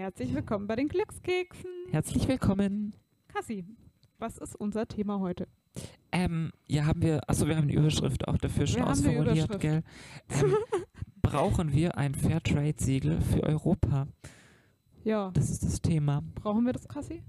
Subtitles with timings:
[0.00, 1.70] Herzlich willkommen bei den Glückskeksen.
[1.90, 2.94] Herzlich willkommen.
[3.28, 3.66] Kassi,
[4.18, 5.46] was ist unser Thema heute?
[6.10, 9.82] Ähm, ja, haben wir, achso, wir haben die Überschrift auch dafür schon Wir ausformuliert, gell?
[10.30, 10.56] Ähm,
[11.22, 14.06] brauchen wir ein Fairtrade-Siegel für Europa?
[15.04, 16.22] Ja, Das ist das Thema.
[16.34, 17.22] brauchen wir das, Kassi?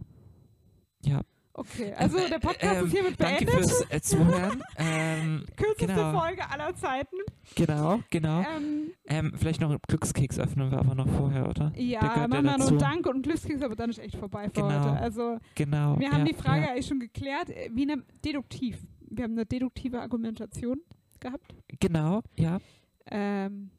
[1.03, 1.23] Ja.
[1.54, 3.70] Okay, also Ähm, der Podcast ähm, ist hiermit Danke beendet.
[3.70, 4.63] fürs äh, Zuhören.
[4.77, 6.17] ähm, Kürzeste genau.
[6.20, 7.16] Folge aller Zeiten.
[7.55, 8.39] genau, genau.
[8.55, 11.72] Ähm, Ähm, vielleicht noch einen Glückskeks öffnen wir aber noch vorher, oder?
[11.72, 14.70] Der ja, machen wir nur Dank und Glückskeks, aber dann ist echt vorbei für Genau.
[14.70, 14.91] heute.
[15.02, 15.99] Also Genau.
[15.99, 16.72] wir haben ja, die Frage Ja.
[16.72, 18.77] eigentlich schon geklärt, äh, wie eine deduktiv.
[19.09, 20.80] Wir haben eine deduktive Argumentation
[21.20, 21.53] gehabt.
[21.80, 22.59] Genau, ja.
[23.08, 23.72] Ähm,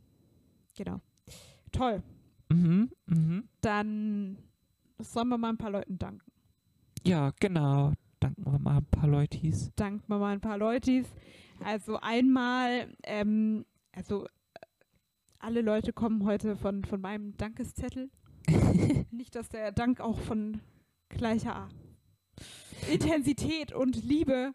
[0.77, 1.01] genau.
[1.73, 2.03] Toll.
[2.51, 3.49] Mhm, mhm.
[3.63, 4.37] Dann
[4.99, 6.32] sollen wir mal ein paar Leuten danken.
[7.05, 7.93] Ja, genau.
[8.21, 9.71] Danken wir mal ein paar Leutis.
[9.77, 11.07] danken wir mal ein paar Leutis.
[11.65, 14.29] Also einmal, ähm, also äh,
[15.41, 18.11] alle Leute kommen heute von, von meinem Dankeszettel.
[19.11, 20.61] Nicht, dass der Dank auch von
[21.09, 21.69] gleicher
[22.91, 24.53] Intensität und Liebe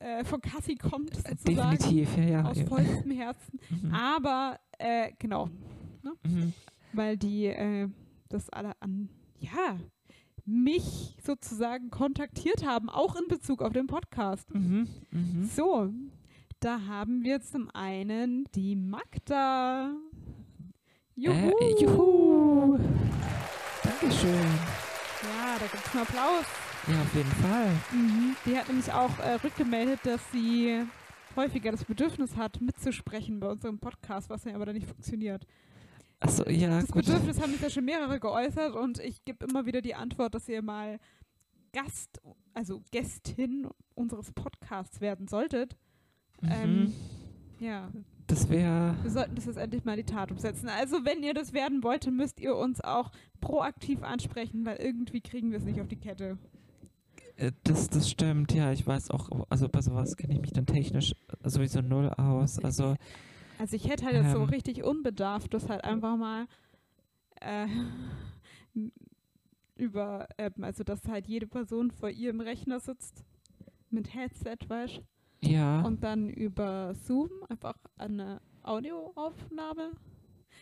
[0.00, 1.78] äh, von Cassie kommt, sozusagen.
[1.78, 2.44] Definitiv, ja, ja.
[2.44, 2.66] Aus ja.
[2.66, 3.60] vollstem Herzen.
[3.70, 3.94] Mhm.
[3.94, 5.48] Aber, äh, genau,
[6.24, 6.52] Mhm.
[6.92, 7.88] weil die äh,
[8.28, 9.78] das alle an, ja,
[10.44, 14.52] mich sozusagen kontaktiert haben, auch in Bezug auf den Podcast.
[14.54, 14.88] Mhm.
[15.10, 15.44] Mhm.
[15.54, 15.90] So,
[16.60, 19.94] da haben wir zum einen die Magda.
[21.16, 21.52] Juhu!
[21.60, 22.78] Äh, juhu.
[23.82, 24.32] Dankeschön.
[25.22, 26.44] Ja, da gibt es einen Applaus.
[26.86, 27.70] Ja, auf jeden Fall.
[27.92, 28.36] Mhm.
[28.44, 30.84] Die hat nämlich auch äh, rückgemeldet, dass sie
[31.36, 35.46] häufiger das Bedürfnis hat, mitzusprechen bei unserem Podcast, was ja aber dann nicht funktioniert.
[36.20, 37.04] Achso, ja, Das gut.
[37.04, 40.48] Bedürfnis haben sich ja schon mehrere geäußert und ich gebe immer wieder die Antwort, dass
[40.48, 40.98] ihr mal
[41.72, 42.20] Gast,
[42.54, 45.76] also Gästin unseres Podcasts werden solltet.
[46.40, 46.50] Mhm.
[46.50, 46.92] Ähm,
[47.60, 47.90] ja,
[48.26, 48.96] das wäre.
[49.02, 50.68] Wir sollten das jetzt endlich mal in die Tat umsetzen.
[50.68, 53.10] Also, wenn ihr das werden wollt, müsst ihr uns auch
[53.40, 56.38] proaktiv ansprechen, weil irgendwie kriegen wir es nicht auf die Kette.
[57.36, 60.66] Äh, das, das stimmt, ja, ich weiß auch, also bei sowas kenne ich mich dann
[60.66, 61.14] technisch
[61.44, 62.58] sowieso null aus.
[62.58, 62.96] Also,
[63.58, 64.48] Also, ich hätte halt jetzt so Ähm.
[64.48, 66.46] richtig unbedarft das halt einfach mal
[67.40, 67.66] äh,
[69.76, 73.24] über, ähm, also, dass halt jede Person vor ihrem Rechner sitzt
[73.90, 75.00] mit Headset, weißt
[75.42, 75.82] ja.
[75.82, 79.92] und dann über Zoom einfach eine Audioaufnahme.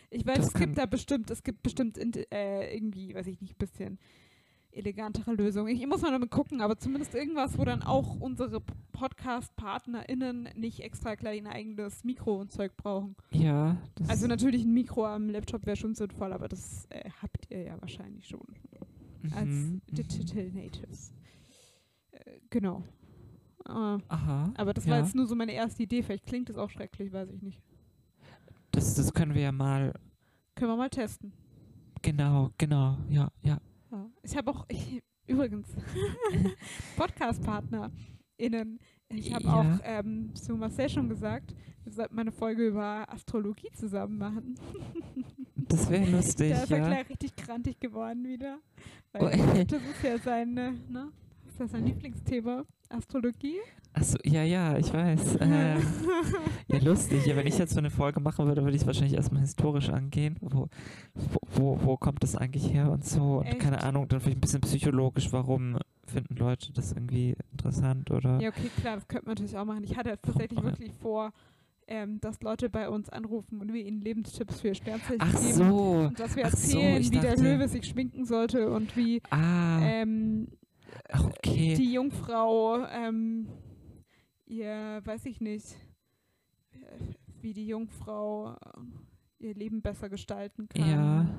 [0.09, 3.41] Ich weiß, Das es gibt da bestimmt, es gibt bestimmt in, äh, irgendwie, weiß ich
[3.41, 3.99] nicht, ein bisschen
[4.73, 5.75] elegantere Lösungen.
[5.75, 8.61] Ich muss mal damit gucken, aber zumindest irgendwas, wo dann auch unsere
[8.91, 13.15] Podcast-PartnerInnen nicht extra gleich ein eigenes Mikro und Zeug brauchen.
[13.31, 13.77] ja.
[14.07, 17.81] Also natürlich ein Mikro am Laptop wäre schon sinnvoll, aber das äh, habt ihr ja
[17.81, 18.41] wahrscheinlich schon
[19.31, 19.95] als mhm, mhm.
[19.95, 21.13] Digital Natives.
[22.11, 22.83] Äh, genau.
[23.65, 24.53] Äh, Aha.
[24.55, 24.91] aber das ja.
[24.91, 26.03] war jetzt nur so meine erste Idee.
[26.03, 27.61] Vielleicht klingt das auch schrecklich, weiß ich nicht.
[28.71, 29.93] Das, das können wir ja mal.
[30.55, 31.31] Können wir mal testen.
[32.01, 33.59] Genau, genau, ja, ja.
[33.93, 34.09] Ja.
[34.23, 35.67] Ich habe auch, ich, übrigens,
[36.97, 38.79] Podcast-PartnerInnen.
[39.09, 39.53] Ich habe Ja.
[39.53, 44.55] auch ähm, zu Marcel schon gesagt, wir sollten mal eine Folge über Astrologie zusammen machen.
[45.55, 46.87] Das wäre lustig, Da ist er ja.
[46.87, 48.59] gleich richtig krantig geworden wieder.
[49.13, 51.11] Oh, Weil das ist ja sein, äh, ne?
[51.45, 53.57] Das ist ja sein Lieblingsthema, Astrologie.
[53.93, 55.37] Achso, ja, ja, ich weiß.
[55.41, 55.81] Ähm,
[56.67, 57.25] ja, lustig.
[57.25, 59.89] Ja, wenn ich jetzt so eine Folge machen würde, würde ich es wahrscheinlich erstmal historisch
[59.89, 60.37] angehen.
[60.41, 60.67] Wo,
[61.55, 63.39] wo, wo, kommt das eigentlich her und so?
[63.39, 63.59] Und Echt?
[63.59, 65.77] keine Ahnung, dann vielleicht ein bisschen psychologisch, warum
[66.07, 68.39] finden Leute das irgendwie interessant oder.
[68.39, 69.83] Ja, okay, klar, das könnte man natürlich auch machen.
[69.83, 70.71] Ich hatte tatsächlich mal.
[70.71, 71.31] wirklich vor,
[71.87, 75.53] ähm, dass Leute bei uns anrufen und wir ihnen Lebenstipps für Sternzeichen Ach geben.
[75.53, 76.05] so.
[76.07, 79.21] Und dass wir Ach so, erzählen, ich wie der Löwe sich schminken sollte und wie
[79.29, 80.47] Ah, ähm,
[81.11, 81.75] ach, okay.
[81.75, 83.47] die Jungfrau ähm,
[84.45, 85.75] ihr, weiß ich nicht,
[87.41, 90.89] wie die Jungfrau äh, ihr Leben besser gestalten kann.
[90.89, 91.29] Ja.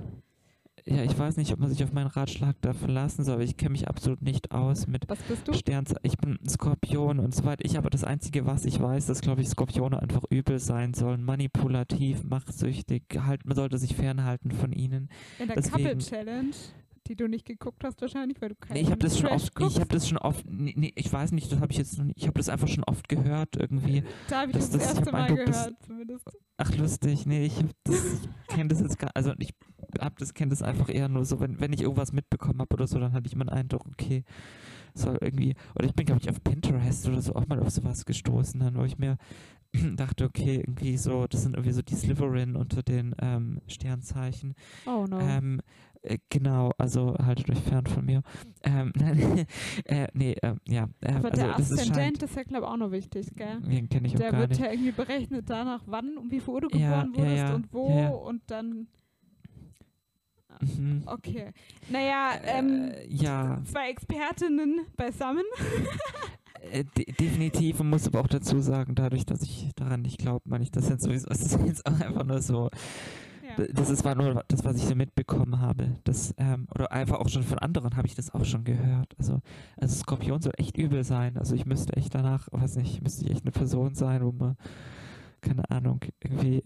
[0.87, 3.57] Ja, ich weiß nicht, ob man sich auf meinen Ratschlag da verlassen soll, aber ich
[3.57, 5.55] kenne mich absolut nicht aus mit Was bist du?
[5.55, 6.01] Sternzeichen.
[6.03, 7.65] Ich bin Skorpion und so weiter.
[7.65, 11.23] Ich aber das Einzige, was ich weiß, dass, glaube ich, Skorpione einfach übel sein sollen.
[11.23, 13.05] Manipulativ, machtsüchtig.
[13.19, 15.09] Halt, man sollte sich fernhalten von ihnen.
[15.39, 16.55] In der deswegen- Couple Challenge,
[17.09, 19.55] die du nicht geguckt hast wahrscheinlich, weil du keinen Nee, ich habe das schon oft,
[19.55, 19.75] guckst.
[19.77, 22.05] ich habe das schon oft, nee, nee, ich weiß nicht, das habe ich jetzt noch
[22.05, 24.03] nicht, ich habe das einfach schon oft gehört irgendwie.
[24.29, 26.29] Da habe ich das- das, das- erste Mal Eindruck, gehört, zumindest.
[26.57, 29.55] Ach lustig, nee, ich, ich kenne das jetzt gar, also ich
[30.01, 32.87] hab das kenne das einfach eher nur so, wenn, wenn ich irgendwas mitbekommen habe oder
[32.87, 34.25] so, dann hatte ich immer den Eindruck, okay,
[34.95, 38.05] soll irgendwie, oder ich bin glaube ich auf Pinterest oder so auch mal auf sowas
[38.05, 39.17] gestoßen, dann wo ich mir
[39.97, 44.55] dachte, okay, irgendwie so, das sind irgendwie so die Slytherin unter den ähm, Sternzeichen.
[44.87, 45.19] Oh no.
[45.19, 45.61] Ähm,
[46.05, 48.23] äh, genau, also haltet euch fern von mir.
[48.63, 49.47] Ähm, nein,
[49.85, 50.89] äh, nee, ähm, ja.
[51.01, 53.61] Äh, Aber also der ist scheint, Aszendent ist ja, glaube ich, auch noch wichtig, gell?
[53.61, 54.61] den kenne ich auch Der gar wird nicht.
[54.61, 57.73] ja irgendwie berechnet danach, wann und wie viel Uhr du geboren ja, wurdest ja, und
[57.73, 57.87] wo
[58.29, 58.87] und dann.
[60.61, 61.03] Mhm.
[61.07, 61.53] Okay.
[61.91, 65.43] Naja, ähm, Äh, ja, zwei Expertinnen beisammen.
[66.71, 70.43] äh, de definitiv und muss aber auch dazu sagen, dadurch, dass ich daran nicht glaube,
[70.49, 71.29] meine ich das jetzt sowieso.
[71.31, 72.71] Es ist jetzt auch einfach nur so.
[73.75, 75.97] Das ist war nur das, was ich so mitbekommen habe.
[76.05, 79.15] Das, ähm, oder einfach auch schon von anderen habe ich das auch schon gehört.
[79.19, 79.41] Also,
[79.77, 81.37] also Skorpion soll echt übel sein.
[81.37, 84.57] Also ich müsste echt danach, weiß nicht, müsste ich echt eine Person sein, wo man,
[85.41, 86.63] keine Ahnung, irgendwie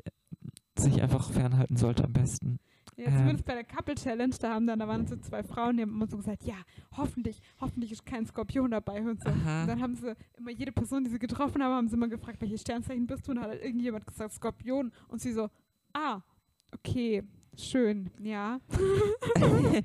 [0.79, 2.59] sich einfach fernhalten sollte am besten.
[2.97, 3.17] Ja, Ähm.
[3.19, 5.91] zumindest bei der Couple Challenge, da haben dann, da waren so zwei Frauen, die haben
[5.91, 6.57] immer so gesagt, ja,
[6.97, 9.29] hoffentlich, hoffentlich ist kein Skorpion dabei und so.
[9.29, 9.63] Aha.
[9.63, 12.41] Und dann haben sie immer jede Person, die sie getroffen haben, haben sie immer gefragt,
[12.41, 13.33] welches Sternzeichen bist du?
[13.33, 14.91] Und dann hat halt irgendjemand gesagt, Skorpion.
[15.09, 15.49] Und sie so,
[15.93, 16.21] ah,
[16.75, 17.23] okay,
[17.57, 18.61] schön, ja.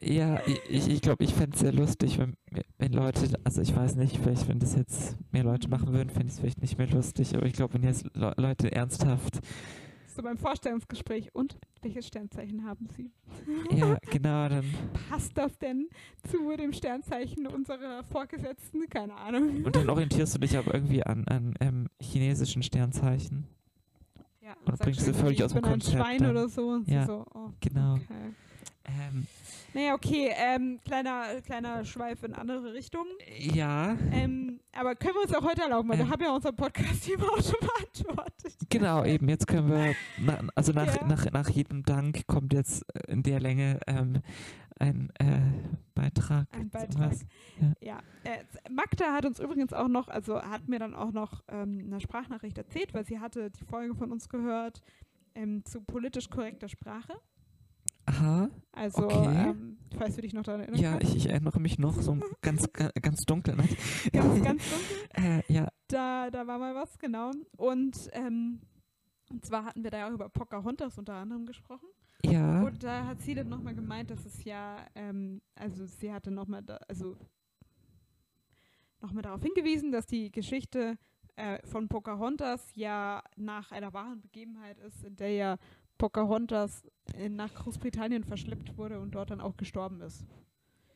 [0.00, 2.34] ja, ich, ich glaube, ich fände es sehr lustig, wenn,
[2.78, 6.26] wenn Leute, also ich weiß nicht, vielleicht, wenn das jetzt mehr Leute machen würden, fände
[6.28, 9.40] ich es vielleicht nicht mehr lustig, aber ich glaube, wenn jetzt Le Leute ernsthaft,
[10.14, 11.34] So beim Vorstellungsgespräch.
[11.34, 13.10] Und welches Sternzeichen haben sie?
[13.74, 14.64] ja, genau, dann,
[15.08, 15.88] Passt das denn
[16.28, 18.88] zu dem Sternzeichen unserer Vorgesetzten?
[18.90, 19.64] Keine Ahnung.
[19.64, 23.46] und dann orientierst du dich aber irgendwie an, an ähm, chinesischen Sternzeichen.
[24.42, 26.30] Ja, sagst bringst du irgendwie, völlig aus dem bin ein Konzept Schwein dann.
[26.30, 26.68] oder so.
[26.68, 27.94] Und sie Ja, so, oh, Genau.
[27.94, 28.04] okay.
[28.84, 29.26] Ähm,
[29.74, 33.08] Naja, okay, ähm, kleiner, kleiner Schweif in andere Richtungen.
[33.38, 36.10] ja, Ähm, aber können wir uns auch heute erlauben, weil wir Ähm.
[36.10, 38.56] haben ja unser Podcast-Thema auch schon beantwortet.
[38.68, 41.06] genau, eben, jetzt können wir, na, also nach, Ja.
[41.06, 44.20] nach, nach jedem Dank kommt jetzt äh, in der Länge ähm,
[44.82, 45.40] ein äh,
[45.94, 46.46] Beitrag.
[46.52, 47.12] Ein Beitrag.
[47.12, 47.24] was.
[47.80, 51.80] Ja, äh, Magda hat uns übrigens auch noch, also hat mir dann auch noch ähm,
[51.86, 54.80] eine Sprachnachricht erzählt, weil sie hatte die Folge von uns gehört
[55.34, 57.14] ähm, zu politisch korrekter Sprache.
[58.06, 58.50] Aha.
[58.72, 59.50] Also, Okay.
[59.50, 62.22] ähm, falls du dich noch daran erinnern Ja, ich, ich erinnere mich noch so ein
[62.42, 63.54] ganz, ga- ganz dunkel.
[63.54, 63.68] Ne?
[64.12, 65.42] Ganz, ganz dunkel.
[65.48, 67.30] äh, ja, Da, da war mal was, genau.
[67.56, 68.58] Und, ähm,
[69.30, 71.86] und zwar hatten wir da ja auch über Pocahontas unter anderem gesprochen.
[72.24, 72.62] Ja.
[72.62, 76.62] Und da hat sie dann nochmal gemeint, dass es ja, ähm, also sie hatte nochmal,
[76.88, 77.16] also
[79.00, 80.96] nochmal darauf hingewiesen, dass die Geschichte
[81.36, 85.56] äh, von Pocahontas ja nach einer wahren Begebenheit ist, in der ja
[85.98, 86.84] Pocahontas
[87.14, 90.24] äh, nach Großbritannien verschleppt wurde und dort dann auch gestorben ist.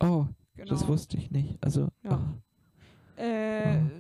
[0.00, 0.70] Oh, Genau.
[0.70, 1.62] das wusste ich nicht.
[1.62, 2.19] Also, Ja.
[3.19, 3.90] oh, Äh, Ah.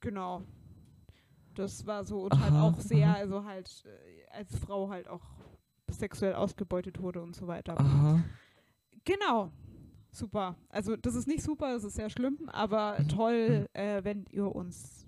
[0.00, 0.42] Genau.
[1.54, 5.22] Das war so und halt Aha, auch sehr, also halt äh, als Frau halt auch
[5.98, 7.78] sexuell ausgebeutet wurde und so weiter.
[7.80, 8.22] aha.
[9.04, 9.50] Genau.
[10.10, 10.56] Super.
[10.70, 13.08] Also das ist nicht super, das ist sehr schlimm, aber Mhm.
[13.08, 15.06] toll, äh, wenn ihr uns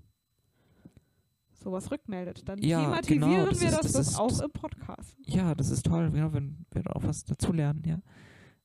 [1.52, 2.48] sowas rückmeldet.
[2.48, 5.16] Dann Ja, thematisieren genau, das wir ist- das, das das ist- auch das- im Podcast.
[5.26, 7.98] Ja, das ist toll, genau, wenn wir auch was dazulernen, ja.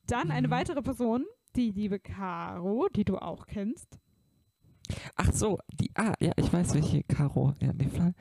[0.06, 0.52] Dann eine Mhm.
[0.52, 1.24] weitere Person,
[1.56, 3.98] die liebe Caro, die du auch kennst.
[5.16, 8.14] Ach so, die, ah, ja, ich weiß welche, Caro, ja, in dem Fall.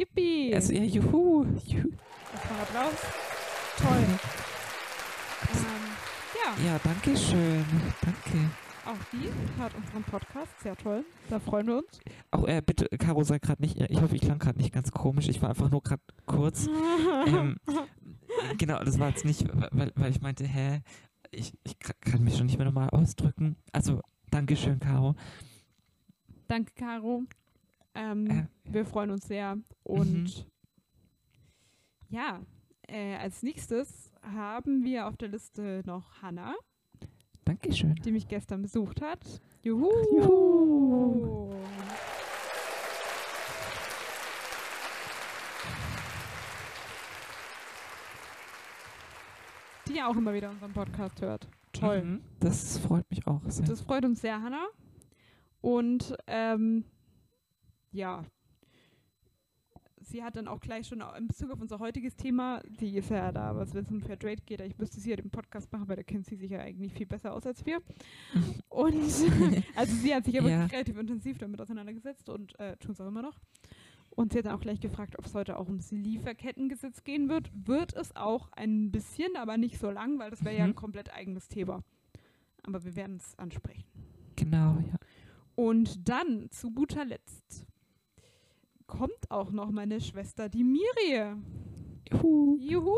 [0.00, 0.54] Yippie!
[0.54, 1.90] Also, ja, juhu, juhu.
[2.32, 3.00] Erstmal Applaus.
[3.76, 4.18] Toll.
[5.52, 7.64] Ähm, ja, Ja, danke schön,
[8.00, 8.50] danke.
[8.86, 9.28] auch die
[9.60, 10.52] hört unseren Podcast.
[10.62, 11.04] Sehr toll.
[11.28, 12.00] Da freuen wir uns.
[12.30, 15.28] Auch, äh, bitte, Caro, sei gerade nicht, ich hoffe, ich klang gerade nicht ganz komisch,
[15.28, 16.66] ich war einfach nur gerade kurz,
[17.26, 17.56] ähm,
[18.58, 20.80] genau, das war jetzt nicht, weil, weil ich meinte, hä,
[21.30, 23.56] ich, ich ka- kann mich schon nicht mehr normal ausdrücken.
[23.72, 24.00] Also,
[24.30, 25.14] Dankeschön, Caro.
[26.48, 27.24] Danke, Caro.
[27.94, 28.46] Ähm, Äh.
[28.64, 29.58] Wir freuen uns sehr.
[29.82, 30.46] Und
[32.08, 32.40] ja,
[32.88, 36.54] äh, als nächstes haben wir auf der Liste noch Hannah,
[37.44, 37.94] Dankeschön.
[37.96, 39.40] die mich gestern besucht hat.
[39.62, 39.90] Juhu!
[40.16, 41.50] Juhu.
[49.88, 51.48] Die ja auch immer wieder unseren Podcast hört.
[51.72, 52.02] Toll.
[52.02, 53.66] Mhm, das freut mich auch sehr.
[53.66, 54.66] Das freut uns sehr, Hannah.
[55.60, 56.84] Und ähm,
[57.92, 58.24] ja,
[60.02, 63.30] sie hat dann auch gleich schon in Bezug auf unser heutiges Thema, die ist ja
[63.32, 65.96] da, was wenn es um Fairtrade geht, ich müsste sie ja den Podcast machen, weil
[65.96, 67.80] da kennt sie sich ja eigentlich viel besser aus als wir.
[68.68, 68.94] Und
[69.76, 73.08] also sie hat sich ja wirklich relativ intensiv damit auseinandergesetzt und äh, tun es auch
[73.08, 73.38] immer noch.
[74.10, 77.50] Und sie hat dann auch gleich gefragt, ob es heute auch ums Lieferkettengesetz gehen wird.
[77.54, 80.74] Wird es auch ein bisschen, aber nicht so lang, weil das wäre ja ein Mhm.
[80.76, 81.82] komplett eigenes Thema.
[82.64, 83.84] Aber wir werden es ansprechen.
[84.36, 84.96] Genau, ja.
[85.54, 87.66] Und dann, zu guter Letzt,
[88.90, 91.36] kommt auch noch meine Schwester, die Mirie.
[92.10, 92.58] Juhu.
[92.58, 92.96] Juhu!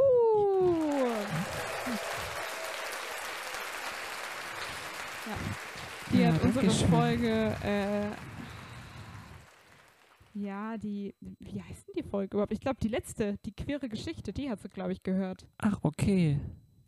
[5.26, 5.36] Ja.
[6.12, 6.88] Die Ja, hat unsere dankeschön.
[6.88, 8.10] Folge, äh,
[10.34, 12.52] ja, die, wie heißt denn die Folge überhaupt?
[12.52, 15.46] Ich glaube, die letzte, die queere Geschichte, die hat sie, glaube ich, gehört.
[15.58, 16.40] Ach, okay.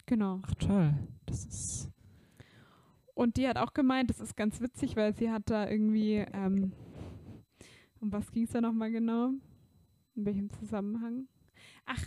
[0.06, 0.40] Genau.
[0.46, 0.94] Ach, toll.
[1.26, 1.90] Das ist.
[3.14, 6.72] Und die hat auch gemeint, das ist ganz witzig, weil sie hat da irgendwie, ähm,
[8.04, 9.30] um was ging es da nochmal genau?
[10.14, 11.26] In welchem Zusammenhang?
[11.86, 12.02] Ach,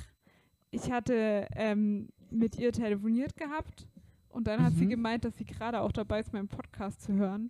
[0.72, 3.88] ich hatte, ähm, mit ihr telefoniert gehabt
[4.30, 4.90] und dann hat sie Mhm.
[4.90, 7.50] gemeint, dass sie gerade auch dabei ist, meinen Podcast zu hören.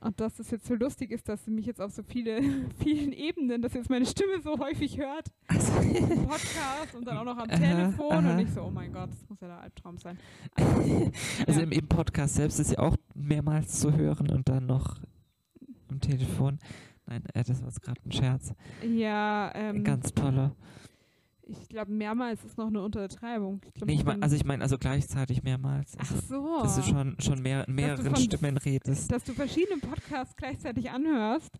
[0.00, 2.40] Und dass es jetzt so lustig ist, dass sie mich jetzt auf so viele,
[2.78, 7.24] vielen Ebenen, dass jetzt meine Stimme so häufig hört, Also, im Podcast und dann auch
[7.24, 8.32] noch am Aha, Telefon aha.
[8.34, 10.18] und ich so, oh mein Gott, das muss ja der Albtraum sein.
[11.46, 11.64] also Ja.
[11.64, 15.00] im, im Podcast selbst ist ja auch mehrmals zu hören und dann noch
[15.88, 16.58] am Telefon.
[17.06, 18.52] Nein, äh, das war jetzt gerade ein Scherz.
[18.84, 20.54] Ja, ähm, Ganz toller.
[21.46, 23.60] ich glaube, mehrmals ist noch eine Untertreibung.
[23.66, 25.92] Ich glaub, Nee, ich mein, also ich meine, also gleichzeitig mehrmals.
[25.98, 26.62] Ach Also, so.
[26.62, 29.10] dass du schon, schon mehr, in mehreren von- Stimmen redest.
[29.12, 31.50] dass du verschiedene Podcasts gleichzeitig anhörst.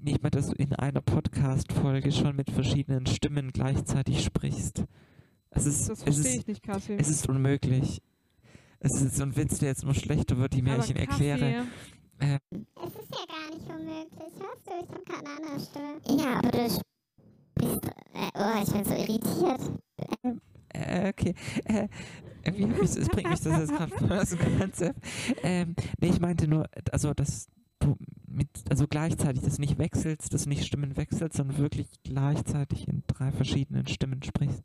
[0.00, 4.84] Nicht mal, dass du in einer Podcast-Folge schon mit verschiedenen Stimmen gleichzeitig sprichst.
[5.50, 6.92] Es ist, Das es verstehe ist, ich nicht, Kassi.
[6.98, 8.00] es ist unmöglich.
[8.78, 10.96] Es ist so ein Witz, der jetzt nur schlechter wird, je mehr Aber ich ihn
[10.96, 11.64] erkläre.
[12.20, 14.32] Es ist ja gar nicht unmöglich.
[14.38, 16.22] Hörst du, ich habe gerade eine andere Stimme.
[16.22, 16.80] Ja, aber du bist.
[17.60, 20.40] Äh, oh, ich bin so irritiert.
[20.74, 21.34] Äh, okay.
[21.64, 21.88] Äh,
[22.44, 25.00] ich, es bringt mich das jetzt gerade aus dem Konzept.
[25.42, 27.48] Ähm, nee, ich meinte nur, also dass
[27.80, 27.96] du
[28.26, 33.02] mit, also gleichzeitig das nicht wechselst, dass du nicht Stimmen wechselst, sondern wirklich gleichzeitig in
[33.06, 34.62] drei verschiedenen Stimmen sprichst.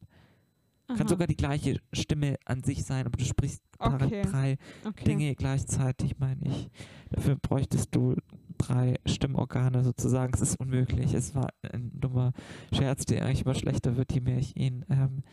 [0.88, 4.22] Kann Aha, sogar die gleiche Stimme an sich sein, aber du sprichst drei- Okay.
[4.24, 5.06] drei okay.
[5.06, 6.70] Dinge gleichzeitig, meine ich.
[7.10, 8.16] Dafür bräuchtest du
[8.58, 10.34] drei Stimmorgane sozusagen.
[10.34, 11.14] Es ist unmöglich.
[11.14, 12.34] Es war ein dummer
[12.74, 14.86] Scherz, der eigentlich immer schlechter wird, je mehr ich ihn.
[14.90, 15.24] Ähm,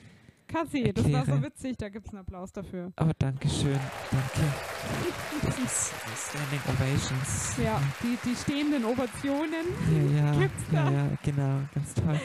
[0.48, 1.42] Kassi, das war so erkläre.
[1.44, 2.92] witzig, da gibt es einen Applaus dafür.
[2.96, 3.78] aber Dankeschön.
[4.10, 4.52] Danke.
[5.42, 5.92] Das ist
[6.28, 7.56] Standing Ovations.
[7.64, 9.66] Ja, die, die stehenden Ovationen.
[10.12, 10.90] Ja, ja, Gibt's da?
[10.90, 11.60] ja, genau.
[11.74, 12.20] Ganz toll.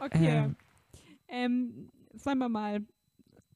[0.00, 0.28] Okay.
[0.44, 0.56] Ähm,
[1.28, 2.82] Ähm, sollen wir mal,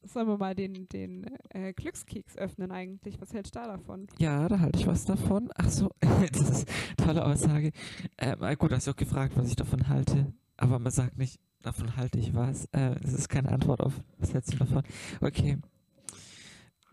[0.06, 3.20] sollen wir mal den, den äh, Glückskeks öffnen eigentlich?
[3.20, 4.06] Was hältst du da davon?
[4.18, 5.50] Ja, da halte ich was davon.
[5.56, 7.72] Ach so, das ist eine tolle Aussage.
[8.18, 10.32] Ähm, äh, gut, hast du auch gefragt, was ich davon halte.
[10.56, 12.66] Aber man sagt nicht, davon halte ich was.
[12.66, 14.82] Äh, das ist keine Antwort auf, was hältst du davon?
[15.20, 15.58] Okay.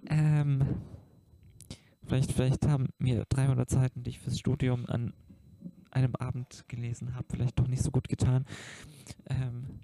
[0.08, 0.63] Ähm,
[2.05, 5.13] vielleicht, vielleicht haben mir 300 Seiten, die ich fürs Studium an
[5.91, 8.46] einem Abend gelesen habe, vielleicht doch nicht so gut getan.
[9.29, 9.79] Ähm,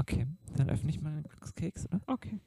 [0.00, 0.26] okay,
[0.56, 2.00] dann öffne ich mal den Glückskeks, oder?
[2.06, 2.40] Okay.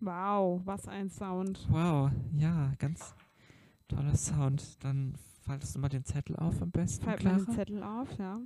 [0.00, 1.66] Wow, was ein Sound.
[1.70, 3.14] Wow, ja, ganz
[3.86, 4.82] toller Sound.
[4.82, 7.46] Dann faltest du mal den Zettel auf am besten, Fällt mir den.
[7.52, 8.40] Zettel auf, ja.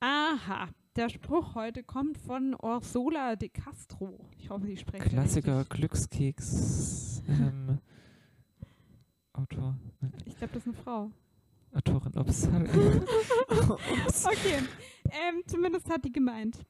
[0.00, 4.28] Aha, der Spruch heute kommt von Orsola de Castro.
[4.36, 5.78] Ich hoffe, sie sprechen Klassiker richtig.
[5.78, 7.22] Glückskeks.
[7.28, 7.78] Ähm,
[9.32, 9.76] Autor.
[10.26, 11.10] Ich glaube, das ist eine Frau.
[11.72, 12.12] Autorin.
[12.18, 12.46] Ups.
[12.48, 14.26] Ups.
[14.26, 14.58] Okay,
[15.10, 16.64] ähm, zumindest hat die gemeint.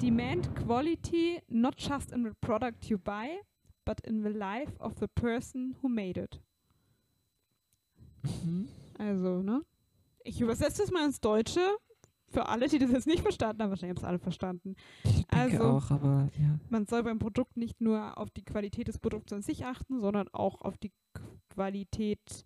[0.00, 3.38] Demand quality not just in the product you buy,
[3.84, 6.40] but in the life of the person who made it.
[8.22, 8.68] Mhm.
[8.98, 9.62] Also, ne?
[10.24, 11.60] Ich übersetze das mal ins Deutsche.
[12.28, 14.74] Für alle, die das jetzt nicht verstanden haben, wahrscheinlich haben es alle verstanden.
[15.04, 16.58] Ich denke Also- auch, aber ja.
[16.68, 20.28] Man soll beim Produkt nicht nur auf die Qualität des Produkts an sich achten, sondern
[20.32, 20.90] auch auf die
[21.50, 22.44] Qualität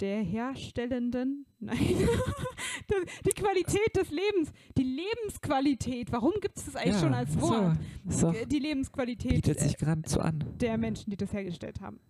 [0.00, 1.46] der Herstellenden.
[1.58, 1.78] Nein.
[1.78, 4.52] Die- Qualität des Lebens.
[4.76, 6.10] Die Lebensqualität.
[6.12, 7.76] Warum gibt es das eigentlich ja, schon als Wort?
[8.06, 10.44] So, so Äh, Die Lebensqualität bietet äh, sich geradezu an.
[10.60, 12.00] der Menschen, die das hergestellt haben.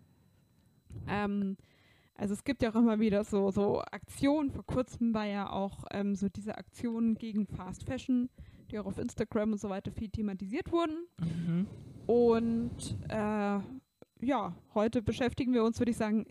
[1.08, 1.56] Ähm,
[2.14, 4.50] also es gibt ja auch immer wieder so, so Aktionen.
[4.50, 8.28] Vor kurzem war ja auch ähm, so diese Aktion gegen Fast Fashion,
[8.70, 10.96] die auch auf Instagram und so weiter viel thematisiert wurden.
[11.20, 11.66] Mhm.
[12.06, 13.58] Und äh,
[14.20, 16.26] ja, heute beschäftigen wir uns, würde ich sagen,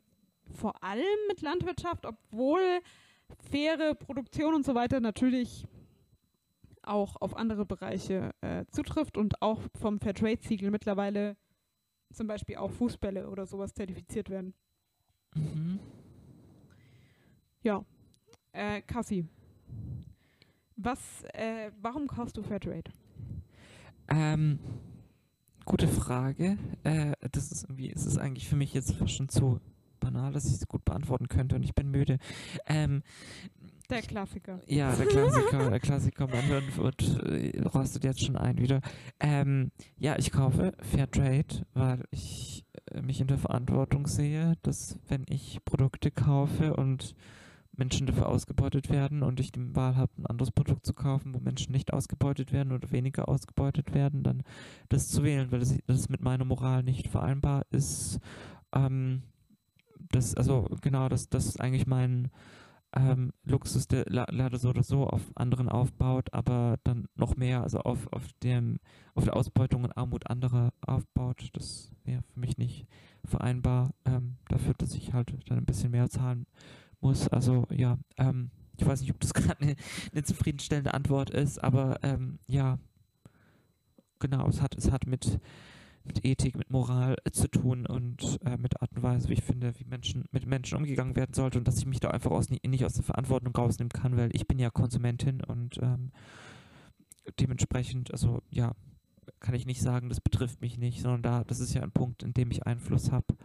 [0.56, 2.62] vor allem mit Landwirtschaft, obwohl
[3.52, 5.68] faire Produktion und so weiter natürlich
[6.84, 11.36] auch auf andere Bereiche äh, zutrifft und auch vom Fairtrade-Siegel mittlerweile
[12.14, 14.54] zum Beispiel auch Fußbälle oder sowas zertifiziert werden.
[15.34, 15.80] Mhm.
[17.64, 17.84] Ja.
[18.52, 19.28] Äh, Kassi,
[20.78, 22.92] was, äh, warum kaufst du Fairtrade?
[24.08, 24.60] Ähm,
[25.66, 26.58] gute Frage.
[26.84, 29.60] Äh, das ist irgendwie, es ist eigentlich für mich jetzt schon zu
[30.00, 32.18] banal, dass ich es gut beantworten könnte und ich bin müde.
[32.68, 33.04] Ähm,
[33.90, 34.60] Der Klassiker.
[34.68, 38.82] ja, der Klassiker, der Klassiker, man hört und äh, rostet jetzt schon ein wieder.
[39.20, 45.25] Ähm, ja, ich kaufe Fairtrade, weil ich äh, mich in der Verantwortung sehe, dass wenn
[45.30, 47.16] ich Produkte kaufe und
[47.78, 51.40] Menschen dafür ausgebeutet werden und ich die Wahl habe, ein anderes Produkt zu kaufen, wo
[51.40, 54.44] Menschen nicht ausgebeutet werden oder weniger ausgebeutet werden, dann
[54.88, 58.20] das zu wählen, weil das, das mit meiner Moral nicht vereinbar ist.
[58.74, 59.24] Ähm,
[60.12, 62.30] das, also genau, das, das ist eigentlich mein
[62.96, 67.80] ähm, Luxus, der leider so oder so auf anderen aufbaut, aber dann noch mehr, also
[67.80, 68.80] auf, auf, dem,
[69.14, 71.50] auf der Ausbeutung und Armut anderer aufbaut.
[71.54, 72.88] Das wäre für mich nicht
[73.26, 76.46] vereinbar, ähm, dafür, dass ich halt dann ein bisschen mehr zahlen
[77.02, 77.28] muss.
[77.28, 79.76] Also ja, ähm, Ich weiß nicht, ob das gerade eine,
[80.12, 82.80] eine zufriedenstellende Antwort ist, aber ähm, ja,
[84.20, 85.40] genau, es hat, es hat mit,
[86.06, 89.44] mit Ethik, mit Moral äh, zu tun und äh, mit Art und Weise, wie ich
[89.44, 92.50] finde, wie Menschen mit Menschen umgegangen werden sollte und dass ich mich da einfach aus,
[92.50, 96.12] nicht aus der Verantwortung rausnehmen kann, weil ich bin ja Konsumentin und ähm,
[97.40, 98.74] dementsprechend, also ja,
[99.40, 102.24] kann ich nicht sagen, das betrifft mich nicht, sondern da, das ist ja ein Punkt,
[102.24, 103.36] in dem ich Einfluss habe.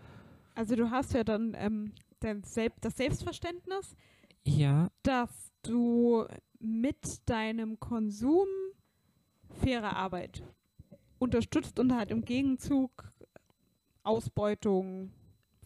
[0.54, 3.96] Also du hast ja dann ähm, dein Selb das Selbstverständnis,
[4.44, 6.26] Ja, dass du
[6.58, 8.46] mit deinem Konsum
[9.62, 10.42] faire Arbeit
[11.20, 13.12] unterstützt und halt im Gegenzug
[14.02, 15.12] Ausbeutung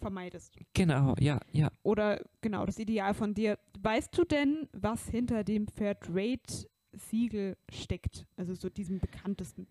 [0.00, 0.58] vermeidest.
[0.74, 1.70] genau, ja, ja.
[1.82, 3.58] Oder genau, das Ideal von dir.
[3.80, 8.26] Weißt du denn, was hinter dem Fairtrade-Siegel steckt?
[8.36, 9.66] Also so diesem bekanntesten.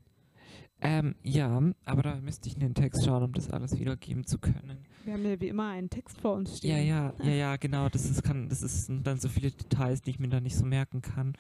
[0.82, 4.38] Ähm, ja, aber da müsste ich in den Text schauen, um das alles wiedergeben zu
[4.38, 4.86] können.
[5.06, 6.72] Wir haben ja wie immer einen Text vor uns stehen.
[6.72, 7.90] Ja, ja, ja, ja, genau.
[7.90, 10.58] Das ist, kann, das ist sind dann so viele Details, die ich mir da nicht
[10.58, 11.34] so merken kann.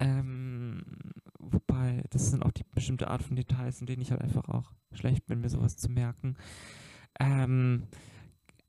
[0.00, 0.82] Ähm,
[1.38, 4.72] wobei, das sind auch die bestimmte Art von Details, in denen ich halt einfach auch
[4.92, 6.36] schlecht bin, mir sowas zu merken.
[7.20, 7.84] Ähm,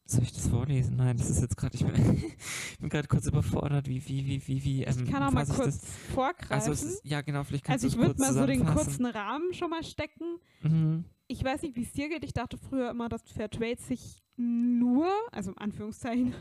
[0.06, 0.96] soll ich das vorlesen?
[0.96, 1.94] Nein, das ist jetzt gerade, ich bin,
[2.72, 5.44] ich bin gerade kurz überfordert, wie, wie, wie, wie, wie, ähm, Ich kann auch mal
[5.44, 5.96] ich kurz das?
[6.14, 6.72] vorgreifen.
[6.72, 8.66] Also, ist, ja, genau, vielleicht kannst Also ich du es würde kurz mal so den
[8.66, 10.40] kurzen Rahmen schon mal stecken.
[10.64, 11.06] Mhm.
[11.28, 12.24] Ich weiß nicht, wie es dir geht.
[12.24, 16.34] Ich dachte früher immer, dass Fairtrade sich nur, also in Anführungszeichen,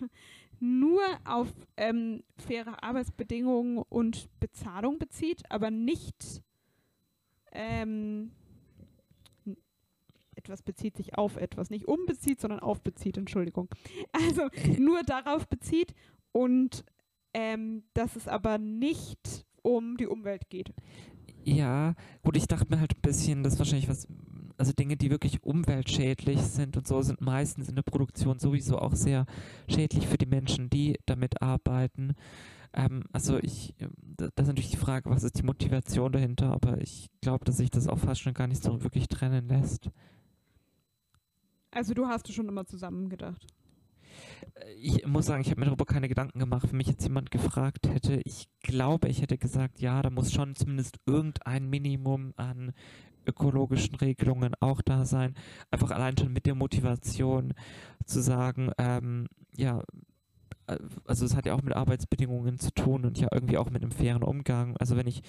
[0.61, 6.43] nur auf ähm, faire Arbeitsbedingungen und Bezahlung bezieht, aber nicht
[7.53, 8.33] ähm,
[10.39, 13.69] etwas bezieht sich auf etwas, nicht umbezieht, sondern auf bezieht, Entschuldigung.
[14.13, 14.49] Also
[14.79, 15.95] nur darauf bezieht
[16.33, 16.85] und
[17.35, 20.73] ähm, dass es aber nicht um die Umwelt geht.
[21.45, 24.07] Ja, gut, ich dachte mir halt ein bisschen, dass wahrscheinlich was,
[24.59, 28.95] also Dinge, die wirklich umweltschädlich sind und so, sind meistens in der Produktion sowieso auch
[28.95, 29.27] sehr
[29.69, 32.15] schädlich für die Menschen, die damit arbeiten.
[32.75, 36.53] Ähm, also ich, ähm, da- das ist natürlich die Frage, was ist die Motivation dahinter,
[36.53, 39.91] aber ich glaube, dass sich das auch fast schon gar nicht so wirklich trennen lässt.
[41.71, 43.47] Also du hast es schon immer zusammen gedacht.
[44.55, 46.69] Äh, Ich muss sagen, ich habe mir darüber keine Gedanken gemacht.
[46.71, 50.55] Wenn mich jetzt jemand gefragt hätte, ich glaube, ich hätte gesagt, ja, da muss schon
[50.57, 52.73] zumindest irgendein Minimum an
[53.29, 55.35] ökologischen Regelungen auch da sein.
[55.71, 57.55] Einfach allein schon mit der Motivation
[58.05, 59.83] zu sagen, ähm, ja,
[60.67, 63.83] äh, also es hat ja auch mit Arbeitsbedingungen zu tun und ja irgendwie auch mit
[63.83, 64.77] einem fairen Umgang.
[64.79, 65.23] Also wenn ich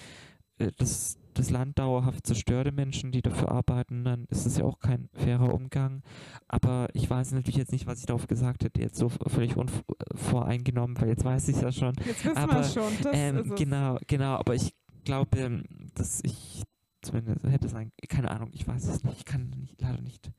[0.58, 4.78] äh, das, das Land dauerhaft zerstöre, Menschen, die dafür arbeiten, dann ist es ja auch
[4.78, 6.02] kein fairer Umgang.
[6.48, 11.00] Aber ich weiß natürlich jetzt nicht, was ich darauf gesagt hätte, jetzt so völlig unvoreingenommen,
[11.00, 11.94] weil jetzt weiß ich es ja schon.
[12.04, 12.92] Jetzt wissen wir schon.
[13.02, 16.62] Das Ähm, genau, genau, aber ich glaube, dass ich
[17.02, 20.30] zumindest hätte sein, keine Ahnung, ich weiß es nicht, ich kann nicht, leider nicht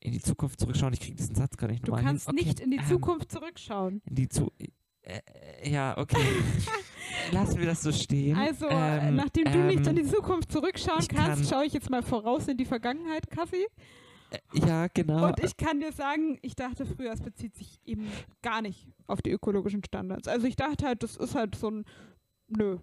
[0.00, 2.08] in die Zukunft zurückschauen, ich kriege diesen Satz gar nicht Du nochmal hin.
[2.10, 4.02] kannst Okay, nicht in die ähm, Zukunft zurückschauen.
[4.06, 5.20] In die Zu äh,
[5.62, 6.16] äh, ja, okay.
[7.32, 8.36] Lassen wir das so stehen.
[8.36, 11.72] Also, äh, Ähm, nachdem du nicht in ähm, die Zukunft zurückschauen kannst, kann- schaue ich
[11.72, 13.66] jetzt mal voraus in die Vergangenheit, Kassi.
[14.52, 15.28] Ja, genau.
[15.28, 18.08] Und ich kann dir sagen, ich dachte früher, es bezieht sich eben
[18.42, 20.26] gar nicht auf die ökologischen Standards.
[20.26, 21.84] Also ich dachte halt, das ist halt so ein,
[22.48, 22.78] nö.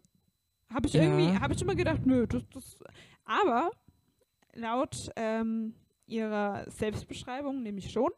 [0.74, 1.04] Habe ich Ja.
[1.04, 2.78] irgendwie, habe ich immer gedacht, nö, das, das.
[3.26, 3.72] Aber
[4.54, 5.74] laut ähm,
[6.08, 8.10] ihrer Selbstbeschreibung nämlich schon.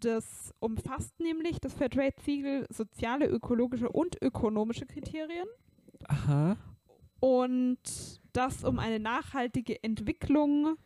[0.00, 5.46] Das umfasst nämlich das Fairtrade-Siegel soziale, ökologische und ökonomische Kriterien.
[6.08, 6.56] Aha.
[7.20, 10.76] Und das um eine nachhaltige Entwicklung,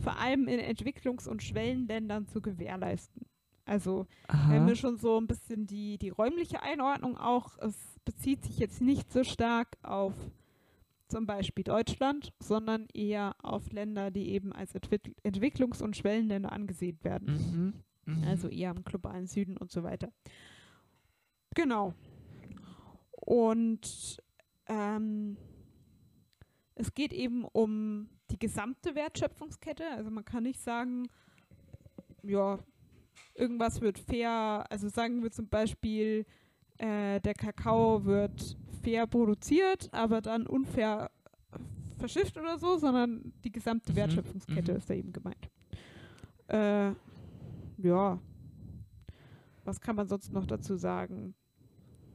[0.00, 3.26] vor allem in Entwicklungs- und Schwellenländern, zu gewährleisten.
[3.64, 4.66] Also wir haben Aha.
[4.66, 7.58] wir schon so ein bisschen die, die räumliche Einordnung auch.
[7.58, 7.74] Es
[8.04, 10.12] bezieht sich jetzt nicht so stark auf
[11.08, 16.98] zum Beispiel Deutschland, sondern eher auf Länder, die eben als Entwick Entwicklungs- und Schwellenländer angesehen
[17.02, 17.74] werden.
[18.06, 18.16] Mhm.
[18.16, 18.24] Mhm.
[18.24, 20.12] Also eher im globalen Süden und so weiter.
[21.54, 21.94] Genau.
[23.12, 24.22] Und
[24.66, 25.36] ähm,
[26.74, 29.84] es geht eben um die gesamte Wertschöpfungskette.
[29.92, 31.08] Also man kann nicht sagen,
[32.22, 32.58] ja,
[33.34, 36.26] irgendwas wird fair, also sagen wir zum Beispiel,
[36.78, 41.10] äh, der Kakao wird fair produziert, aber dann unfair
[41.98, 44.78] verschifft oder so, sondern die gesamte Mhm, Wertschöpfungskette mhm.
[44.78, 45.48] ist da eben gemeint.
[46.48, 46.90] Äh,
[47.78, 48.18] ja.
[49.64, 51.34] Was kann man sonst noch dazu sagen?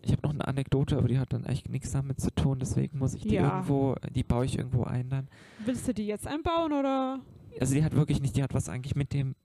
[0.02, 3.00] Ich habe noch eine Anekdote, aber die hat dann echt nichts damit zu tun, deswegen
[3.00, 3.56] muss ich die Ja.
[3.56, 5.28] irgendwo, die baue ich irgendwo ein dann.
[5.66, 7.20] Willst du die jetzt einbauen oder?
[7.60, 9.36] Also die hat wirklich nicht, die hat was eigentlich mit dem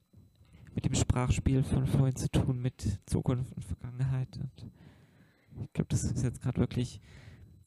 [0.74, 4.28] mit dem Sprachspiel von vorhin zu tun, mit Zukunft und Vergangenheit.
[4.36, 4.70] Und
[5.62, 7.00] ich glaube, das ist jetzt gerade wirklich,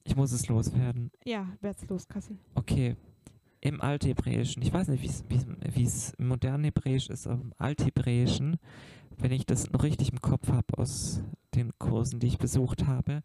[0.03, 1.11] ich muss es loswerden.
[1.25, 2.37] Ja, wär's los, Kassi.
[2.55, 2.95] Okay,
[3.61, 8.57] im Althebräischen, ich weiß nicht, wie es im modernen Hebräisch ist, aber im Althebräischen
[9.17, 11.21] wenn ich das noch richtig im Kopf habe aus
[11.55, 13.23] den Kursen, die ich besucht habe,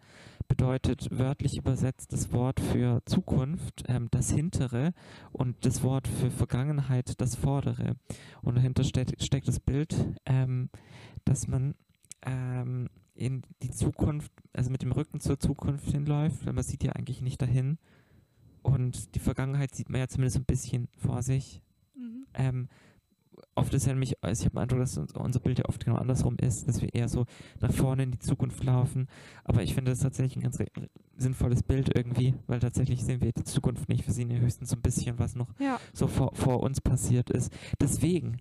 [0.49, 4.93] bedeutet wörtlich übersetzt das Wort für Zukunft ähm, das Hintere
[5.33, 7.97] und das Wort für Vergangenheit das Vordere.
[8.41, 10.71] Und dahinter steht, steckt das Bild, ähm,
[11.25, 11.75] dass man
[12.23, 16.93] ähm, in die Zukunft, also mit dem Rücken zur Zukunft hinläuft, weil man sieht ja
[16.93, 17.79] eigentlich nicht dahin.
[18.63, 21.63] Und die Vergangenheit sieht man ja zumindest ein bisschen vor sich.
[21.95, 22.27] Mhm.
[23.55, 25.85] Oft ist ja nämlich, also ich habe den Eindruck, dass uns- unser Bild ja oft
[25.85, 27.27] genau andersrum ist, dass wir eher so
[27.61, 29.09] nach vorne in die Zukunft laufen.
[29.45, 30.59] Aber ich finde das tatsächlich ein ganz
[31.19, 34.07] sinnvolles Bild irgendwie, weil tatsächlich sehen wir die Zukunft nicht.
[34.07, 35.79] Wir sehen ja höchstens so ein bisschen, was noch Ja.
[35.93, 37.53] so vor, vor uns passiert ist.
[37.79, 38.39] Deswegen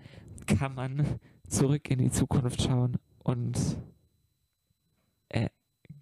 [0.48, 1.06] kann man
[1.50, 3.58] zurück in die Zukunft schauen und
[5.30, 5.50] äh,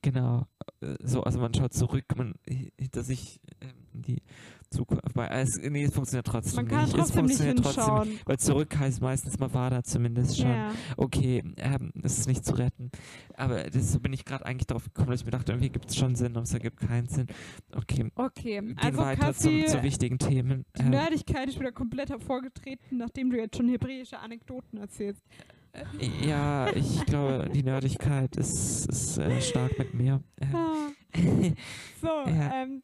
[0.01, 0.45] genau,
[0.81, 3.41] äh, so, also man schaut zurück, man hi- hinter sich
[3.93, 4.21] in die
[4.69, 5.03] Zukunft.
[5.05, 6.89] Aber es, nee, es funktioniert trotzdem Man kann nicht.
[6.89, 8.27] es trotzdem nicht funktioniert trotzdem nicht.
[8.27, 10.49] Weil zurück heißt meistens, man war da zumindest schon.
[10.49, 10.71] Ja.
[10.97, 12.91] Okay, ähm, es ist nicht zu retten.
[13.35, 15.89] Aber das, so bin ich gerade eigentlich darauf gekommen, dass ich mir dachte, irgendwie gibt
[15.89, 17.27] es schon Sinn, aber es ergibt keinen Sinn.
[17.75, 20.65] Okay, Okay, gehen also weiter Kassi, zu wichtigen Themen.
[20.77, 25.21] die Ähm, Nerdigkeit ist wieder komplett hervorgetreten, nachdem du jetzt schon hebräische Anekdoten erzählst.
[25.71, 30.21] Äh, Ja, ich glaube, die Nerdigkeit ist, ist äh, stark mit mir.
[30.41, 30.89] Ähm, Ah.
[32.01, 32.63] So, Ja.
[32.63, 32.81] ähm,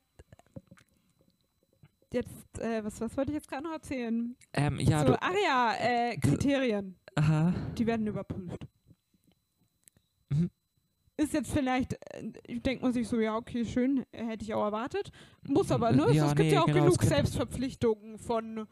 [2.16, 4.36] jetzt, äh, was, was wollte ich jetzt gerade noch erzählen?
[4.54, 5.18] ähm, ja, so, du.
[5.22, 7.54] ach ja, äh, Kriterien, Aha.
[7.78, 8.66] die werden überprüft.
[10.30, 10.50] Mhm.
[11.18, 14.66] Ist jetzt vielleicht, äh, denkt man sich so, ja, okay, schön, äh, hätte ich auch
[14.66, 15.12] erwartet.
[15.48, 16.12] Muss aber, ne?
[16.12, 18.68] Ja, es gibt nee, ja auch genau, es genug gibt- Selbstverpflichtungen von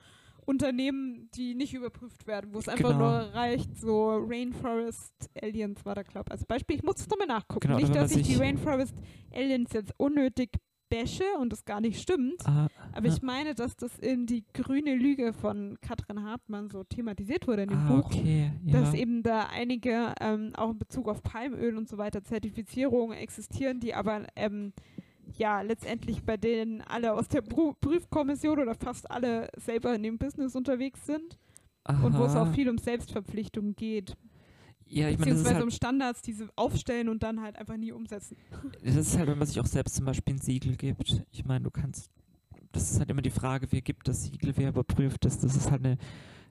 [0.45, 2.99] Unternehmen, die nicht überprüft werden, wo es einfach Genau.
[2.99, 6.75] nur reicht, so Rainforest Aliens war da, glaube ich, als Beispiel.
[6.75, 7.61] Ich muss es nochmal nachgucken.
[7.67, 8.93] Genau, nicht, dass ich die Rainforest
[9.33, 10.49] Aliens jetzt unnötig
[10.93, 12.45] bashe und das gar nicht stimmt.
[12.45, 17.47] Ah, Aber ich meine, dass das in die grüne Lüge von Katrin Hartmann so thematisiert
[17.47, 18.05] wurde in dem ah, Buch.
[18.05, 18.51] okay.
[18.65, 18.81] Ja.
[18.81, 23.79] Dass eben da einige, ähm, auch in Bezug auf Palmöl und so weiter, Zertifizierungen existieren,
[23.79, 24.73] die aber ähm,
[25.37, 30.55] ja letztendlich bei denen alle aus der Prüfkommission oder fast alle selber in dem Business
[30.55, 31.39] unterwegs sind
[31.87, 32.53] und wo es auch Aha.
[32.53, 34.15] viel um Selbstverpflichtungen geht.
[34.93, 37.91] Ja, ich meine, Beziehungsweise halt um Standards, die sie aufstellen und dann halt einfach nie
[37.91, 38.37] umsetzen.
[38.83, 41.23] Das ist halt, wenn man sich auch selbst zum Beispiel ein Siegel gibt.
[41.31, 42.09] Ich meine, du kannst,
[42.71, 45.39] das ist halt immer die Frage, wer gibt das Siegel, wer überprüft das.
[45.39, 45.97] Das ist halt eine,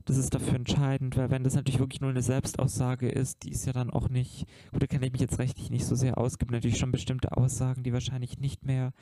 [0.05, 3.67] das ist dafür entscheidend, weil wenn das natürlich wirklich nur eine Selbstaussage ist, die ist
[3.67, 6.39] ja dann auch nicht, gut, da kenne ich mich jetzt rechtlich nicht so sehr aus,
[6.39, 8.93] gibt natürlich schon bestimmte Aussagen, die wahrscheinlich nicht mehr,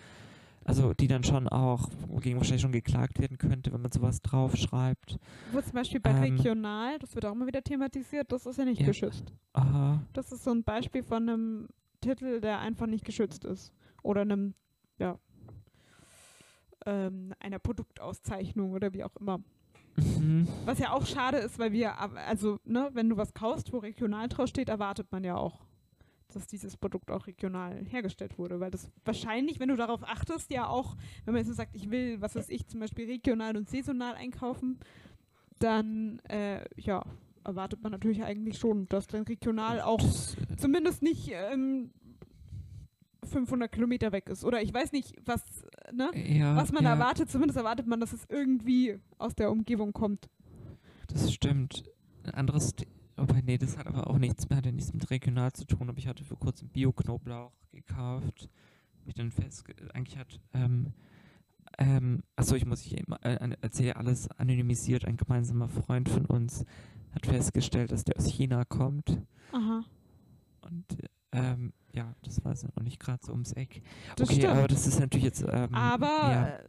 [0.65, 5.19] also die dann schon auch, wogegen wahrscheinlich schon geklagt werden könnte, wenn man sowas draufschreibt.
[5.53, 8.65] Wo zum Beispiel bei Ähm, Regional, das wird auch immer wieder thematisiert, das ist ja
[8.65, 8.87] nicht Ja.
[8.87, 9.33] geschützt.
[9.55, 11.69] Aha, Das ist so ein Beispiel von einem
[12.01, 13.73] Titel, der einfach nicht geschützt ist.
[14.03, 14.55] Oder einem,
[14.99, 15.19] ja,
[16.87, 19.39] ähm, einer Produktauszeichnung oder wie auch immer.
[19.97, 20.47] mhm.
[20.65, 24.29] Was ja auch schade ist, weil wir, also, ne, wenn du was kaufst, wo regional
[24.29, 25.61] drauf steht, erwartet man ja auch,
[26.31, 28.61] dass dieses Produkt auch regional hergestellt wurde.
[28.61, 32.21] Weil das wahrscheinlich, wenn du darauf achtest, ja auch, wenn man jetzt sagt, ich will,
[32.21, 34.79] was weiß ich, zum Beispiel regional und saisonal einkaufen,
[35.59, 37.05] dann, äh, ja,
[37.45, 40.01] erwartet man natürlich eigentlich schon, dass dann regional auch
[40.57, 41.91] zumindest nicht ähm,
[43.25, 44.45] 500 Kilometer weg ist.
[44.45, 45.43] Oder ich weiß nicht, was,
[45.93, 46.11] ne?
[46.15, 46.91] ja, was man ja.
[46.91, 47.31] erwartet.
[47.31, 50.29] Zumindest erwartet man, dass es irgendwie aus der Umgebung kommt.
[51.09, 51.85] Das stimmt.
[52.25, 52.87] Ein anderes, The-
[53.21, 55.99] wobei, nee, das hat aber auch nichts mehr, hat nichts mit regional zu tun, aber
[55.99, 58.49] ich hatte vor kurzem Bio-Knoblauch gekauft.
[59.01, 60.93] Hab ich dann fest, eigentlich hat, ähm,
[61.79, 66.27] ähm, achso, ich muss ich eben, äh, äh, erzähle alles anonymisiert, ein gemeinsamer Freund von
[66.27, 66.65] uns
[67.13, 69.21] hat festgestellt, dass der aus China kommt
[69.53, 69.85] Aha.
[70.61, 70.85] und
[71.33, 73.83] ähm, ja, das war es auch nicht gerade so ums Eck.
[74.17, 74.53] Das okay, stimmt.
[74.57, 76.49] aber das ist natürlich jetzt, ähm, Aber ja.
[76.49, 76.63] äh,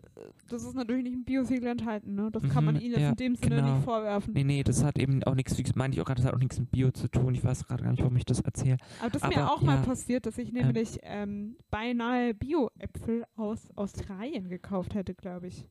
[0.49, 2.29] das ist natürlich nicht im Biosiegel enthalten, ne?
[2.31, 3.75] Das kann man Mhm, ihnen jetzt ja, in dem Sinne genau.
[3.75, 4.33] nicht vorwerfen.
[4.33, 6.39] Nee, nee, das hat eben auch nichts, wie meine ich auch gerade, das hat auch
[6.39, 7.33] nichts mit Bio zu tun.
[7.35, 8.77] Ich weiß gerade gar nicht, warum ich das erzähle.
[8.99, 9.81] Aber das ist mir aber, auch mal ja.
[9.83, 15.67] passiert, dass ich nämlich ähm, beinahe Bio-Äpfel aus Australien gekauft hätte, glaube ich.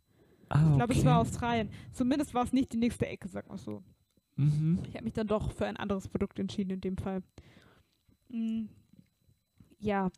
[0.49, 1.29] Ah, Ich glaube, es war okay.
[1.29, 1.71] Australien.
[1.93, 3.83] Zumindest war es nicht die nächste Ecke, sag mal so.
[4.37, 4.81] Mhm.
[4.89, 7.23] Ich habe mich dann doch für ein anderes Produkt entschieden in dem Fall.
[8.29, 8.67] Mm,
[9.81, 10.11] ja.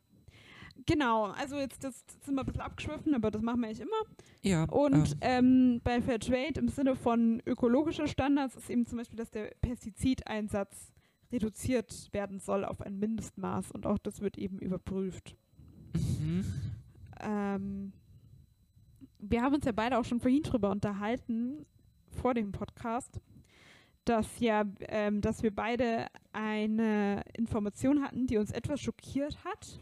[0.87, 4.03] Genau, also jetzt das sind wir ein bisschen abgeschwiffen, aber das machen wir eigentlich immer.
[4.43, 4.65] Ja.
[4.65, 9.31] Und ähm, ähm, bei Fairtrade im Sinne von ökologischer Standards ist eben zum Beispiel, dass
[9.31, 10.93] der Pestizideinsatz
[11.31, 15.37] reduziert werden soll auf ein Mindestmaß und auch das wird eben überprüft.
[15.95, 16.45] mhm.
[17.21, 17.93] Ähm,
[19.19, 21.65] wir haben uns ja beide auch schon vorhin drüber unterhalten,
[22.11, 23.21] vor dem Podcast,
[24.05, 29.81] dass ja, ähm, dass wir beide eine Information hatten, die uns etwas schockiert hat,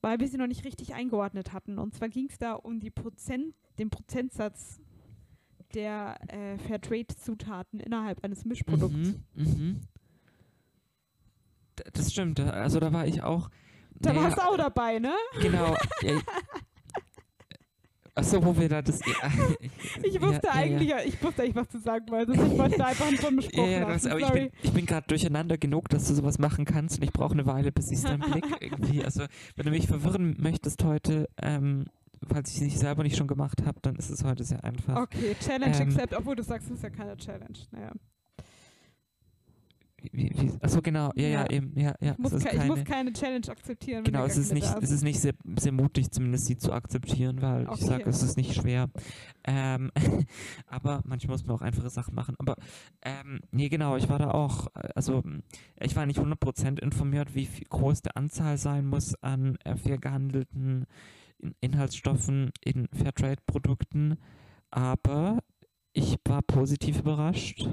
[0.00, 1.78] weil wir sie noch nicht richtig eingeordnet hatten.
[1.78, 4.80] Und zwar ging es da um die Prozent, den Prozentsatz
[5.74, 8.94] der äh, Fairtrade-Zutaten innerhalb eines Mischprodukts.
[8.94, 9.22] Mhm.
[9.34, 9.80] Mhm.
[11.92, 12.38] das stimmt.
[12.40, 13.50] Also da war ich auch.
[13.96, 15.14] Da naja, warst du auch dabei, ne?
[15.40, 15.76] Genau.
[16.02, 16.20] ja,
[18.16, 19.00] Achso, wo wir da das.
[20.02, 22.40] Ich wusste ja, eigentlich, Ja, ich wusste eigentlich, was du sagen wolltest.
[22.40, 24.40] Ich wollte einfach einen ja, besprochen ja, das, aber ich Sorry.
[24.40, 27.46] bin, ich bin gerade durcheinander genug, dass du sowas machen kannst und ich brauche eine
[27.46, 29.04] Weile, bis ich es dann blick irgendwie.
[29.04, 29.24] Also,
[29.56, 31.86] wenn du mich verwirren möchtest heute, ähm,
[32.28, 34.96] falls ich es nicht selber nicht schon gemacht habe, dann ist es heute sehr einfach.
[35.02, 37.58] Okay, Challenge Ähm, accept, obwohl du sagst, es ist ja keine Challenge.
[37.72, 37.90] Naja.
[40.12, 41.10] Wie, wie, achso, genau.
[41.16, 41.50] Ja, ja, Ja.
[41.50, 41.78] eben.
[41.78, 42.12] Ja, ja.
[42.12, 44.04] Ich muss, es ist ke ich keine, muss keine Challenge akzeptieren.
[44.06, 46.72] wenn Genau, es ist keine nicht, es ist nicht sehr, sehr mutig, zumindest sie zu
[46.72, 47.84] akzeptieren, weil ich Okay.
[47.84, 48.90] sage, es ist nicht schwer.
[49.44, 49.90] Ähm,
[50.66, 52.34] aber manchmal muss man auch einfache Sachen machen.
[52.38, 52.56] Aber
[53.02, 55.22] ähm, nee, genau, ich war da auch, äh, also
[55.80, 59.98] ich war nicht 100% informiert, wie viel, groß die Anzahl sein muss an äh, fair
[59.98, 60.86] gehandelten
[61.38, 64.16] In Inhaltsstoffen in Fairtrade-Produkten.
[64.70, 65.38] Aber
[65.92, 67.68] ich war positiv überrascht,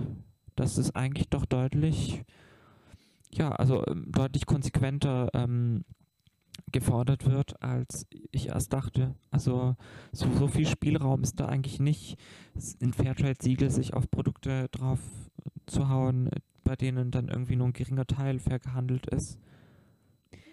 [0.55, 2.23] dass es eigentlich doch deutlich
[3.33, 5.83] ja, also ähm, deutlich konsequenter ähm,
[6.71, 9.15] gefordert wird, als ich erst dachte.
[9.29, 9.75] Also
[10.11, 12.17] so, so viel Spielraum ist da eigentlich nicht,
[12.79, 14.99] in Fairtrade-Siegel sich auf Produkte drauf
[15.65, 19.39] zu hauen, äh, bei denen dann irgendwie nur ein geringer Teil fair gehandelt ist.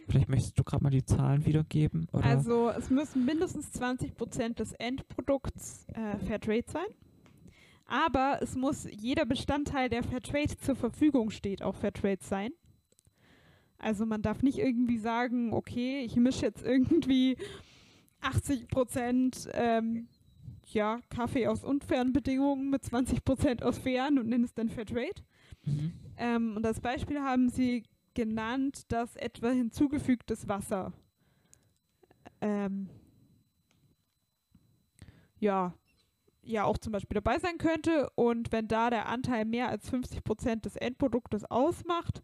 [0.08, 2.08] Vielleicht möchtest du gerade mal die Zahlen wiedergeben?
[2.12, 2.24] Oder?
[2.24, 6.86] Also es müssen mindestens 20% des Endprodukts äh, Fairtrade sein.
[7.88, 12.52] Aber es muss jeder Bestandteil, der Fairtrade zur Verfügung steht, auch Fairtrade sein.
[13.78, 17.38] Also man darf nicht irgendwie sagen, okay, ich mische jetzt irgendwie
[18.20, 20.08] 80% ähm,
[20.66, 25.22] ja, Kaffee aus unfairen Bedingungen mit 20% aus fairen und nenne es dann Fairtrade.
[25.64, 25.92] mhm.
[26.18, 30.92] Ähm, und als Beispiel haben sie genannt, dass etwa hinzugefügtes Wasser
[32.42, 32.90] ähm,
[35.38, 35.72] ja,
[36.48, 38.10] ja auch zum Beispiel dabei sein könnte.
[38.14, 42.22] Und wenn da der Anteil mehr als 50 Prozent des Endproduktes ausmacht,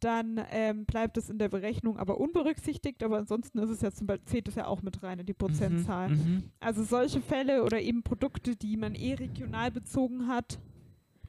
[0.00, 3.02] dann ähm, bleibt es in der Berechnung aber unberücksichtigt.
[3.02, 5.32] Aber ansonsten ist es ja zum Beispiel, zählt es ja auch mit rein in die
[5.34, 6.10] Prozentzahl.
[6.10, 6.16] Mhm.
[6.16, 6.42] Mhm.
[6.60, 10.58] Also solche Fälle oder eben Produkte, die man eh regional bezogen hat,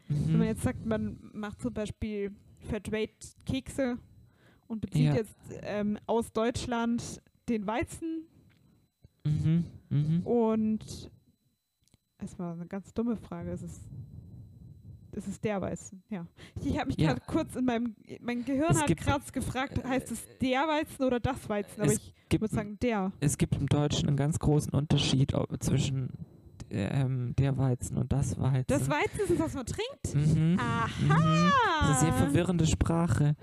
[0.07, 0.25] Mhm.
[0.27, 2.31] wenn man jetzt sagt, man macht zum Beispiel
[2.69, 3.97] Fairtrade-Kekse
[4.67, 5.15] und bezieht Ja.
[5.15, 8.27] jetzt ähm, aus Deutschland den Weizen
[9.23, 9.65] Mhm.
[9.89, 10.21] Mhm.
[10.25, 11.11] und
[12.19, 13.51] es war eine ganz dumme Frage.
[13.51, 13.81] Es ist,
[15.11, 16.25] es ist der Weizen, ja.
[16.61, 17.13] Ich, habe mich Ja.
[17.13, 21.19] gerade kurz in meinem, mein Gehirn Es hat gerade gefragt, heißt es der Weizen oder
[21.19, 21.81] das Weizen?
[21.81, 23.11] Aber Es ich gibt würde sagen der.
[23.19, 26.09] es gibt im Deutschen einen ganz großen Unterschied zwischen
[26.69, 28.65] ähm, der Weizen und das Weizen.
[28.67, 30.15] Das Weizen ist es, was man trinkt?
[30.35, 30.57] Mhm.
[30.59, 30.87] Aha!
[30.87, 31.51] Mhm.
[31.81, 33.35] Das ist eine sehr verwirrende Sprache.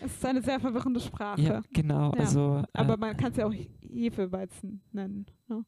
[0.00, 1.40] Es ist eine sehr verwirrende Sprache.
[1.40, 2.12] Ja, genau.
[2.14, 5.26] Ja, Also, Aber äh, man kann es ja auch Hefeweizen nennen.
[5.48, 5.64] Ne?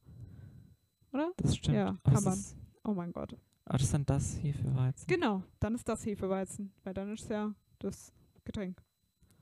[1.14, 1.31] Oder?
[1.37, 1.77] das stimmt.
[1.77, 2.38] ja, kann man.
[2.85, 3.37] Oh mein Gott.
[3.64, 5.07] aber das ist dann das hier für Weizen.
[5.07, 8.12] Genau, dann ist das Hefeweizen, weil dann ist ja das
[8.44, 8.83] Getränk.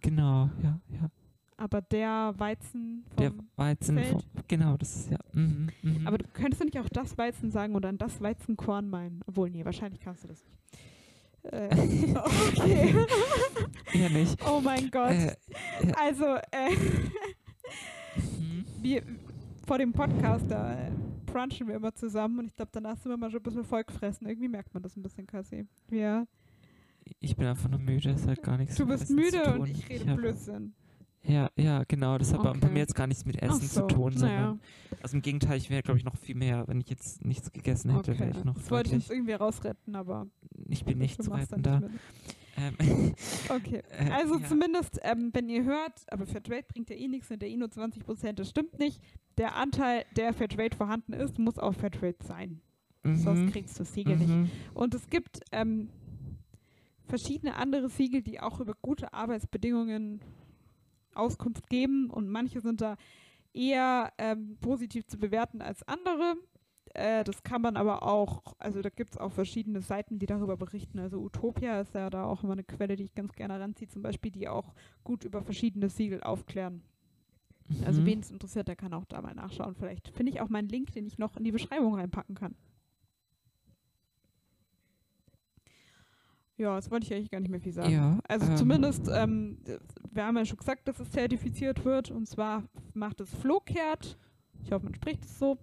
[0.00, 1.11] Genau, ja, ja.
[1.56, 3.96] Aber der Weizen vom, Der Weizen.
[3.96, 4.11] Feld.
[4.11, 5.18] Vom, genau, das ist ja.
[5.32, 6.06] Mhm, mhm.
[6.06, 9.20] Aber du könntest du nicht auch das Weizen sagen und dann das Weizenkorn meinen?
[9.26, 10.58] Obwohl, nee, wahrscheinlich kannst du das nicht.
[11.52, 12.94] Äh, okay.
[13.94, 14.38] ja nicht.
[14.46, 15.11] oh mein Gott.
[15.12, 15.37] Äh,
[15.98, 16.70] Also, äh,
[18.16, 18.64] mhm.
[18.80, 19.02] wir,
[19.66, 20.76] vor dem Podcast, da
[21.32, 24.26] brunchen wir immer zusammen und ich glaube, danach sind wir mal schon ein bisschen vollgefressen.
[24.26, 25.66] Irgendwie merkt man das ein bisschen, Cassie.
[25.88, 26.26] Wir,
[27.20, 29.60] ich bin einfach nur müde, es hat gar nichts du bist müde zu tun.
[29.62, 30.74] und ich rede hab- Blödsinn.
[31.24, 32.18] Ja, ja, genau.
[32.18, 32.72] Das hat aber bei Okay.
[32.72, 34.36] mir jetzt gar nichts mit Essen so, zu tun, sondern.
[34.40, 34.58] naja.
[35.04, 37.92] Also im Gegenteil, ich wäre, glaube ich, noch viel mehr, wenn ich jetzt nichts gegessen
[37.94, 38.38] hätte, wäre Okay.
[38.40, 40.26] ich noch Das wollte ich uns irgendwie rausretten, aber
[40.68, 41.78] Ich bin nicht zu retten da.
[41.78, 41.90] mit.
[42.56, 43.14] Ähm,
[43.48, 43.82] Okay.
[43.98, 44.46] äh, Also ja.
[44.48, 47.70] zumindest, ähm, wenn ihr hört, aber Fairtrade bringt ja eh nichts, sind ja eh nur
[47.70, 49.00] 20 Prozent, das stimmt nicht.
[49.38, 52.60] Der Anteil, der Fairtrade vorhanden ist, muss auch Fairtrade sein.
[53.04, 53.50] Sonst Mhm.
[53.52, 54.28] kriegst du das Siegel nicht.
[54.28, 54.50] Mhm.
[54.74, 55.88] Und es gibt ähm,
[57.08, 60.20] verschiedene andere Siegel, die auch über gute Arbeitsbedingungen
[61.14, 62.96] Auskunft geben und manche sind da
[63.52, 66.36] eher ähm, positiv zu bewerten als andere.
[66.94, 70.57] Äh, das kann man aber auch, also da gibt es auch verschiedene Seiten, die darüber
[70.57, 70.98] berichten.
[70.98, 74.02] Also Utopia ist ja da auch immer eine Quelle, die ich ganz gerne ranziehe, zum
[74.02, 76.83] Beispiel, die auch gut über verschiedene Siegel aufklären.
[77.85, 78.07] Also Mhm.
[78.07, 79.74] wen es interessiert, der kann auch da mal nachschauen.
[79.74, 82.55] Vielleicht finde ich auch meinen Link, den ich noch in die Beschreibung reinpacken kann.
[86.59, 87.92] Ja, das wollte ich eigentlich gar nicht mehr viel sagen.
[87.92, 89.59] Ja, Also ähm, zumindest, ähm,
[90.12, 92.11] wir haben ja schon gesagt, dass es zertifiziert wird.
[92.11, 94.18] Und zwar macht es Flowkert.
[94.62, 95.59] Ich hoffe, man spricht es so.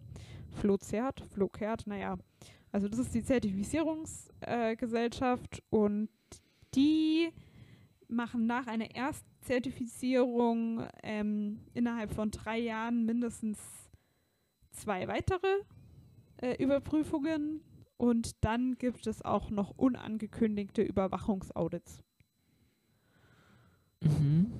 [0.53, 2.17] Flowzert, Flowkert, naja.
[2.71, 6.09] Also das ist die Zertifizierungsgesellschaft äh, und
[6.75, 7.29] die
[8.07, 13.59] machen nach einer Erstzertifizierung ähm, innerhalb von drei Jahren mindestens
[14.71, 15.63] zwei weitere
[16.37, 17.61] äh, Überprüfungen
[17.97, 22.03] und dann gibt es auch noch unangekündigte Überwachungsaudits.
[24.01, 24.51] Mhm.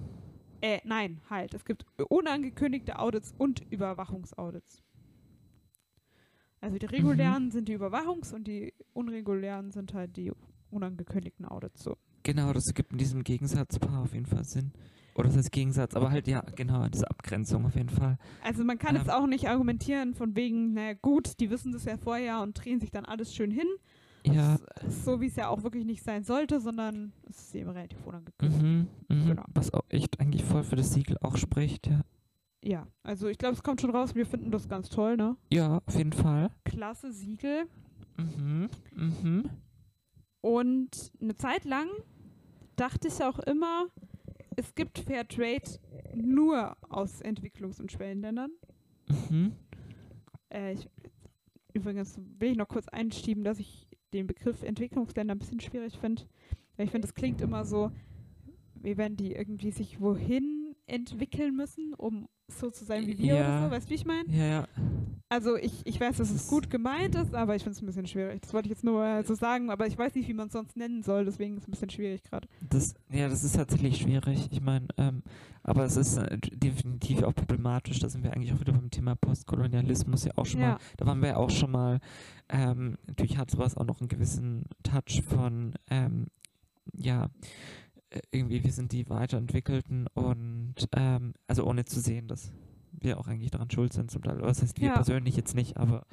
[0.62, 1.54] Äh, nein, halt.
[1.54, 4.84] Es gibt unangekündigte Audits und Überwachungsaudits.
[6.62, 10.32] Also die regulären sind die Überwachungs- und die unregulären sind halt die
[10.72, 11.84] unangekündigten Audits.
[11.84, 11.98] So.
[12.24, 14.72] Genau, das gibt in diesem Gegensatzpaar auf jeden Fall Sinn.
[15.16, 18.18] Oder das heißt Gegensatz, aber halt ja, genau, diese Abgrenzung auf jeden Fall.
[18.44, 19.02] Also man kann Ähm.
[19.02, 22.80] jetzt auch nicht argumentieren von wegen, naja gut, die wissen das ja vorher und drehen
[22.80, 23.68] sich dann alles schön hin.
[24.26, 24.58] Ja,
[24.90, 28.62] So wie es ja auch wirklich nicht sein sollte, sondern es ist eben relativ unangekündigt.
[28.62, 29.44] mhm, mhm, Genau.
[29.54, 32.02] was auch echt eigentlich voll für das Siegel auch spricht, ja.
[32.64, 35.38] Ja, also ich glaube, es kommt schon raus, wir finden das ganz toll, ne?
[35.52, 36.52] Ja, auf jeden Fall.
[36.66, 37.68] Klasse Siegel.
[38.18, 39.50] Mhm, mhm.
[40.42, 41.88] Und eine Zeit lang
[42.76, 43.88] dachte ich auch immer,
[44.56, 45.80] es gibt Fairtrade
[46.14, 48.52] nur aus Entwicklungs- und Schwellenländern.
[49.30, 49.54] Mhm.
[50.50, 50.90] Äh, ich,
[51.74, 56.24] übrigens will ich noch kurz einschieben, dass ich den Begriff Entwicklungsländer ein bisschen schwierig finde.
[56.76, 57.92] Weil ich finde, das klingt immer so,
[58.76, 63.42] wie wenn die irgendwie sich wohin entwickeln müssen, um so zu sein wie wir oder
[63.50, 63.66] Ja.
[63.66, 63.72] so.
[63.72, 64.30] Weißt du, wie ich meine?
[64.30, 64.68] Ja, ja.
[65.32, 68.08] Also ich, ich weiß, dass es gut gemeint ist, aber ich finde es ein bisschen
[68.08, 68.42] schwierig.
[68.42, 70.54] Das wollte ich jetzt nur mal so sagen, aber ich weiß nicht, wie man es
[70.54, 72.48] sonst nennen soll, deswegen ist es ein bisschen schwierig gerade.
[72.68, 74.48] Das, ja, das ist tatsächlich schwierig.
[74.50, 75.22] Ich meine, ähm,
[75.62, 78.00] aber es ist äh, definitiv auch problematisch.
[78.00, 80.68] Da sind wir eigentlich auch wieder beim Thema Postkolonialismus ja auch schon Ja.
[80.72, 80.78] mal.
[80.98, 82.00] Da waren wir ja auch schon mal.
[82.50, 86.26] Ähm, natürlich hat sowas auch noch einen gewissen Touch von, ähm,
[86.98, 87.30] ja, äh,
[88.32, 92.52] irgendwie wir sind die Weiterentwickelten und ähm, also ohne zu sehen, dass
[93.04, 94.42] wir auch eigentlich daran schuld sind zum Teil.
[94.42, 94.94] Was heißt wir Ja.
[94.96, 96.06] persönlich jetzt nicht, aber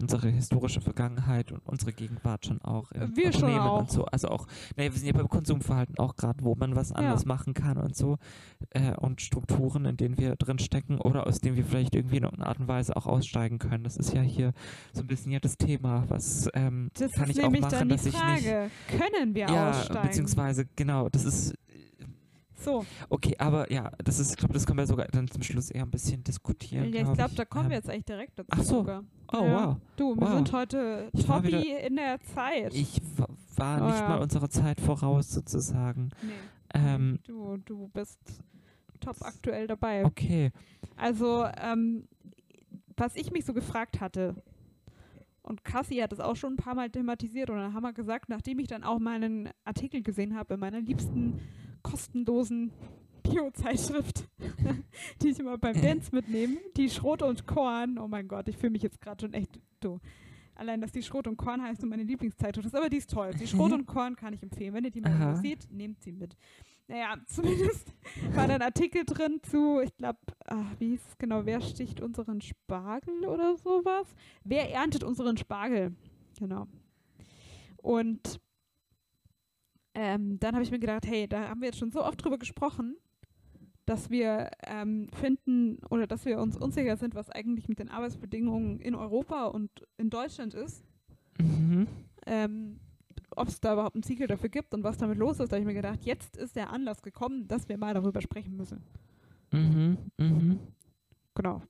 [0.00, 2.92] unsere historische Vergangenheit und unsere Gegenwart schon auch.
[2.92, 3.80] im Wir Unternehmen auch.
[3.80, 4.04] Und so.
[4.06, 7.54] Also auch, naja, wir sind ja beim Konsumverhalten auch gerade, wo man was anders machen
[7.54, 8.16] kann und so.
[8.70, 12.24] Äh, und Strukturen, in denen wir drin stecken oder aus denen wir vielleicht irgendwie in
[12.24, 13.84] irgendeiner Art und Weise auch aussteigen können.
[13.84, 14.52] Das ist ja hier
[14.92, 17.94] so ein bisschen ja das Thema, was ähm, Das kann ich auch machen, dann die
[17.96, 18.20] dass ich nicht.
[18.46, 18.70] Frage.
[18.88, 20.02] Können wir Ja, aussteigen?
[20.02, 21.54] beziehungsweise, genau, das ist
[22.60, 25.70] so, Okay, aber ja, das ist, ich glaube, das können wir sogar dann zum Schluss
[25.70, 26.84] eher ein bisschen diskutieren.
[26.92, 28.74] ja, ich glaub glaube, da kommen wir Ähm, jetzt eigentlich direkt dazu ach so.
[28.78, 29.04] sogar.
[29.32, 29.66] Oh, Ja.
[29.68, 29.76] wow.
[29.96, 30.34] Du, wir Wow.
[30.34, 32.74] sind heute Ich war Toppi wieder- in der Zeit.
[32.74, 34.08] Ich wa- war Oh, nicht ja.
[34.08, 36.10] mal unserer Zeit voraus, sozusagen.
[36.22, 36.32] nee,
[36.74, 38.18] Ähm, du, du bist
[39.00, 40.04] top aktuell dabei.
[40.04, 40.50] okay.
[40.96, 42.06] Also, ähm,
[42.96, 44.34] was ich mich so gefragt hatte,
[45.42, 48.28] und Cassie hat es auch schon ein paar Mal thematisiert, und dann haben wir gesagt,
[48.28, 51.40] nachdem ich dann auch meinen Artikel gesehen habe in meiner liebsten
[51.82, 52.72] kostenlosen
[53.22, 54.28] Bio-Zeitschrift,
[55.22, 57.98] die ich immer beim Dance mitnehme, die Schrot und Korn.
[57.98, 60.00] Oh mein Gott, ich fühle mich jetzt gerade schon echt du.
[60.54, 63.30] Allein, dass die Schrot und Korn heißt und meine Lieblingszeitschrift ist, aber die ist toll.
[63.32, 64.74] Die Schrot und Korn kann ich empfehlen.
[64.74, 65.36] Wenn ihr die mal Aha.
[65.36, 66.36] seht, nehmt sie mit.
[66.86, 67.94] Naja, zumindest
[68.34, 70.18] war da ein Artikel drin zu, ich glaube,
[70.78, 74.06] wie hieß es genau, wer sticht unseren Spargel oder sowas?
[74.44, 75.94] Wer erntet unseren Spargel?
[76.38, 76.66] Genau.
[77.76, 78.40] Und
[79.94, 82.38] ähm, dann habe ich mir gedacht, hey, da haben wir jetzt schon so oft drüber
[82.38, 82.96] gesprochen,
[83.86, 88.78] dass wir ähm, finden oder dass wir uns unsicher sind, was eigentlich mit den Arbeitsbedingungen
[88.80, 90.84] in Europa und in Deutschland ist.
[91.38, 91.88] Mhm.
[92.26, 92.80] Ähm,
[93.36, 95.62] ob es da überhaupt ein Siegel dafür gibt und was damit los ist, da habe
[95.62, 98.82] ich mir gedacht, jetzt ist der Anlass gekommen, dass wir mal darüber sprechen müssen.
[99.52, 99.98] Mhm.
[100.18, 100.58] Mhm.
[101.34, 101.62] Genau.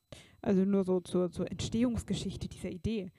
[0.42, 3.12] Also nur so zur, zur Entstehungsgeschichte dieser Idee.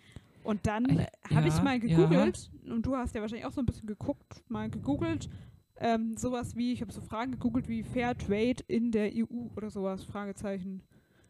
[0.44, 1.78] Und dann Äh, habe ich ja, mal ja.
[1.80, 5.30] gegoogelt, und du hast ja wahrscheinlich auch so ein bisschen geguckt, mal gegoogelt,
[5.78, 9.70] ähm, sowas wie, ich habe so Fragen gegoogelt wie Fair Trade in der EU oder
[9.70, 10.84] sowas, Fragezeichen.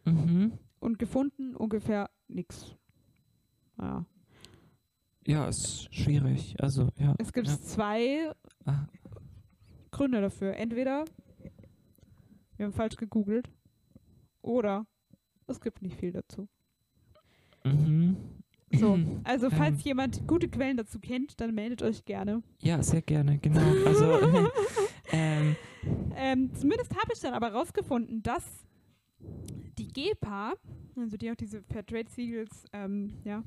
[0.06, 0.54] Mhm.
[0.80, 2.76] Und gefunden ungefähr nichts.
[3.80, 4.06] Ja.
[5.28, 6.56] Ja, ist schwierig.
[6.60, 7.14] Also, ja.
[7.20, 7.60] Es gibt ja.
[7.62, 8.32] zwei
[8.66, 8.86] Ah,
[9.92, 10.56] Gründe dafür.
[10.56, 11.06] Entweder
[12.58, 13.50] wir haben falsch gegoogelt
[14.42, 14.86] oder
[15.48, 16.48] es gibt nicht viel dazu.
[17.64, 18.18] mhm.
[18.74, 19.86] So, also falls Ähm.
[19.86, 22.42] jemand gute Quellen dazu kennt, dann meldet euch gerne.
[22.62, 23.62] Ja, sehr gerne, genau.
[23.86, 24.06] Also,
[25.12, 25.56] ähm,
[26.16, 28.44] Ähm, zumindest habe ich dann aber rausgefunden, dass
[29.78, 30.54] die GEPA,
[30.96, 33.44] also die auch diese Fairtrade-Siegels, ähm, ja,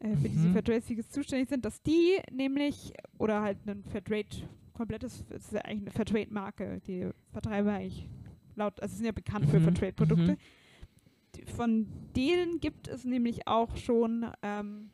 [0.00, 0.52] äh, für diese Mhm.
[0.52, 4.26] Fairtrade-Siegels zuständig sind, dass die nämlich, oder halt ein Fairtrade,
[4.74, 8.08] komplettes, es ist ja eigentlich eine Fairtrade-Marke, die vertreiben eigentlich
[8.56, 10.32] laut, also sie sind ja bekannt für Mhm, Fairtrade-Produkte.
[10.32, 10.38] mhm.
[11.56, 14.90] Von denen gibt es nämlich auch schon ähm,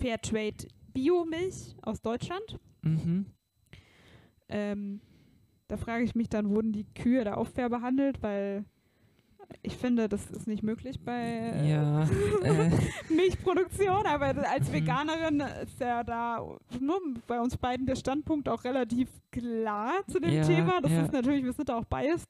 [0.00, 2.58] Fairtrade Biomilch aus Deutschland.
[2.82, 3.26] mhm.
[4.48, 5.00] Ähm,
[5.68, 8.22] da frage ich mich dann, wurden die Kühe da auch fair behandelt?
[8.22, 8.66] Weil
[9.62, 12.02] ich finde, das ist nicht möglich bei äh, Ja,
[12.42, 12.70] äh,
[13.08, 14.04] Milchproduktion.
[14.06, 14.72] Aber als Mhm.
[14.74, 16.46] Veganerin ist ja da
[16.78, 20.80] nur bei uns beiden der Standpunkt auch relativ klar zu dem Ja, Thema.
[20.82, 21.02] Das ja.
[21.04, 22.28] ist natürlich, wir sind da auch biased.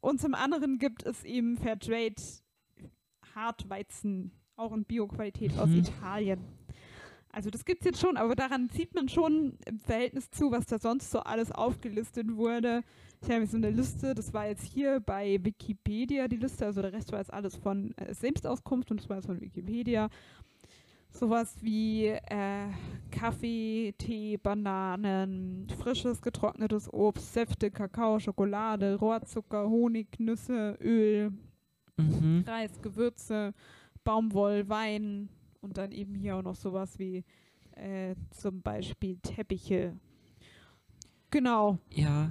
[0.00, 2.14] Und zum anderen gibt es eben Fairtrade
[3.34, 5.78] Hartweizen, auch in Bioqualität aus Mhm.
[5.78, 6.40] Italien.
[7.30, 10.66] Also das gibt es jetzt schon, aber daran sieht man schon im Verhältnis zu, was
[10.66, 12.82] da sonst so alles aufgelistet wurde.
[13.22, 16.92] Ich habe so eine Liste, das war jetzt hier bei Wikipedia die Liste, also der
[16.92, 20.08] Rest war jetzt alles von äh, Selbstauskunft und das war jetzt von Wikipedia.
[21.10, 22.68] Sowas wie äh,
[23.10, 31.32] Kaffee, Tee, Bananen, frisches getrocknetes Obst, Säfte, Kakao, Schokolade, Rohrzucker, Honig, Nüsse, Öl,
[31.98, 32.44] Mhm.
[32.46, 33.52] Reis, Gewürze,
[34.04, 35.28] Baumwoll, Wein
[35.60, 37.24] und dann eben hier auch noch sowas wie
[37.72, 39.96] äh, zum Beispiel Teppiche.
[41.30, 41.78] Genau.
[41.90, 42.30] Ja,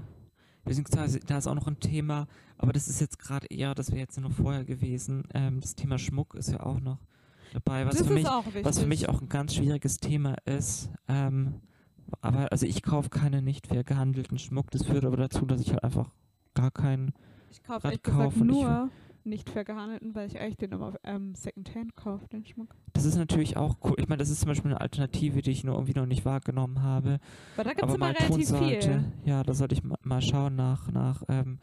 [0.64, 4.00] beziehungsweise da ist auch noch ein Thema, aber das ist jetzt gerade eher, das wäre
[4.00, 5.26] jetzt nur vorher gewesen.
[5.34, 7.00] Ähm, das Thema Schmuck ist ja auch noch
[7.54, 8.24] dabei, was das für ist
[8.54, 10.90] mich, was für mich auch ein ganz schwieriges Thema ist.
[11.08, 11.56] Ähm,
[12.22, 14.72] aber also ich kaufe keine nicht fair gehandelten Schmuck.
[14.72, 16.10] Das führt aber dazu, dass ich halt einfach
[16.54, 17.14] gar keinen.
[17.52, 18.50] ich kaufe gesagt kaufen.
[18.50, 18.90] Ich nur
[19.26, 22.74] nicht fair gehandelten, weil ich eigentlich den immer ähm, Secondhand kaufe, den Schmuck.
[22.94, 23.96] Das ist natürlich auch cool.
[23.98, 26.82] Ich meine, das ist zum Beispiel eine Alternative, die ich nur irgendwie noch nicht wahrgenommen
[26.82, 27.20] habe.
[27.58, 28.90] Weil da gibt es aber immer mal relativ sollte.
[28.90, 29.04] viel.
[29.26, 31.60] Ja, da sollte ich ma- mal schauen nach, nach, ähm,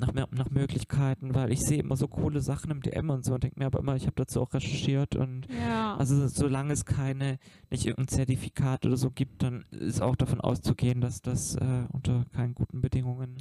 [0.00, 3.42] nach, nach Möglichkeiten, weil ich sehe immer so coole Sachen im DM und so und
[3.44, 5.96] denke mir aber immer, ich habe dazu auch recherchiert und Ja.
[5.96, 7.38] also solange es keine,
[7.70, 12.24] nicht irgendein Zertifikat oder so gibt, dann ist auch davon auszugehen, dass das äh, unter
[12.32, 13.38] keinen guten Bedingungen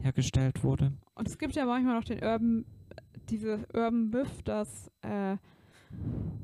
[0.00, 0.92] hergestellt wurde.
[1.14, 2.64] Und es gibt ja manchmal noch den Urban,
[3.28, 5.36] diese Urban Myth, dass äh,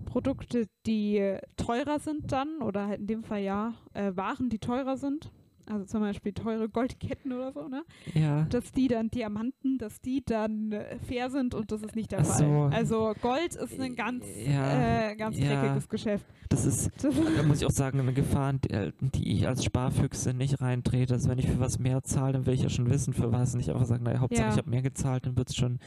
[0.06, 4.96] Produkte, die teurer sind dann, oder halt in dem Fall ja, äh, Waren, die teurer
[4.96, 5.30] sind,
[5.66, 7.84] also zum Beispiel teure Goldketten oder so, ne?
[8.14, 12.12] Ja, Dass die dann Diamanten, dass die dann äh, fair sind und das ist nicht
[12.12, 12.38] der Ach Fall.
[12.38, 12.76] so.
[12.76, 15.60] Also Gold ist ein ganz, Ja, äh, ganz ja.
[15.62, 16.26] dreckiges Geschäft.
[16.48, 20.60] das ist, da muss ich auch sagen, eine Gefahr, die, äh, ich als Sparfüchse nicht
[20.60, 21.14] reintrete.
[21.14, 23.54] Also wenn ich für was mehr zahle, dann will ich ja schon wissen, für was.
[23.54, 24.52] Nicht einfach sagen, naja, Hauptsache Ja.
[24.52, 25.78] ich habe mehr gezahlt, dann wird es schon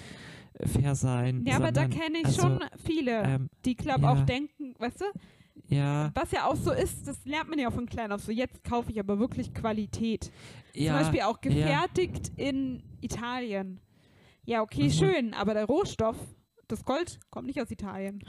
[0.54, 1.44] äh, fair sein.
[1.46, 4.12] ja, aber da sondern, kenne ich also, schon viele, ähm, die, glaube ja.
[4.12, 5.06] auch denken, weißt du,
[5.70, 8.22] ja, was ja auch so ist, das lernt man ja auch von klein auf.
[8.22, 10.32] So, jetzt kaufe ich aber wirklich Qualität.
[10.74, 11.50] ja, Zum Beispiel auch ja.
[11.52, 13.80] gefertigt in Italien.
[14.46, 14.92] Ja, okay, Mhm.
[14.92, 16.16] schön, aber der Rohstoff,
[16.70, 18.20] das Gold, kommt nicht aus Italien.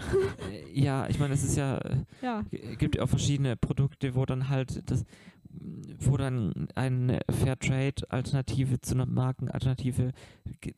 [0.51, 4.24] äh, ja, ich meine, es ist ja, äh, Ja, gibt ja auch verschiedene Produkte, wo
[4.26, 5.05] dann halt das,
[5.98, 10.12] wo dann eine Fairtrade-Alternative zu einer Markenalternative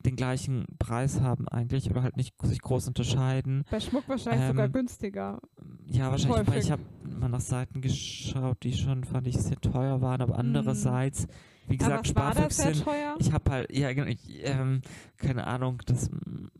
[0.05, 3.63] den gleichen Preis haben eigentlich oder halt nicht sich groß unterscheiden.
[3.69, 5.39] bei Schmuck wahrscheinlich sogar Ähm, günstiger.
[5.85, 6.83] Ja, wahrscheinlich, weil ich habe
[7.19, 11.27] mal nach Seiten geschaut, die schon, fand ich, sehr teuer waren, aber andererseits,
[11.71, 13.15] wie gesagt, teuer?
[13.19, 14.81] ich habe halt, ja, genau, ich, ähm,
[15.17, 16.09] keine Ahnung, dass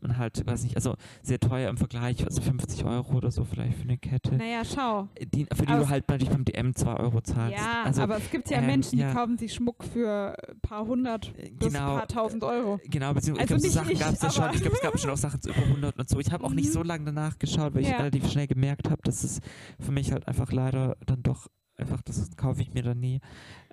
[0.00, 3.76] man halt, weiß nicht, also sehr teuer im Vergleich, also 50 Euro oder so vielleicht
[3.76, 5.08] für eine Kette, Naja, schau.
[5.20, 7.58] die, für die aber du halt natürlich beim DM 2 Euro zahlst.
[7.58, 9.12] Ja, also, aber es gibt ja ähm, Menschen, die ja.
[9.12, 12.80] kaufen sich Schmuck für ein paar hundert äh, bis ein genau, paar tausend Euro.
[12.84, 14.54] Genau, beziehungsweise Also ich glaube, so nicht Sachen ich, gab es ja schon.
[14.54, 16.18] Ich glaube, es gab schon auch Sachen zu über 100 und so.
[16.20, 16.72] Ich habe auch nicht Mhm.
[16.72, 17.96] so lange danach geschaut, weil ich Ja.
[17.96, 19.40] relativ schnell gemerkt habe, dass es
[19.80, 21.48] für mich halt einfach leider dann doch
[21.82, 23.20] einfach, das kaufe ich mir dann nie.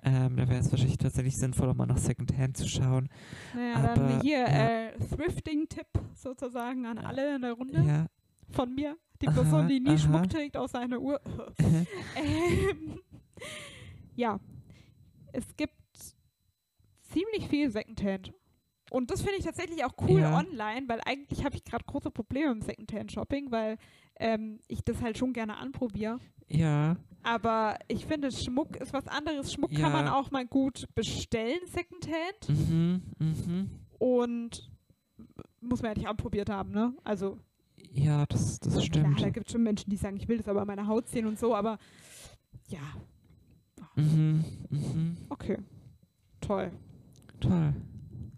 [0.02, 3.08] Ähm, da wäre es wahrscheinlich tatsächlich sinnvoller, mal nach Secondhand zu schauen.
[3.54, 4.46] Naja, dann Aber, hier ja.
[4.88, 8.06] äh, Thrifting-Tipp sozusagen an alle in der Runde Ja.
[8.50, 8.96] von mir.
[9.22, 9.98] Die Aha, Person, die nie aha.
[9.98, 11.20] Schmuck trägt, außer einer Uhr.
[12.16, 13.00] Ähm,
[14.16, 14.38] ja,
[15.32, 15.74] es gibt
[17.02, 18.32] ziemlich viel Secondhand.
[18.90, 20.36] Und das finde ich tatsächlich auch cool Ja.
[20.36, 23.76] online, weil eigentlich habe ich gerade große Probleme im Secondhand-Shopping, weil
[24.18, 26.18] ähm, ich das halt schon gerne anprobiere.
[26.50, 29.52] Ja, Aber ich finde, Schmuck ist was anderes.
[29.52, 29.88] Schmuck kann Ja.
[29.90, 32.48] man auch mal gut bestellen, Secondhand.
[32.48, 33.70] mhm, mhm.
[33.98, 34.70] Und
[35.60, 36.94] muss man ja nicht anprobiert haben, ne?
[37.04, 37.38] Also,
[37.92, 39.20] Ja, das, das klar, stimmt.
[39.22, 41.26] da gibt es schon Menschen, die sagen, ich will das aber an meiner Haut sehen
[41.26, 41.78] und so, aber
[42.68, 42.80] ja,
[43.96, 45.16] Mhm, mhm.
[45.28, 45.58] okay.
[46.40, 46.70] Toll.
[47.40, 47.74] Toll.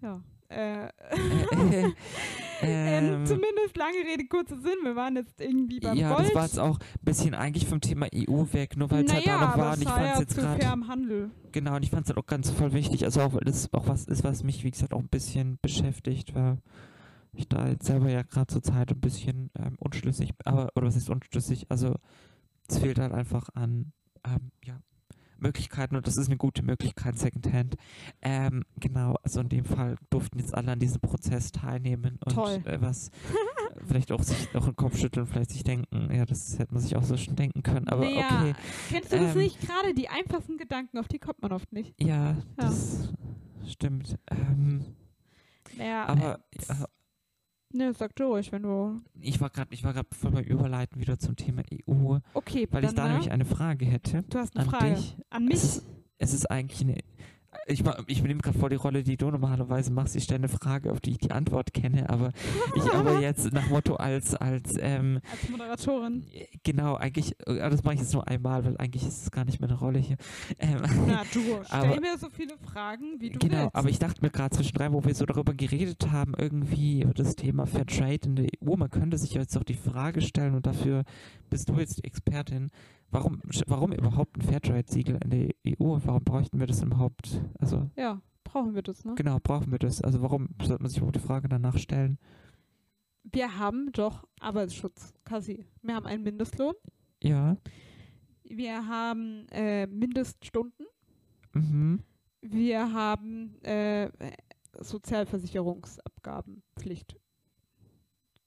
[0.00, 0.20] Ja.
[0.52, 0.88] Äh, Äh,
[2.62, 4.76] äh, ähm, ähm, zumindest lange Rede, kurzer Sinn.
[4.82, 6.28] Wir waren jetzt irgendwie beim ja, Gold.
[6.28, 9.26] das war jetzt auch ein bisschen eigentlich vom Thema EU weg, nur weil es halt
[9.26, 10.88] naja, da noch war und ich fand es ja jetzt gerade.
[10.88, 11.30] Handel.
[11.52, 13.04] Genau, und ich fand es halt auch ganz voll wichtig.
[13.04, 16.34] Also auch, weil das auch was ist, was mich, wie gesagt, auch ein bisschen beschäftigt,
[16.34, 16.58] weil
[17.32, 20.96] ich da jetzt selber ja gerade zur Zeit ein bisschen ähm, unschlüssig, aber, oder was
[20.96, 21.66] ist unschlüssig?
[21.70, 21.96] Also
[22.68, 23.92] es fehlt halt einfach an,
[24.24, 24.78] ähm, ja,
[25.42, 27.76] Möglichkeiten und das ist eine gute Möglichkeit, Secondhand.
[28.22, 32.62] Ähm, genau, also in dem Fall durften jetzt alle an diesem Prozess teilnehmen und Toll.
[32.64, 33.12] Äh, was äh,
[33.86, 36.96] vielleicht auch sich noch den Kopf schütteln, vielleicht sich denken, ja, das hätte man sich
[36.96, 38.54] auch so schon denken können, aber naja, okay.
[38.88, 39.60] kennst du das Ähm, nicht?
[39.60, 41.94] Gerade die einfachsten Gedanken, auf die kommt man oft nicht.
[42.00, 43.12] Ja, das
[43.66, 44.18] stimmt.
[44.30, 44.84] Ähm,
[45.76, 46.86] Naja, aber äh, ja,
[47.74, 49.00] ne, sag du ruhig, wenn du.
[49.20, 52.84] ich war gerade, ich war gerade voll beim Überleiten wieder zum Thema EU, Okay, weil
[52.84, 53.10] ich da ne?
[53.12, 54.94] nämlich eine Frage hätte du hast eine an Frage.
[54.94, 55.16] dich.
[55.30, 55.54] An mich?
[55.54, 55.86] Es ist,
[56.18, 56.98] es ist eigentlich eine,
[57.66, 60.16] ich, ich nehme gerade vor die Rolle, die du normalerweise machst.
[60.16, 62.32] Ich stelle eine Frage, auf die ich die Antwort kenne, aber
[62.74, 66.24] ich aber jetzt nach Motto als, als ähm, Als Moderatorin.
[66.64, 69.60] genau, eigentlich, äh, das mache ich jetzt nur einmal, weil eigentlich ist es gar nicht
[69.60, 70.16] meine Rolle hier.
[70.58, 73.74] Ähm, Na du, stell Aber- mir so viele Fragen, wie du genau, willst.
[73.76, 77.36] aber ich dachte mir gerade zwischendrin, wo wir so darüber geredet haben, irgendwie über das
[77.36, 80.66] Thema Fair Trade in der EU, man könnte sich jetzt doch die Frage stellen und
[80.66, 81.04] dafür
[81.50, 82.70] bist du jetzt die Expertin,
[83.12, 85.98] warum, warum überhaupt ein Fairtrade-Siegel in der EU?
[86.04, 87.40] Warum bräuchten wir das überhaupt?
[87.60, 89.14] Also ja, brauchen wir das, ne?
[89.14, 90.02] genau, brauchen wir das?
[90.02, 92.18] Also warum sollte man sich überhaupt die Frage danach stellen?
[93.24, 95.64] Wir haben doch Arbeitsschutz, Kassi.
[95.82, 96.74] Wir haben einen Mindestlohn.
[97.22, 97.56] Ja,
[98.42, 100.86] Wir haben äh, Mindeststunden.
[101.52, 102.00] mhm.
[102.40, 104.10] Wir haben äh,
[104.80, 107.16] Sozialversicherungsabgabenpflicht.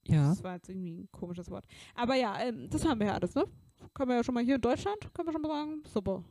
[0.08, 1.66] ja, Das war jetzt irgendwie ein komisches Wort.
[1.94, 3.46] Aber ja, ähm, das haben wir ja alles, ne?
[3.94, 6.24] Können wir ja schon mal hier in Deutschland, können wir schon mal sagen, super.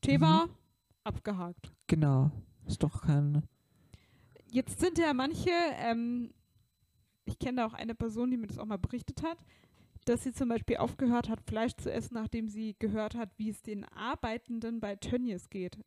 [0.00, 0.48] Thema
[1.04, 1.72] abgehakt.
[1.86, 2.30] genau.
[2.66, 3.42] Ist doch kein.
[4.50, 6.32] Jetzt sind ja manche, ähm,
[7.24, 9.38] ich kenne da auch eine Person, die mir das auch mal berichtet hat,
[10.04, 13.62] dass sie zum Beispiel aufgehört hat, Fleisch zu essen, nachdem sie gehört hat, wie es
[13.62, 15.78] den Arbeitenden bei Tönnies geht.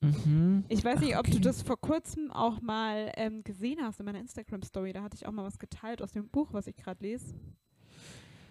[0.00, 0.64] Mhm.
[0.68, 1.40] Ich weiß nicht, ob du okay.
[1.40, 4.92] das vor kurzem auch mal ähm, gesehen hast in meiner Instagram-Story.
[4.92, 7.34] Da hatte ich auch mal was geteilt aus dem Buch, was ich gerade lese.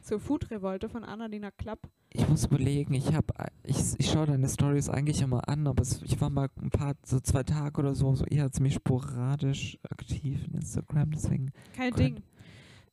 [0.02, 1.88] Zur Food-Revolte von Annalena Klapp.
[2.18, 6.02] Ich muss überlegen, ich habe, ich, ich schaue deine Stories eigentlich immer an, aber es,
[6.04, 10.40] ich war mal ein paar, so zwei Tage oder so, so eher ziemlich sporadisch aktiv
[10.48, 11.52] in Instagram, deswegen.
[11.76, 11.94] Kein.
[11.94, 12.24] Ding.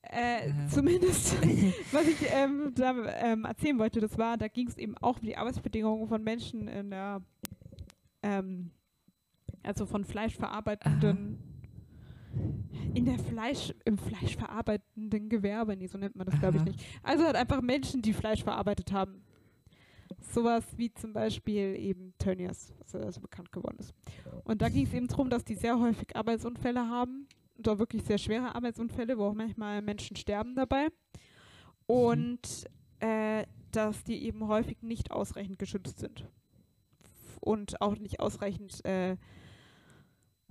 [0.02, 0.66] Äh, Ja.
[0.68, 1.36] Zumindest,
[1.92, 5.24] was ich ähm, da ähm, erzählen wollte, das war, da ging es eben auch um
[5.24, 7.22] die Arbeitsbedingungen von Menschen in der,
[8.22, 8.72] ähm,
[9.62, 11.38] also von Fleischverarbeitenden,
[12.94, 16.84] in der Fleisch, im Fleischverarbeitenden Gewerbe, nee, so nennt man das glaube ich nicht.
[17.02, 19.22] Also halt einfach Menschen, die Fleisch verarbeitet haben.
[20.20, 23.94] Sowas wie zum Beispiel eben Tönnies, was ja also bekannt geworden ist.
[24.44, 27.26] Und da ging es eben darum, dass die sehr häufig Arbeitsunfälle haben.
[27.56, 30.88] Und auch wirklich sehr schwere Arbeitsunfälle, wo auch manchmal Menschen sterben dabei.
[31.86, 32.66] Und
[33.00, 36.28] äh, dass die eben häufig nicht ausreichend geschützt sind.
[37.40, 39.16] Und auch nicht ausreichend äh,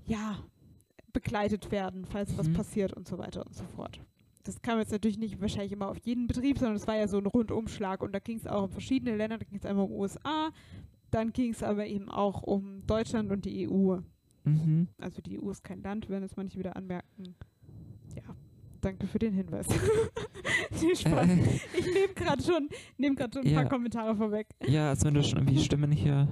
[0.05, 0.43] ja,
[1.13, 2.53] begleitet werden, falls was Mhm.
[2.53, 3.99] passiert und so weiter und so fort.
[4.43, 7.17] Das kam jetzt natürlich nicht wahrscheinlich immer auf jeden Betrieb, sondern es war ja so
[7.17, 9.91] ein Rundumschlag und da ging es auch um verschiedene Länder, da ging es einmal um
[9.91, 10.51] USA,
[11.11, 13.97] dann ging es aber eben auch um Deutschland und die EU.
[14.43, 14.87] Mhm.
[14.99, 17.35] Also die EU ist kein Land, werden es manche wieder anmerken.
[18.83, 19.67] Ja, danke für den Hinweis.
[20.81, 21.27] nee, Spaß.
[21.29, 21.37] Äh,
[21.77, 23.61] Ich nehme gerade schon, nehm grad schon ein Ja.
[23.61, 24.47] paar Kommentare vorweg.
[24.65, 26.27] ja, als wenn du schon irgendwie Stimmen hier.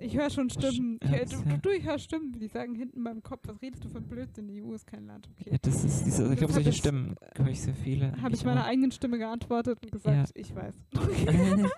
[0.00, 0.98] Ich höre schon Stimmen.
[1.02, 1.56] Ich, Ja, hör- du, ja.
[1.56, 4.48] du, ich höre Stimmen, die sagen hinten in meinem Kopf, was redest du für Blödsinn?
[4.48, 5.28] Die EU ist kein Land.
[5.38, 5.58] Ja, Okay.
[5.62, 8.12] das ist diese, ich glaube, solche ich- Stimmen höre ich sehr viele.
[8.20, 8.66] Habe ich meiner auch.
[8.68, 10.74] eigenen Stimme geantwortet und gesagt, ich weiß.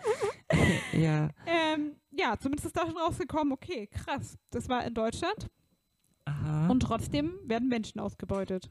[0.93, 1.31] ja.
[1.47, 4.37] Ähm, ja, zumindest ist da schon rausgekommen, okay, krass.
[4.51, 5.49] Das war in Deutschland
[6.25, 6.69] Aha.
[6.69, 8.71] und trotzdem werden Menschen ausgebeutet.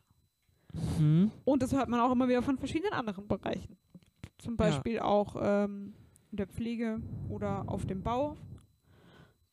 [0.99, 1.31] Mhm.
[1.45, 3.77] Und das hört man auch immer wieder von verschiedenen anderen Bereichen.
[4.37, 5.93] Zum Beispiel auch ähm,
[6.31, 8.35] in der Pflege oder auf dem Bau,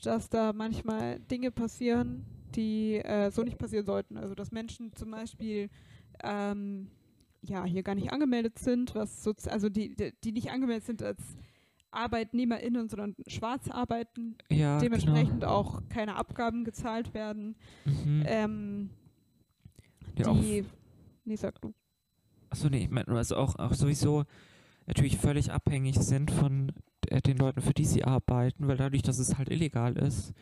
[0.02, 4.16] dass da manchmal Dinge passieren, die äh, so nicht passieren sollten.
[4.16, 5.70] Also dass Menschen zum Beispiel
[6.22, 6.88] ähm,
[7.42, 9.94] ja hier gar nicht angemeldet sind, was sozi- also die,
[10.24, 11.20] die, nicht angemeldet sind als
[11.92, 15.52] ArbeitnehmerInnen, sondern schwarz arbeiten, Ja, dementsprechend genau.
[15.52, 17.54] auch keine Abgaben gezahlt werden.
[17.84, 18.22] Mhm.
[18.26, 18.90] Ähm,
[20.18, 20.64] Die die,
[21.24, 21.74] nee, sag du.
[22.50, 24.24] Achso, nee, ich meine also auch, auch sowieso
[24.86, 26.72] natürlich völlig abhängig sind von
[27.08, 30.32] äh, den Leuten, für die sie arbeiten, weil dadurch, dass es halt illegal ist,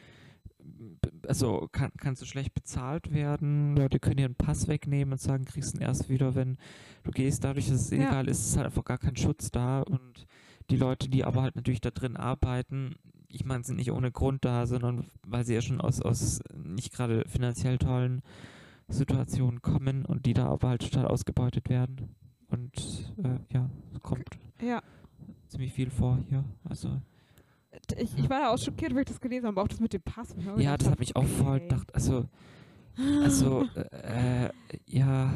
[1.26, 3.76] also kann, kannst du schlecht bezahlt werden.
[3.76, 6.56] Leute können dir einen Pass wegnehmen und sagen, kriegst ihn erst wieder, wenn
[7.04, 7.44] du gehst.
[7.44, 7.96] Dadurch, dass es Ja.
[7.98, 10.26] illegal ist, ist halt einfach gar kein Schutz da und
[10.70, 12.94] die Leute, die aber halt natürlich da drin arbeiten,
[13.28, 16.92] ich meine, sind nicht ohne Grund da, sondern weil sie ja schon aus, aus nicht
[16.92, 18.22] gerade finanziell tollen
[18.90, 22.14] Situationen kommen und die da aber halt total ausgebeutet werden.
[22.48, 24.28] Und äh, ja, es kommt
[24.60, 24.82] Ja.
[25.48, 26.44] ziemlich viel vor hier.
[26.64, 27.00] Also
[27.96, 30.02] Ich, ich war da auch schockiert, weil ich das gelesen habe, auch das mit dem
[30.02, 30.34] Pass.
[30.36, 31.94] mir ja, gedacht das hat mich auch voll gedacht.
[31.94, 32.28] Also,
[33.22, 34.50] also äh, äh,
[34.86, 35.32] ja.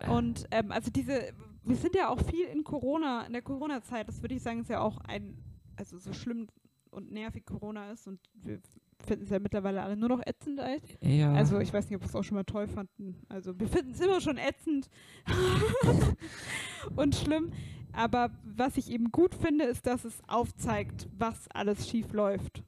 [0.00, 1.32] Äh, Und ähm, also diese,
[1.64, 4.70] wir sind ja auch viel in Corona, in der Corona-Zeit, das würde ich sagen, ist
[4.70, 5.38] ja auch ein,
[5.76, 6.48] also so schlimm
[6.90, 8.60] und nervig Corona ist und wir
[9.04, 10.98] finden es ja mittlerweile alle nur noch ätzend eigentlich.
[11.02, 11.32] ja.
[11.34, 13.16] Also ich weiß nicht, ob wir es auch schon mal toll fanden.
[13.28, 14.88] Also wir finden es immer schon ätzend
[16.96, 17.50] und schlimm.
[17.92, 22.62] Aber was ich eben gut finde, ist, dass es aufzeigt, was alles schief läuft.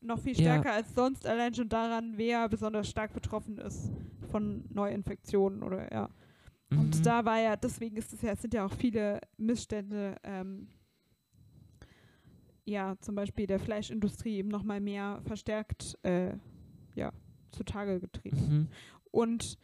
[0.00, 0.42] Noch viel Ja.
[0.60, 3.90] stärker als sonst, allein schon daran, wer besonders stark betroffen ist
[4.30, 6.08] von Neuinfektionen oder ja.
[6.70, 6.78] mhm.
[6.78, 10.68] Und da war ja, deswegen ist es ja, es sind ja auch viele Missstände ähm,
[12.64, 16.32] ja zum Beispiel der Fleischindustrie eben nochmal mehr verstärkt äh,
[16.94, 17.12] ja,
[17.50, 18.48] zutage getreten.
[18.48, 18.68] Mhm.
[19.10, 19.58] Und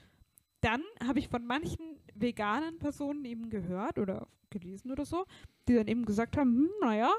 [0.60, 5.24] dann habe ich von manchen veganen Personen eben gehört oder gelesen oder so,
[5.68, 7.10] die dann eben gesagt haben, hm, naja,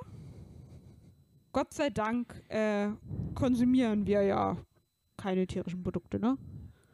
[1.51, 2.89] Gott sei Dank äh,
[3.35, 4.57] konsumieren wir ja
[5.17, 6.37] keine tierischen Produkte, ne?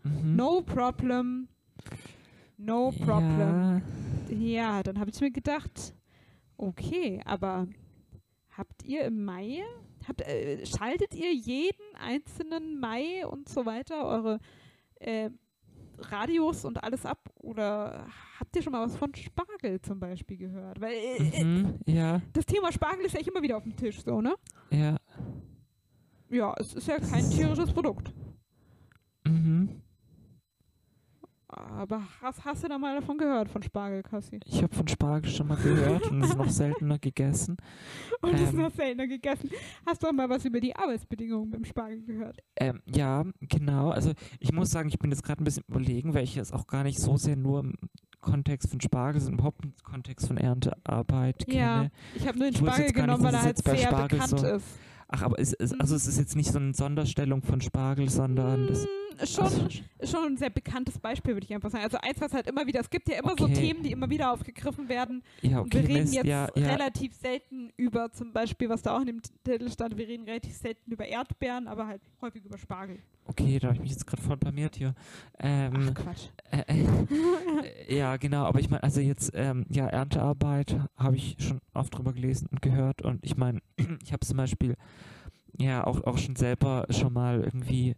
[0.04, 0.36] Mhm.
[0.36, 1.48] No problem.
[2.58, 3.82] No problem.
[4.30, 4.36] Ja.
[4.36, 5.94] Ja, dann habe ich mir gedacht,
[6.58, 7.68] okay, aber
[8.58, 9.62] habt ihr im Mai,
[10.08, 14.40] habt, äh, schaltet ihr jeden einzelnen Mai und so weiter eure
[15.00, 15.30] äh,
[15.98, 17.30] Radios und alles ab?
[17.36, 18.08] Oder
[18.40, 20.82] habt ihr schon mal was von Spargel zum Beispiel gehört?
[20.82, 21.80] Weil äh, äh, Mhm.
[21.86, 24.36] Ja, das Thema Spargel ist ja immer wieder auf dem Tisch, so, ne?
[24.72, 24.98] ja.
[26.30, 28.12] Ja, es ist ja kein tierisches Produkt.
[29.24, 29.82] Mhm.
[31.56, 34.40] Aber hast, hast du da mal davon gehört, von Spargel, Kassi?
[34.46, 37.58] Ich habe von Spargel schon mal gehört und es noch seltener gegessen.
[38.22, 38.60] Und ist Ähm.
[38.62, 39.50] noch seltener gegessen.
[39.86, 42.38] Hast du auch mal was über die Arbeitsbedingungen beim Spargel gehört?
[42.56, 43.90] Ähm, ja, genau.
[43.90, 46.68] Also ich muss sagen, ich bin jetzt gerade ein bisschen überlegen, weil ich es auch
[46.68, 47.74] gar nicht so sehr nur im
[48.22, 51.92] Kontext von Spargel, sondern überhaupt im Kontext von Erntearbeit Ja, kenne.
[52.16, 54.40] ich habe nur den Spargel gar nicht, genommen, weil er es halt sehr Spargel bekannt
[54.40, 54.66] so- ist.
[55.16, 58.66] Ach, aber es ist, also es ist jetzt nicht so eine Sonderstellung von Spargel, sondern
[58.66, 58.88] das.
[59.26, 59.68] Schon, also,
[60.04, 61.84] schon ein sehr bekanntes Beispiel, würde ich einfach sagen.
[61.84, 63.54] Also eins, was halt immer wieder, es gibt ja immer so Okay.
[63.54, 65.24] Themen, die immer wieder aufgegriffen werden.
[65.42, 66.72] ja, Und wir okay, reden jetzt ja, ja.
[66.72, 70.56] relativ selten über zum Beispiel, was da auch in dem Titel stand, wir reden relativ
[70.56, 73.00] selten über Erdbeeren, aber halt häufig über Spargel.
[73.26, 74.94] Okay, da habe ich mich jetzt gerade voll blamiert hier.
[75.40, 76.28] Ähm, Ach Quatsch.
[76.52, 76.84] Äh,
[77.88, 81.98] äh, ja, genau, aber ich meine, also jetzt, ähm, ja, Erntearbeit habe ich schon oft
[81.98, 83.60] drüber gelesen und gehört und ich meine,
[84.04, 84.76] ich habe zum Beispiel
[85.58, 87.96] ja auch, auch schon selber schon mal irgendwie,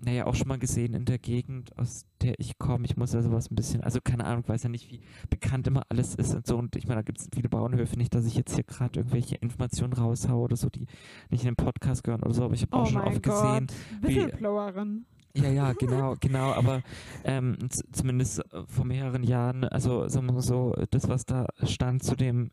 [0.00, 2.84] naja, auch schon mal gesehen in der Gegend, aus der ich komme.
[2.84, 5.82] Ich muss ja sowas ein bisschen, also keine Ahnung, weiß ja nicht, wie bekannt immer
[5.88, 6.58] alles ist und so.
[6.58, 9.36] Und ich meine, da gibt es viele Bauernhöfe, nicht, dass ich jetzt hier gerade irgendwelche
[9.36, 10.86] Informationen raushaue oder so, die
[11.30, 13.22] nicht in den Podcast gehören oder so, aber ich habe auch Oh schon mein oft
[13.22, 13.72] gesehen, Gott.
[14.02, 15.06] wie- Whistleblowerin.
[15.34, 16.82] ja, ja, genau, genau, aber
[17.24, 17.56] ähm,
[17.92, 22.16] zumindest äh, vor mehreren Jahren, also sagen wir mal so, das, was da stand zu
[22.16, 22.50] dem,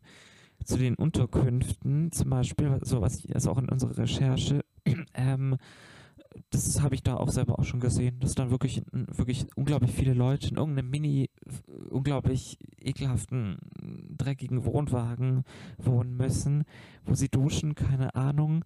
[0.64, 4.64] zu den Unterkünften zum Beispiel, so was ich, also auch in unserer Recherche,
[5.14, 5.56] ähm,
[6.50, 10.14] das habe ich da auch selber auch schon gesehen, dass dann wirklich, wirklich unglaublich viele
[10.14, 11.30] Leute in irgendeinem mini,
[11.90, 13.58] unglaublich ekelhaften,
[14.16, 15.44] dreckigen Wohnwagen
[15.78, 16.64] wohnen müssen,
[17.04, 18.64] wo sie duschen, keine Ahnung.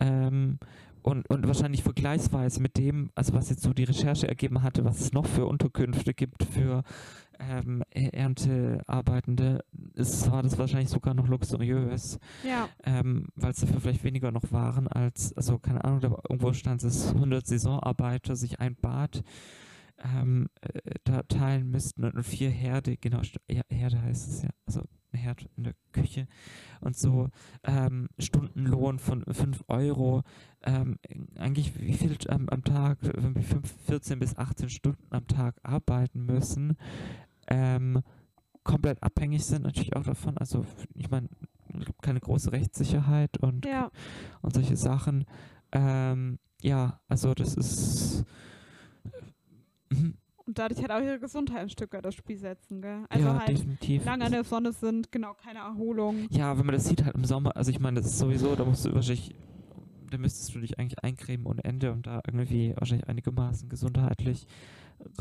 [0.00, 0.58] Ähm,
[1.02, 5.00] und, und wahrscheinlich vergleichsweise mit dem, also was jetzt so die Recherche ergeben hatte, was
[5.00, 6.82] es noch für Unterkünfte gibt für
[7.38, 12.68] ähm, Erntearbeitende, ist, war das wahrscheinlich sogar noch luxuriös, Ja.
[12.84, 16.82] ähm, weil es dafür vielleicht weniger noch waren als, also keine Ahnung, da irgendwo stand
[16.84, 19.22] es 100 Saisonarbeiter sich ein Bad
[20.02, 23.20] ähm, äh, da teilen müssten und, vier Herde, genau,
[23.68, 24.82] Herde heißt es ja, also
[25.18, 26.26] Herd in der Küche
[26.80, 27.28] und so
[27.64, 30.22] ähm, Stundenlohn von 5 Euro,
[30.62, 30.98] ähm,
[31.38, 36.24] eigentlich wie viel am, am Tag, irgendwie fünf- 14 bis 18 Stunden am Tag arbeiten
[36.26, 36.76] müssen,
[37.48, 38.02] ähm,
[38.62, 41.28] komplett abhängig sind natürlich auch davon, also ich meine,
[42.02, 43.90] keine große Rechtssicherheit und Ja.
[44.42, 45.24] und solche Sachen.
[45.72, 48.24] Ähm, ja, also das ist.
[50.50, 53.04] Und dadurch hat auch ihre Gesundheit ein Stück weit das Spiel setzen, gell?
[53.08, 54.04] Also ja, halt definitiv.
[54.04, 56.26] lange an der Sonne sind, genau, keine Erholung.
[56.30, 58.64] Ja, wenn man das sieht halt im Sommer, also ich meine, das ist sowieso, da
[58.64, 59.32] musst du wahrscheinlich,
[60.10, 64.48] da müsstest du dich eigentlich eincremen ohne Ende und da irgendwie wahrscheinlich einigermaßen gesundheitlich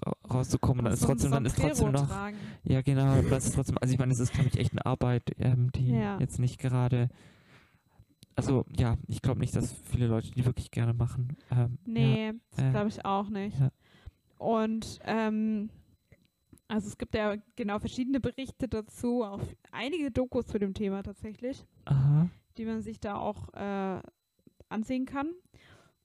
[0.04, 0.86] ra rauszukommen.
[0.86, 2.38] Dann ist So ein trotzdem, dann ist trotzdem noch, tragen.
[2.64, 5.30] ja genau, das ist trotzdem, also ich meine, es ist, glaube ich, echt eine Arbeit,
[5.38, 6.18] ähm, die Ja.
[6.20, 7.08] jetzt nicht gerade,
[8.36, 11.38] also ja, ich glaube nicht, dass viele Leute die wirklich gerne machen.
[11.52, 11.94] Ähm, ja.
[11.94, 13.60] Nee, das äh, glaube ich auch nicht.
[13.60, 13.70] ja.
[14.40, 15.70] Und ähm,
[16.70, 21.66] also es gibt ja genau verschiedene Berichte dazu, auch einige Dokus zu dem Thema tatsächlich,
[21.86, 22.30] Aha.
[22.58, 24.02] die man sich da auch äh,
[24.70, 25.32] ansehen kann.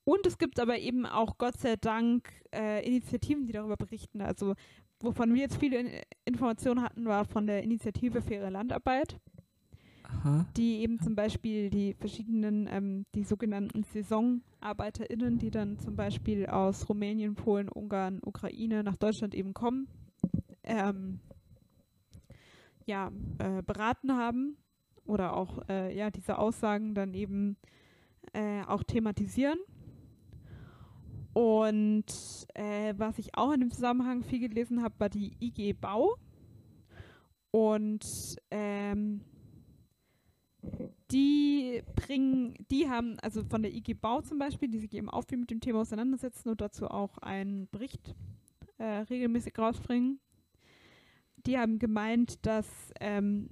[0.04, 4.20] Und es gibt aber eben auch Gott sei Dank äh, Initiativen, die darüber berichten.
[4.20, 4.54] Also
[5.00, 5.90] wovon wir jetzt viele in
[6.24, 9.18] Informationen hatten, war von der Initiative Faire Landarbeit.
[10.20, 10.46] Aha.
[10.56, 16.88] die eben zum Beispiel die verschiedenen, ähm, die sogenannten SaisonarbeiterInnen, die dann zum Beispiel aus
[16.88, 19.88] Rumänien, Polen, Ungarn, Ukraine nach Deutschland eben kommen,
[20.62, 21.20] ähm,
[22.86, 24.56] ja, äh, beraten haben
[25.04, 27.56] oder auch äh, ja, diese Aussagen dann eben
[28.32, 29.58] äh, auch thematisieren.
[31.32, 32.06] Und
[32.54, 36.16] äh, was ich auch in dem Zusammenhang viel gelesen habe, war die IG Bau.
[37.50, 38.04] Und
[38.50, 39.20] ähm,
[41.10, 45.24] die bringen, die haben, also von der IG Bau zum Beispiel, die sich eben auch
[45.24, 48.14] viel mit dem Thema auseinandersetzen und dazu auch einen Bericht
[48.78, 50.20] äh, regelmäßig rausbringen.
[51.46, 52.66] Die haben gemeint, dass
[53.00, 53.50] ähm,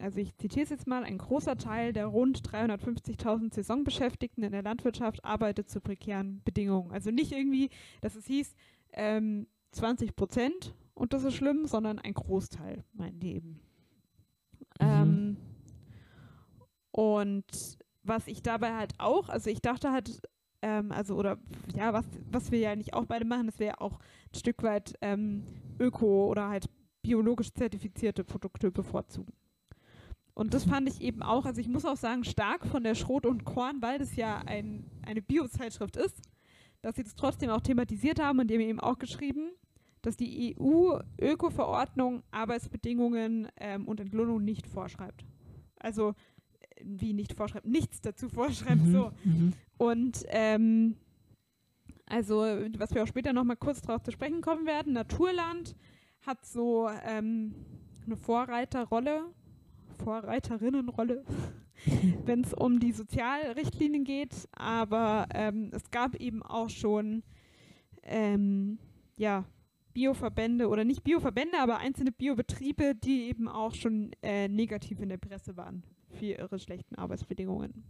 [0.00, 4.62] also ich zitiere es jetzt mal, ein großer Teil der rund 350.000 Saisonbeschäftigten in der
[4.62, 6.90] Landwirtschaft arbeitet zu prekären Bedingungen.
[6.90, 7.70] Also nicht irgendwie,
[8.00, 8.54] dass es hieß,
[8.92, 13.60] ähm, 20 Prozent und das ist schlimm, sondern ein Großteil mein Leben.
[14.80, 14.86] Mhm.
[14.86, 15.36] Ähm,
[16.92, 17.44] und
[18.02, 20.20] was ich dabei halt auch, also ich dachte halt,
[20.62, 21.38] ähm, also oder
[21.74, 23.98] ja, was, was wir ja nicht auch beide machen, dass wir ja auch
[24.32, 25.44] ein Stück weit ähm,
[25.78, 26.68] öko oder halt
[27.02, 29.32] biologisch zertifizierte Produkte bevorzugen.
[30.34, 33.26] Und das fand ich eben auch, also ich muss auch sagen, stark von der Schrot
[33.26, 36.20] und Korn, weil das ja ein, eine Bio-Zeitschrift ist,
[36.82, 39.50] dass sie das trotzdem auch thematisiert haben und die haben eben auch geschrieben,
[40.02, 45.26] dass die EU-Öko-Verordnung Arbeitsbedingungen ähm, und Entlohnung nicht vorschreibt.
[45.78, 46.14] Also
[46.84, 49.12] wie nicht vorschreibt, nichts dazu vorschreibt, Mhm, so.
[49.24, 49.52] mhm.
[49.78, 50.96] Und ähm,
[52.06, 52.40] also,
[52.76, 55.76] was wir auch später nochmal kurz darauf zu sprechen kommen werden, Naturland
[56.22, 57.54] hat so ähm,
[58.04, 59.26] eine Vorreiterrolle,
[60.04, 61.24] Vorreiterinnenrolle,
[62.26, 64.48] wenn es um die Sozialrichtlinien geht.
[64.52, 67.22] Aber ähm, es gab eben auch schon
[68.02, 68.78] ähm,
[69.16, 69.44] ja,
[69.94, 75.18] Bioverbände oder nicht Bioverbände, aber einzelne Biobetriebe, die eben auch schon äh, negativ in der
[75.18, 77.84] Presse waren für ihre schlechten Arbeitsbedingungen.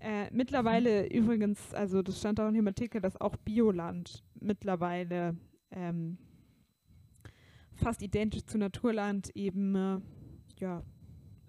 [0.00, 5.36] Äh, mittlerweile übrigens, also das stand auch in dem Artikel, dass auch Bioland mittlerweile
[5.70, 6.18] ähm,
[7.74, 10.00] fast identisch zu Naturland eben äh,
[10.58, 10.82] ja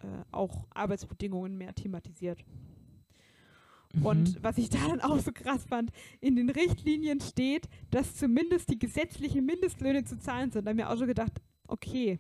[0.04, 2.44] äh, auch Arbeitsbedingungen mehr thematisiert.
[3.94, 4.06] Mhm.
[4.06, 8.70] Und was ich da dann auch so krass fand, in den Richtlinien steht, dass zumindest
[8.70, 10.66] die gesetzlichen Mindestlöhne zu zahlen sind.
[10.66, 12.20] Da haben wir auch schon gedacht, okay,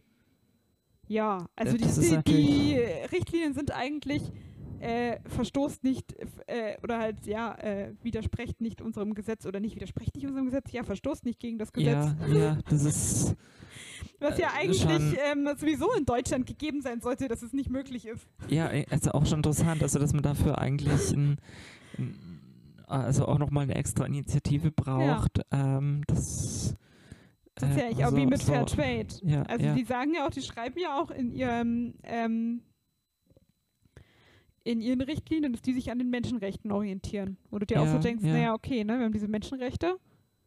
[1.07, 2.75] ja, also die, das ist die, die
[3.11, 4.31] Richtlinien sind eigentlich
[4.79, 6.13] äh, verstoßt nicht
[6.47, 10.71] äh, oder halt ja äh, widerspricht nicht unserem Gesetz oder nicht widerspricht nicht unserem Gesetz,
[10.71, 13.35] ja verstoßt nicht gegen das Gesetz, ja, ja, das ist
[14.19, 18.05] was ja äh, eigentlich ähm, sowieso in Deutschland gegeben sein sollte, dass es nicht möglich
[18.05, 18.27] ist.
[18.49, 21.37] ja äh, also auch schon interessant, also dass man dafür eigentlich ein,
[21.97, 22.41] ein,
[22.87, 25.39] also auch nochmal eine extra Initiative braucht.
[25.51, 26.75] Ähm, das
[27.55, 29.07] Das ist äh, ja eigentlich auch also wie mit so- Fair Trade.
[29.23, 29.73] Ja, Also ja.
[29.75, 32.61] die sagen ja auch, die schreiben ja auch in ihrem ähm,
[34.65, 37.37] in ihren Richtlinien, dass die sich an den Menschenrechten orientieren.
[37.51, 38.31] Wo du dir auch so Ja, denkst, ja.
[38.33, 39.97] naja, okay, ne, wir haben diese Menschenrechte,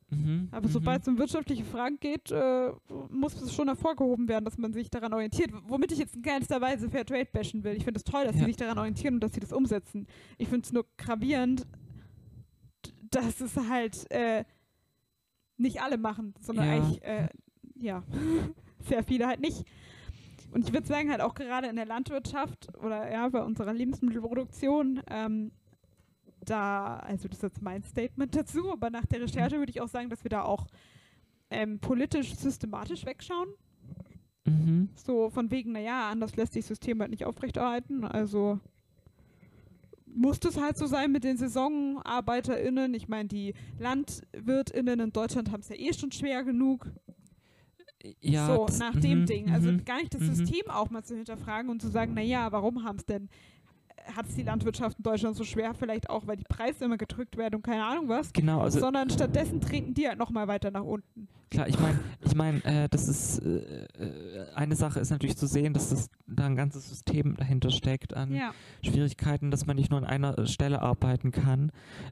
[0.08, 0.72] Mhm, aber mhm.
[0.72, 2.70] sobald es um wirtschaftliche Fragen geht, äh,
[3.10, 5.50] muss es schon hervorgehoben werden, dass man sich daran orientiert.
[5.66, 7.72] Womit ich jetzt in keinster Weise Fair Trade bashen will.
[7.74, 8.46] Ich finde es toll, dass sie Ja.
[8.46, 10.06] sich daran orientieren und dass sie das umsetzen.
[10.38, 11.66] Ich finde es nur gravierend,
[13.10, 14.44] dass es halt äh,
[15.56, 16.72] nicht alle machen, sondern Ja.
[16.72, 17.28] eigentlich, äh,
[17.76, 18.02] ja,
[18.88, 19.64] sehr viele halt nicht.
[20.52, 25.02] Und ich würde sagen, halt auch gerade in der Landwirtschaft oder ja, bei unserer Lebensmittelproduktion,
[25.10, 25.52] ähm,
[26.44, 29.88] da, also das ist jetzt mein Statement dazu, aber nach der Recherche würde ich auch
[29.88, 30.66] sagen, dass wir da auch
[31.50, 33.48] ähm, politisch systematisch wegschauen.
[34.44, 34.88] Mhm.
[34.94, 38.04] So von wegen, naja, anders lässt sich das System halt nicht aufrechterhalten.
[38.04, 38.60] Also
[40.16, 42.94] muss das halt so sein mit den SaisonarbeiterInnen.
[42.94, 46.90] Ich meine, die LandwirtInnen in Deutschland haben es ja eh schon schwer genug.
[48.20, 49.50] Ja, so, nach dem mhm, Ding.
[49.50, 49.84] Also mhm.
[49.84, 50.34] gar nicht das mhm.
[50.34, 53.28] System auch mal zu hinterfragen und zu sagen, naja, warum haben es denn,
[54.14, 55.74] hat es die Landwirtschaft in Deutschland so schwer?
[55.74, 58.32] Vielleicht auch, weil die Preise immer gedrückt werden und keine Ahnung was.
[58.32, 61.28] Genau, also sondern stattdessen treten die halt nochmal weiter nach unten.
[61.50, 63.86] Klar, ich meine, ich meine, äh, das ist äh,
[64.54, 68.34] eine Sache ist natürlich zu sehen, dass das da ein ganzes System dahinter steckt an
[68.34, 68.52] Ja.
[68.84, 71.70] Schwierigkeiten, dass man nicht nur an einer Stelle arbeiten kann,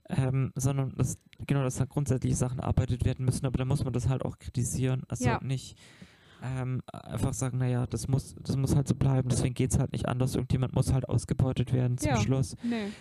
[0.09, 3.93] ähm, sondern dass genau, dass da grundsätzliche Sachen erarbeitet werden müssen, aber da muss man
[3.93, 5.03] das halt auch kritisieren.
[5.09, 5.41] Also Ja.
[5.43, 5.77] nicht
[6.45, 9.93] ähm, einfach sagen, naja, das muss, das muss halt so bleiben, deswegen geht es halt
[9.93, 12.17] nicht anders, irgendjemand muss halt ausgebeutet werden zum Ja.
[12.21, 12.55] Schluss.
[12.63, 12.93] Nee.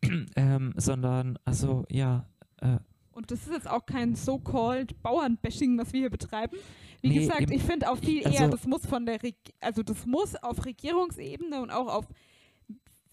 [0.36, 2.26] ähm, sondern, also ja,
[2.60, 2.78] äh,
[3.12, 6.56] Und das ist jetzt auch kein so-called Bauernbashing, was wir hier betreiben.
[7.02, 9.82] Wie Nee, gesagt, ich finde auch viel Also- eher, das muss von der, Reg also
[9.82, 12.06] das muss auf Regierungsebene und auch auf,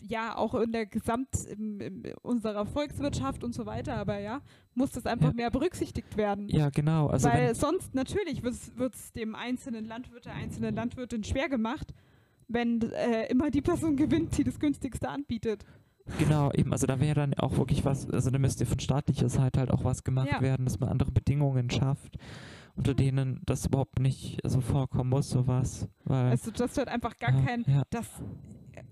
[0.08, 4.42] ja, auch in der Gesamt im, im, unserer Volkswirtschaft und so weiter, aber ja,
[4.74, 5.34] muss das einfach Ja.
[5.34, 6.50] mehr berücksichtigt werden.
[6.50, 11.48] ja genau, also Weil sonst natürlich wird es dem einzelnen Landwirt, der einzelnen Landwirtin schwer
[11.50, 11.94] gemacht,
[12.48, 15.66] wenn äh, immer die Person gewinnt, die das günstigste anbietet.
[16.20, 19.62] Genau, eben, also da wäre dann auch wirklich was, also da müsste von staatlicher Seite
[19.62, 20.42] halt auch was gemacht Ja.
[20.42, 22.18] werden, dass man andere Bedingungen schafft,
[22.76, 25.88] unter denen das überhaupt nicht so vorkommen muss, sowas.
[26.04, 28.06] Weil, Also das wird einfach gar ja, kein, ja, dass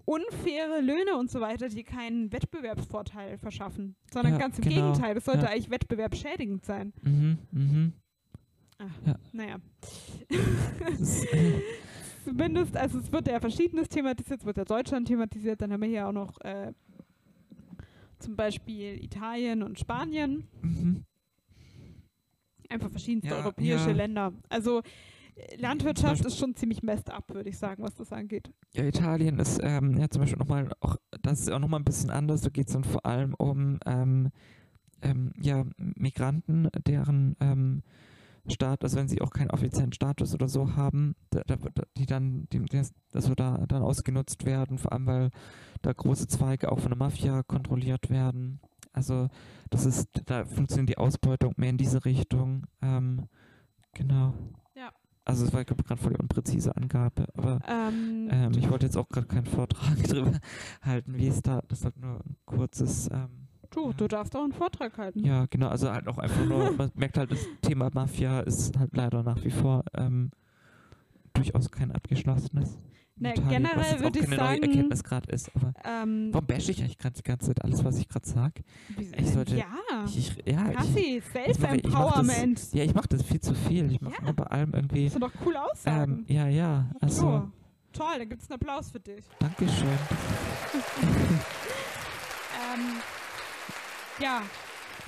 [0.05, 5.15] unfaire Löhne und so weiter, die keinen Wettbewerbsvorteil verschaffen, sondern Ja, ganz im genau, Gegenteil,
[5.15, 5.49] das sollte ja.
[5.49, 6.93] eigentlich wettbewerbsschädigend sein.
[7.01, 7.93] mhm, mhm.
[9.31, 9.57] Naja.
[10.79, 11.61] Das ist, äh,
[12.23, 15.89] Zumindest, also es wird ja verschiedenes thematisiert, es wird ja Deutschland thematisiert, dann haben wir
[15.89, 16.71] hier auch noch äh,
[18.19, 21.03] zum Beispiel Italien und Spanien, mhm.
[22.69, 23.95] einfach verschiedenste Ja, europäische ja.
[23.95, 24.33] Länder.
[24.49, 24.81] Also
[25.57, 28.51] Landwirtschaft ist schon ziemlich messed up, würde ich sagen, was das angeht.
[28.73, 32.09] Ja, Italien ist ähm, ja zum Beispiel nochmal auch, das ist auch nochmal ein bisschen
[32.09, 32.41] anders.
[32.41, 34.31] Da geht es dann vor allem um ähm,
[35.01, 37.83] ähm, ja, Migranten, deren ähm,
[38.47, 41.57] Staat, also wenn sie auch keinen offiziellen Status oder so haben, da, da,
[41.97, 42.81] die dann, die, die,
[43.13, 45.29] also da dann ausgenutzt werden, vor allem weil
[45.81, 48.59] da große Zweige auch von der Mafia kontrolliert werden.
[48.93, 49.29] Also
[49.69, 52.65] das ist, da funktioniert die Ausbeutung mehr in diese Richtung.
[52.81, 53.27] Ähm,
[53.93, 54.33] genau.
[55.23, 59.07] Also es war gerade voll die unpräzise Angabe, aber Ähm, ähm, ich wollte jetzt auch
[59.07, 60.39] gerade keinen Vortrag drüber
[60.81, 63.93] halten, wie es da, das ist nur ein kurzes, ähm, du, ja.
[63.93, 65.23] du darfst auch einen Vortrag halten.
[65.23, 68.95] ja genau, also halt auch einfach nur, man merkt halt, das Thema Mafia ist halt
[68.95, 70.31] leider nach wie vor ähm,
[71.33, 72.79] durchaus kein abgeschlossenes.
[73.21, 77.15] Na, generell würde ich sagen- Erkenntnis gerade ist, aber Ähm, warum bashe ich eigentlich gerade
[77.15, 78.63] die ganze Zeit alles, was ich gerade sage?
[78.97, 79.65] ich sollte- ja,
[80.07, 82.73] Ich, ich, ja, mach Self-Empowerment.
[82.73, 83.91] ja, ich mache das viel zu viel.
[83.91, 84.31] Ich mache Ja.
[84.31, 86.25] bei allem irgendwie, Das doch coole ähm, Aussagen.
[86.27, 87.51] ja, ja, also, so.
[87.93, 89.23] Toll, dann gibt es einen Applaus für dich.
[89.39, 89.87] Dankeschön.
[92.73, 92.97] Ähm,
[94.21, 94.41] ja,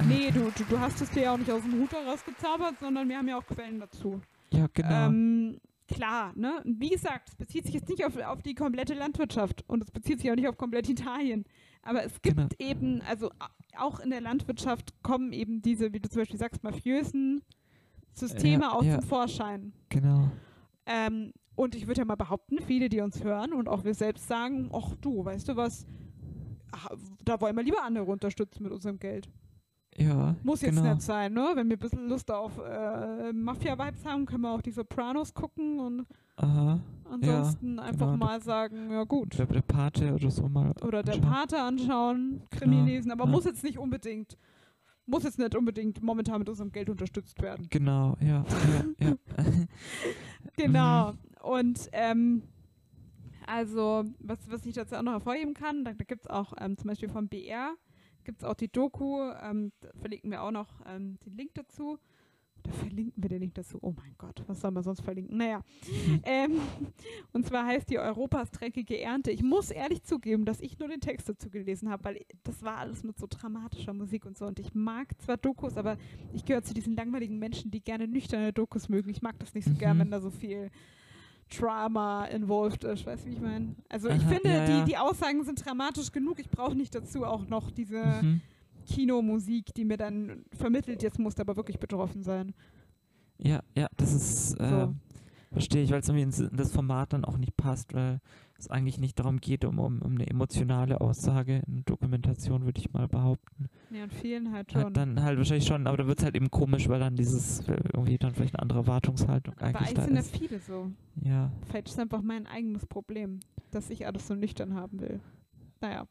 [0.08, 3.08] nee, du, du, du hast es dir ja auch nicht aus dem Hut herausgezaubert, sondern
[3.08, 4.22] wir haben ja auch Quellen dazu.
[4.52, 5.08] Ja, genau.
[5.08, 5.58] Ähm,
[5.88, 6.62] klar, ne?
[6.66, 10.20] Wie gesagt, es bezieht sich jetzt nicht auf, auf die komplette Landwirtschaft und es bezieht
[10.20, 11.46] sich auch nicht auf komplett Italien.
[11.82, 12.50] Aber es gibt Genau.
[12.60, 13.30] eben, also
[13.78, 17.44] auch in der Landwirtschaft kommen eben diese, wie du zum Beispiel sagst, mafiösen
[18.14, 18.98] Systeme Ja, aus ja.
[18.98, 19.74] dem Vorschein.
[19.90, 20.30] genau.
[20.86, 24.28] Ähm, und ich würde ja mal behaupten, viele, die uns hören und auch wir selbst
[24.28, 25.86] sagen, ach du, weißt du was,
[27.24, 29.30] da wollen wir lieber andere unterstützen mit unserem Geld.
[29.98, 30.94] Ja, Muss jetzt genau.
[30.94, 31.52] nicht sein, ne?
[31.56, 35.80] Wenn wir ein bisschen Lust auf äh, Mafia-Vibes haben, können wir auch die Sopranos gucken
[35.80, 36.06] und
[36.38, 36.80] Aha.
[37.10, 38.26] ansonsten einfach genau.
[38.26, 39.38] mal sagen, ja gut.
[39.38, 40.74] Der, der Pate oder so mal.
[40.82, 41.32] Oder der anschauen.
[41.32, 43.30] Pate anschauen, Krimi Genau, lesen, aber ja.
[43.30, 44.38] muss jetzt nicht unbedingt,
[45.06, 47.68] muss jetzt nicht unbedingt momentan mit unserem Geld unterstützt werden.
[47.70, 48.44] Genau, ja.
[49.00, 49.16] ja, ja.
[50.58, 51.14] Genau.
[51.42, 52.44] Und ähm,
[53.46, 56.78] also, was, was ich dazu auch noch hervorheben kann, da, da gibt es auch ähm,
[56.78, 57.74] zum Beispiel vom BR,
[58.24, 61.98] gibt es auch die Doku, ähm, da verlinken wir auch noch ähm, den Link dazu.
[62.64, 63.78] Da verlinken wir den Link dazu.
[63.82, 65.36] Oh mein Gott, was soll man sonst verlinken?
[65.36, 65.62] Naja.
[66.24, 66.62] ähm,
[67.34, 69.32] und zwar heißt die Europas dreckige Ernte.
[69.32, 72.78] Ich muss ehrlich zugeben, dass ich nur den Text dazu gelesen habe, weil das war
[72.78, 74.46] alles mit so dramatischer Musik und so.
[74.46, 75.98] Und ich mag zwar Dokus, aber
[76.32, 79.10] ich gehöre zu diesen langweiligen Menschen, die gerne nüchterne Dokus mögen.
[79.10, 80.02] Ich mag das nicht so gern, Mhm.
[80.02, 80.72] wenn da so viel
[81.60, 83.06] Drama involved ist.
[83.06, 83.76] Weißt du, wie ich meine?
[83.90, 84.86] Also ich Aha, finde, ja, die, ja.
[84.86, 86.40] die Aussagen sind dramatisch genug.
[86.40, 88.42] Ich brauche nicht dazu auch noch diese Mhm.
[88.86, 92.54] Kinomusik, die mir dann vermittelt, jetzt musst du aber wirklich betroffen sein.
[93.38, 94.94] Ja, ja, das ist, äh, So.
[95.52, 98.20] verstehe ich, weil es irgendwie in das Format dann auch nicht passt, weil
[98.64, 102.92] es eigentlich nicht darum geht, um, um, um eine emotionale Aussage in Dokumentation, würde ich
[102.92, 103.70] mal behaupten.
[103.92, 104.84] Ja, und vielen halt schon.
[104.84, 107.68] Halt dann halt wahrscheinlich schon, aber da wird es halt eben komisch, weil dann dieses,
[107.68, 110.38] äh, irgendwie dann vielleicht eine andere Erwartungshaltung aber eigentlich eigentlich da sind ja ist.
[110.38, 110.92] viele so.
[111.24, 113.40] Ja, Vielleicht ist einfach mein eigenes Problem,
[113.72, 115.20] dass ich alles so nüchtern haben will.
[115.82, 116.08] Naja.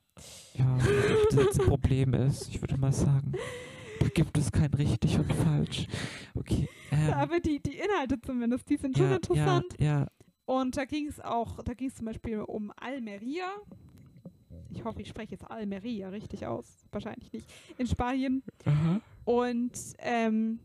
[0.55, 3.33] ja, ob das jetzt ein Problem ist, ich würde mal sagen,
[4.01, 5.87] da gibt es kein richtig und falsch.
[6.35, 6.69] Okay.
[6.93, 9.65] Ähm, Aber die, die Inhalte zumindest, die sind schon ja, interessant.
[9.79, 10.07] Ja, ja,
[10.45, 13.49] Und da ging es auch, da ging es zum Beispiel um Almeria.
[14.70, 16.84] Ich hoffe, ich spreche jetzt Almeria richtig aus.
[16.90, 17.53] Wahrscheinlich nicht.
[17.78, 18.43] In Spanien.
[18.64, 19.01] aha.
[19.24, 20.61] Und ähm,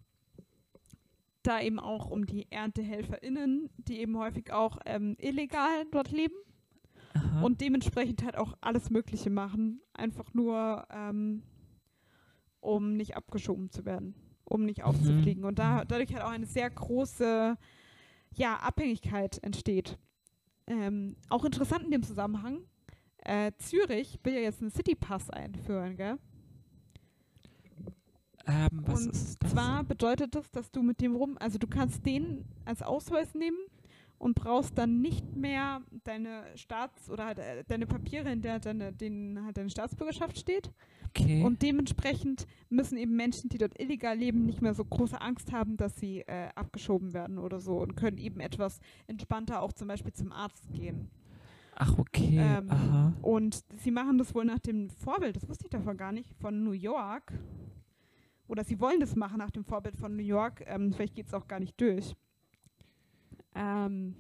[1.44, 6.36] da eben auch um die ErntehelferInnen, die eben häufig auch ähm, illegal dort leben
[7.14, 7.42] aha.
[7.42, 9.82] und dementsprechend halt auch alles Mögliche machen.
[9.94, 11.44] Einfach nur, ähm,
[12.60, 15.46] um nicht abgeschoben zu werden, um nicht aufzufliegen.
[15.46, 17.58] Und da, dadurch halt auch eine sehr große
[18.34, 19.98] ja, Abhängigkeit entsteht.
[20.68, 22.60] Ähm, auch interessant in dem Zusammenhang,
[23.20, 26.18] äh, Zürich will ja jetzt einen Citypass einführen, gell?
[28.48, 29.52] ähm, was und ist das?
[29.52, 33.58] Zwar bedeutet das, dass du mit dem rum, also du kannst den als Ausweis nehmen
[34.18, 38.92] und brauchst dann nicht mehr deine Staats- oder halt, äh, deine Papiere, in der deine,
[38.94, 40.72] denen halt deine Staatsbürgerschaft steht.
[41.10, 41.44] okay.
[41.44, 45.78] Und dementsprechend müssen eben Menschen, die dort illegal leben, nicht mehr so große Angst haben,
[45.78, 50.14] dass sie äh, abgeschoben werden oder so und können eben etwas entspannter auch zum Beispiel
[50.14, 51.10] zum Arzt gehen.
[51.76, 52.38] Ach, okay.
[52.40, 53.14] Ähm, aha.
[53.22, 56.64] Und sie machen das wohl nach dem Vorbild, das wusste ich davon gar nicht, von
[56.64, 57.34] New York.
[58.48, 60.64] Oder sie wollen das machen nach dem Vorbild von New York.
[60.66, 62.16] Ähm, vielleicht geht es auch gar nicht durch.
[63.58, 64.16] Ähm,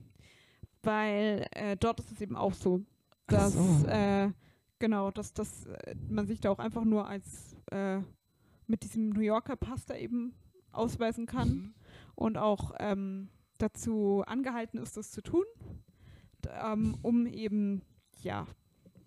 [0.83, 2.81] weil äh, dort ist es eben auch so,
[3.27, 3.88] dass so.
[3.88, 4.31] äh,
[4.79, 7.99] genau, dass, dass äh, man sich da auch einfach nur als äh,
[8.67, 10.33] mit diesem New Yorker Pass da eben
[10.71, 11.73] ausweisen kann Mhm.
[12.15, 15.43] und auch ähm, dazu angehalten ist, das zu tun,
[16.63, 17.81] ähm, um eben
[18.21, 18.45] ja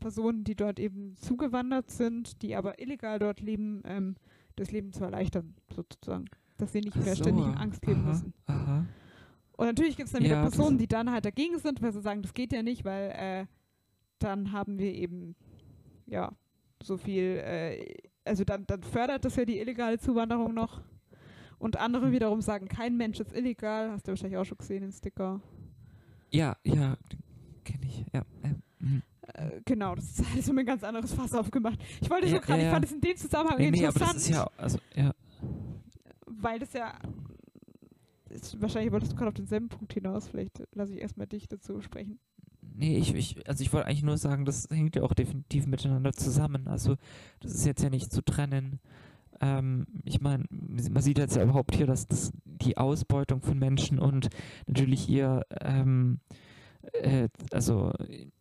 [0.00, 4.16] Personen, die dort eben zugewandert sind, die aber illegal dort leben, ähm,
[4.56, 6.24] das Leben zu erleichtern, sozusagen.
[6.58, 7.22] Dass sie nicht mehr so.
[7.22, 8.34] ständig in Angst leben aha, müssen.
[8.46, 8.86] Aha.
[9.60, 12.00] Und natürlich gibt es dann wieder Ja, Personen, die dann halt dagegen sind, weil sie
[12.00, 13.46] sagen, das geht ja nicht, weil äh,
[14.18, 15.36] dann haben wir eben,
[16.06, 16.32] ja,
[16.82, 20.80] so viel, äh, also dann, dann fördert das ja die illegale Zuwanderung noch.
[21.58, 23.90] Und andere wiederum sagen, kein Mensch ist illegal.
[23.90, 25.42] Hast du wahrscheinlich auch schon gesehen, den Sticker.
[26.30, 26.96] Ja, ja,
[27.62, 28.06] kenne ich.
[28.14, 28.24] Ja.
[28.78, 29.02] mhm.
[29.34, 31.78] Äh, genau, das ist alles um ein ganz anderes Fass aufgemacht.
[32.00, 33.88] Ich wollte Ja, so gerade, ja, ich fand es in dem Zusammenhang Nee, nee, aber
[33.88, 35.12] interessant, das ist ja, also, ja.
[36.24, 36.94] weil das ja,
[38.30, 41.80] ist, wahrscheinlich wolltest du gerade auf denselben Punkt hinaus, vielleicht lasse ich erstmal dich dazu
[41.80, 42.18] sprechen.
[42.62, 46.12] Nee, ich, ich, also ich wollte eigentlich nur sagen, das hängt ja auch definitiv miteinander
[46.12, 46.68] zusammen.
[46.68, 46.96] Also
[47.40, 48.80] das ist jetzt ja nicht zu trennen.
[49.40, 53.98] Ähm, ich meine, man sieht jetzt ja überhaupt hier, dass das die Ausbeutung von Menschen
[53.98, 54.28] und
[54.66, 56.20] natürlich ihr ähm,
[56.92, 57.92] äh, also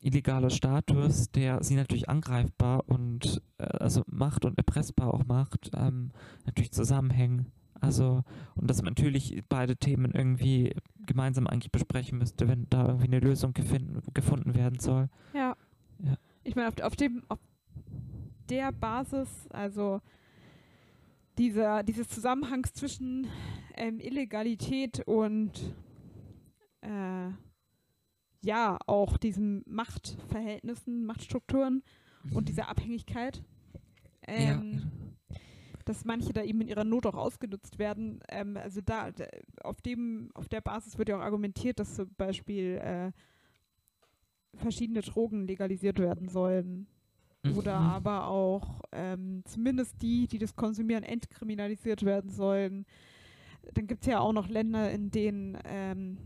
[0.01, 6.11] illegaler Status, der sie natürlich angreifbar und äh, also macht und erpressbar auch macht, ähm,
[6.45, 7.51] natürlich zusammenhängen.
[7.81, 8.23] Also
[8.55, 10.73] und dass man natürlich beide Themen irgendwie
[11.05, 15.09] gemeinsam eigentlich besprechen müsste, wenn da irgendwie eine Lösung gefunden, gefunden werden soll.
[15.33, 15.55] Ja.
[16.03, 16.15] Ja.
[16.43, 17.39] Ich meine, auf, auf dem, auf
[18.49, 20.01] der Basis, also
[21.37, 23.27] dieser, dieses Zusammenhangs zwischen
[23.75, 25.73] ähm, Illegalität und
[26.81, 27.29] äh,
[28.41, 31.83] ja, auch diesen Machtverhältnissen, Machtstrukturen
[32.33, 33.43] und dieser Abhängigkeit,
[34.27, 34.91] ähm,
[35.85, 38.19] dass manche da eben in ihrer Not auch ausgenutzt werden.
[38.29, 39.11] Ähm, also da,
[39.63, 43.11] auf dem, auf der Basis wird ja auch argumentiert, dass zum Beispiel äh,
[44.55, 46.87] verschiedene Drogen legalisiert werden sollen.
[47.45, 47.51] ja.
[47.53, 47.85] Oder Mhm.
[47.85, 52.85] aber auch ähm, zumindest die, die das konsumieren, entkriminalisiert werden sollen.
[53.73, 56.17] Dann gibt es ja auch noch Länder, in denen ähm,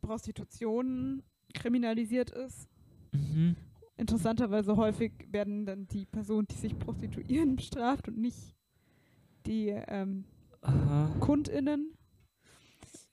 [0.00, 1.22] Prostitution
[1.54, 2.68] kriminalisiert ist.
[3.12, 3.56] Mhm.
[3.98, 8.55] Interessanterweise häufig werden dann die Personen, die sich prostituieren, bestraft und nicht
[9.46, 10.24] die ähm.
[11.20, 11.96] KundInnen.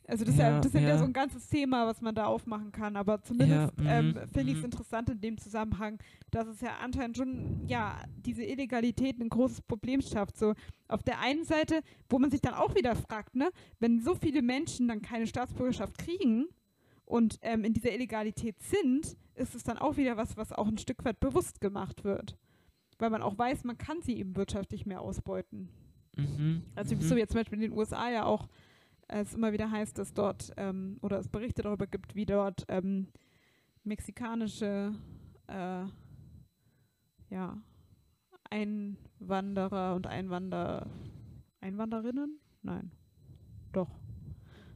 [0.06, 0.98] Also das, ist ja, Ja, das ist ja, ja.
[0.98, 2.98] so ein ganzes Thema, was man da aufmachen kann.
[2.98, 4.66] Aber zumindest Ja, ähm, mhm, finde ich es mhm.
[4.66, 6.00] interessant in dem Zusammenhang,
[6.32, 10.38] dass es ja anscheinend schon, ja, diese Illegalität ein großes Problem schafft.
[10.38, 10.54] So
[10.88, 14.42] auf der einen Seite, wo man sich dann auch wieder fragt, ne, wenn so viele
[14.42, 16.48] Menschen dann keine Staatsbürgerschaft kriegen
[17.06, 20.78] und ähm, in dieser Illegalität sind, ist es dann auch wieder was, was auch ein
[20.78, 22.38] Stück weit bewusst gemacht wird.
[23.00, 25.70] Weil man auch weiß, man kann sie eben wirtschaftlich mehr ausbeuten.
[26.16, 26.64] Mhm.
[26.76, 27.02] Also mhm.
[27.02, 28.48] so wie jetzt zum Beispiel in den USA ja auch
[29.08, 33.08] es immer wieder heißt, dass dort ähm, oder es Berichte darüber gibt, wie dort ähm,
[33.84, 34.94] mexikanische
[35.48, 35.86] äh,
[37.30, 37.62] ja,
[38.50, 40.88] Einwanderer und Einwander
[41.62, 42.40] Einwanderinnen?
[42.62, 42.92] Nein.
[43.72, 43.90] Doch.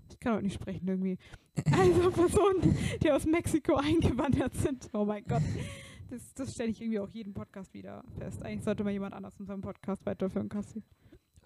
[0.09, 1.17] Ich kann heute nicht sprechen irgendwie.
[1.71, 4.89] Also Personen, die aus Mexiko eingewandert sind.
[4.93, 5.41] Oh mein Gott.
[6.09, 8.43] Das, das stelle ich irgendwie auch jeden Podcast wieder fest.
[8.43, 10.83] Eigentlich sollte mal jemand anders unseren Podcast weiterführen, Kassi.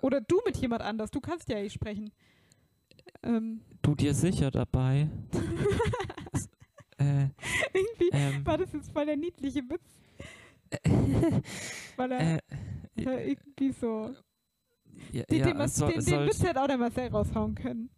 [0.02, 1.12] Oder du mit jemand anders.
[1.12, 2.12] Du kannst ja eh sprechen.
[3.24, 5.10] Ähm, Du dir sicher dabei.
[7.02, 7.30] Äh,
[7.74, 9.82] irgendwie ähm, war das jetzt voll der niedliche Witz,
[11.96, 12.40] weil er, äh,
[12.96, 14.14] er irgendwie so.
[15.12, 17.90] ja, Den, ja, den, es soll, den, den Witz hätte auch der Marcel raushauen können.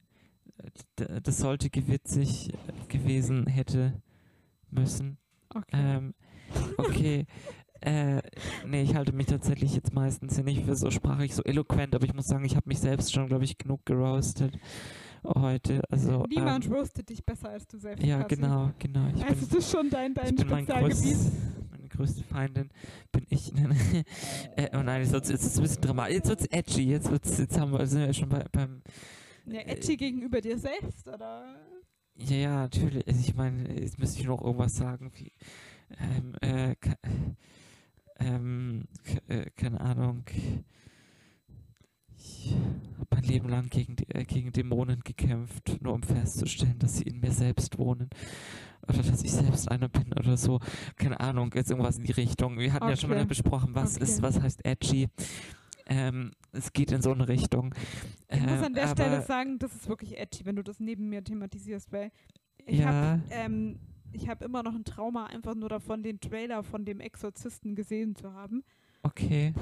[0.95, 2.53] das sollte gewitzig
[2.87, 4.01] gewesen hätte
[4.69, 5.17] müssen.
[5.49, 5.65] Okay.
[5.73, 6.13] Ähm,
[6.77, 7.25] okay.
[7.85, 8.21] Äh,
[8.65, 12.05] nee, ich halte mich tatsächlich jetzt meistens hier nicht für so sprachlich so eloquent, aber
[12.05, 14.57] ich muss sagen, ich habe mich selbst schon, glaube ich, genug geroastet
[15.25, 15.81] heute.
[15.89, 18.05] Also, Niemand ähm, roastet dich besser als du selbst.
[18.05, 18.35] ja, Kassi.
[18.35, 19.07] genau, genau.
[19.15, 21.17] Ich Also bin, das ist schon dein, dein Spezialgebiet.
[21.89, 22.69] größte Feindin
[23.11, 23.53] bin ich.
[24.55, 26.15] äh, oh nein, jetzt ist es ein bisschen dramatisch.
[26.15, 26.83] Jetzt wird's edgy.
[26.89, 28.81] Jetzt wird's, jetzt haben wir, sind wir schon bei, beim,
[29.45, 31.55] Ja, edgy gegenüber dir selbst, oder?
[32.15, 33.07] Ja, ja, natürlich.
[33.07, 35.31] Also ich meine, jetzt müsste ich noch irgendwas sagen, wie,
[35.99, 36.75] ähm, äh,
[38.19, 38.85] ähm,
[39.27, 40.23] äh, keine Ahnung.
[42.17, 42.53] Ich
[42.97, 47.19] habe mein Leben lang gegen, äh, gegen Dämonen gekämpft, nur um festzustellen, dass sie in
[47.19, 48.09] mir selbst wohnen.
[48.87, 50.59] Oder dass ich selbst einer bin oder so.
[50.97, 52.57] Keine Ahnung, jetzt irgendwas in die Richtung.
[52.59, 53.19] Wir hatten ja schon Okay.
[53.19, 54.03] mal besprochen, was Okay.
[54.03, 55.07] ist, was heißt edgy.
[55.85, 57.73] Ähm, es geht in so eine Richtung.
[58.29, 61.09] Ich muss Ähm, an der Stelle sagen, das ist wirklich edgy, wenn du das neben
[61.09, 62.11] mir thematisierst, weil
[62.65, 62.87] ich Ja.
[62.87, 63.79] habe ähm,
[64.13, 68.15] ich hab immer noch ein Trauma, einfach nur davon, den Trailer von dem Exorzisten gesehen
[68.15, 68.63] zu haben.
[69.05, 69.53] Okay.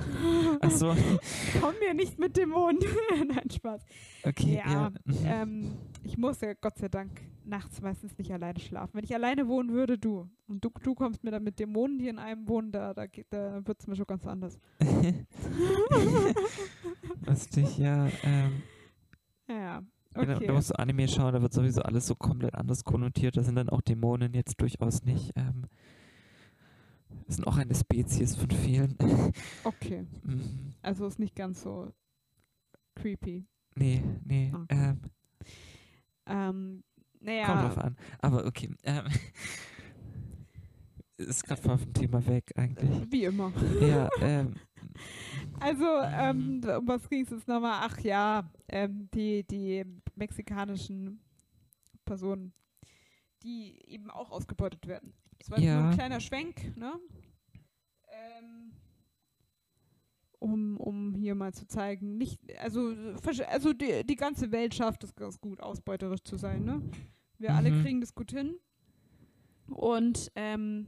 [0.60, 0.94] Achso,
[1.62, 2.78] Komm mir nicht mit Dämonen.
[3.28, 3.82] Nein, Spaß.
[4.24, 4.62] okay.
[4.64, 5.42] Ja, Ja.
[5.42, 5.72] Ähm,
[6.04, 7.10] ich muss ja Gott sei Dank
[7.44, 8.92] nachts meistens nicht alleine schlafen.
[8.94, 10.30] Wenn ich alleine wohnen würde, du.
[10.48, 13.66] Und du, du kommst mir dann mit Dämonen, die in einem wohnen, da, da, da
[13.66, 14.60] wird es mir schon ganz anders.
[17.26, 18.08] Lustig, ja.
[18.24, 18.62] Ähm,
[19.50, 19.82] Ja,
[20.14, 20.48] genau, okay.
[20.48, 23.38] Da musst du Anime schauen, da wird sowieso alles so komplett anders konnotiert.
[23.38, 25.32] Da sind dann auch Dämonen jetzt durchaus nicht.
[25.36, 25.66] Ähm,
[27.28, 28.96] sind auch eine Spezies von vielen.
[29.64, 30.06] Okay.
[30.24, 30.74] Mhm.
[30.82, 31.92] Also ist nicht ganz so
[32.96, 33.46] creepy.
[33.76, 34.52] nee, nee.
[34.54, 34.66] Okay.
[34.70, 35.00] Ähm,
[36.28, 36.84] Ähm,
[37.20, 37.46] naja.
[37.46, 37.96] Kommt drauf an.
[38.20, 38.70] Aber okay.
[38.84, 39.06] Ähm,
[41.18, 43.12] ist gerade voll vom Thema weg eigentlich.
[43.12, 43.52] Wie immer.
[43.80, 44.54] Ja, ähm,
[45.60, 47.80] Also, ähm, um was ging es jetzt nochmal?
[47.84, 51.22] Ach ja, ähm, die, die mexikanischen
[52.06, 52.54] Personen,
[53.44, 55.14] die eben auch ausgebeutet werden.
[55.40, 55.90] Das war jetzt nur Ja.
[55.90, 56.94] ein kleiner Schwenk, ne?
[58.12, 58.72] Ähm,
[60.40, 62.94] um, um hier mal zu zeigen, nicht, also,
[63.48, 66.82] also die, die ganze Welt schafft es ganz gut, ausbeuterisch zu sein, ne?
[67.38, 67.82] Wir alle Mhm.
[67.82, 68.56] kriegen das gut hin.
[69.68, 70.88] Und ähm,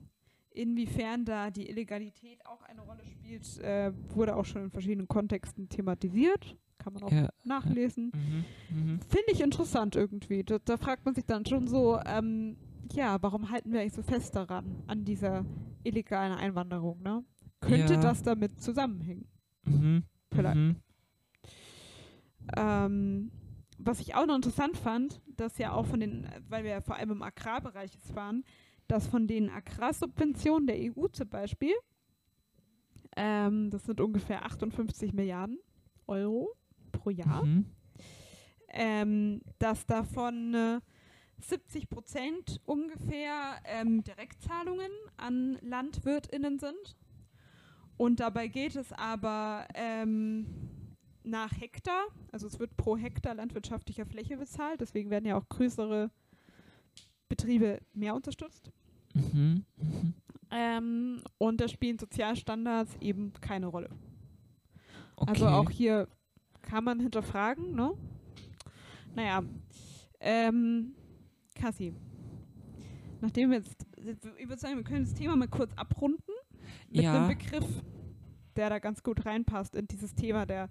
[0.54, 5.70] inwiefern da die Illegalität auch eine Rolle spielt, äh, wurde auch schon in verschiedenen Kontexten
[5.70, 6.58] thematisiert.
[6.78, 7.30] Kann man auch ja.
[7.44, 8.12] nachlesen.
[8.14, 9.00] Mhm, mhm.
[9.02, 10.44] Finde ich interessant irgendwie.
[10.44, 12.58] Da, da fragt man sich dann schon so, ähm,
[12.92, 15.46] ja, warum halten wir eigentlich so fest daran, an dieser
[15.84, 17.24] illegalen Einwanderung, ne?
[17.62, 18.00] Könnte Ja.
[18.02, 19.26] das damit zusammenhängen?
[19.66, 20.04] Mhm.
[20.34, 20.58] Vielleicht.
[20.58, 20.76] Mhm.
[22.58, 23.32] Ähm,
[23.78, 26.96] was ich auch noch interessant fand, dass ja auch von den, weil wir ja vor
[26.96, 28.44] allem im Agrarbereich jetzt waren,
[28.88, 31.74] dass von den Agrarsubventionen der EU zum Beispiel,
[33.16, 35.60] ähm, das sind ungefähr 58 Milliarden
[36.08, 36.54] Euro
[36.92, 37.66] pro Jahr, Mhm.
[38.70, 40.80] ähm, dass davon äh,
[41.40, 46.96] 70 Prozent ungefähr ähm, Direktzahlungen an LandwirtInnen sind.
[47.98, 50.46] Und dabei geht es aber ähm,
[51.24, 56.12] nach Hektar, also es wird pro Hektar landwirtschaftlicher Fläche bezahlt, deswegen werden ja auch größere
[57.36, 58.72] Betriebe mehr unterstützt.
[59.16, 59.66] Mhm.
[59.78, 60.14] Mhm.
[60.52, 63.90] Ähm, und da spielen Sozialstandards eben keine Rolle.
[65.16, 65.32] Okay.
[65.32, 66.08] Also auch hier
[66.62, 67.94] kann man hinterfragen, ne?
[69.16, 69.44] Naja,
[70.20, 70.94] ähm,
[71.56, 71.94] Cassie,
[73.22, 73.86] nachdem wir jetzt,
[74.38, 76.34] ich würde sagen, wir können das Thema mal kurz abrunden
[76.90, 77.28] mit einem ja.
[77.28, 77.84] Begriff,
[78.56, 80.70] der da ganz gut reinpasst in dieses Thema der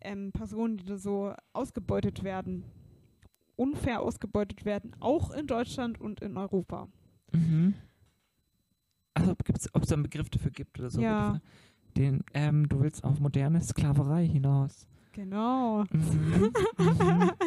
[0.00, 2.64] ähm, Personen, die da so ausgebeutet werden,
[3.56, 6.88] unfair ausgebeutet werden, auch in Deutschland und in Europa.
[7.32, 7.74] Mhm.
[9.14, 11.00] Also ob es da einen Begriff dafür gibt oder so.
[11.00, 11.40] Ja.
[11.96, 14.86] Den, ähm, du willst auf moderne Sklaverei hinaus.
[15.12, 15.84] Genau.
[15.90, 16.52] Mhm.
[16.78, 17.32] mhm.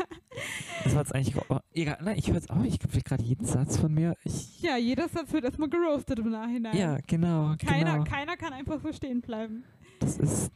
[0.84, 1.36] Das war jetzt eigentlich.
[1.49, 4.16] Oh, egal, nein, ich höre jetzt auch, ich kriege gerade jeden Satz von mir.
[4.24, 6.78] Ich, Ja, jeder Satz wird erstmal geroastet im Nachhinein.
[6.78, 7.56] ja, genau.
[7.58, 8.03] Keiner, genau.
[8.03, 9.64] keiner kann einfach so stehen bleiben.
[9.99, 10.51] Das ist.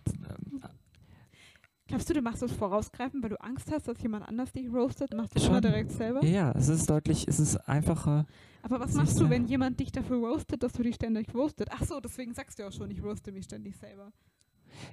[1.90, 5.12] Glaubst du, du machst das vorausgreifen, weil du Angst hast, dass jemand anders dich roastet?
[5.16, 5.50] Machst du Schon.
[5.50, 6.24] immer direkt selber?
[6.24, 8.28] Ja, es ist deutlich, es ist einfacher.
[8.62, 11.70] Aber was machst du, wenn jemand dich dafür roastet, dass du dich ständig roastet?
[11.72, 14.12] Ach so, deswegen sagst du auch schon, ich roaste mich ständig selber.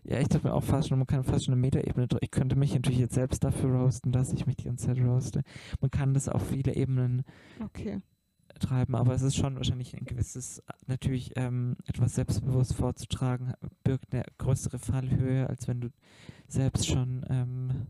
[0.04, 2.24] Ja, ich dachte mir auch fast schon, man kann fast schon eine Metaebene drücken.
[2.24, 5.42] Ich könnte mich natürlich jetzt selbst dafür roasten, dass ich mich die ganze Zeit roaste.
[5.82, 7.24] Man kann das auf viele Ebenen
[7.62, 8.00] Okay.
[8.58, 13.52] Treiben, aber es ist schon wahrscheinlich ein gewisses, natürlich ähm, etwas selbstbewusst vorzutragen,
[13.84, 15.88] birgt eine größere Fallhöhe, als wenn du
[16.48, 17.86] selbst schon ähm,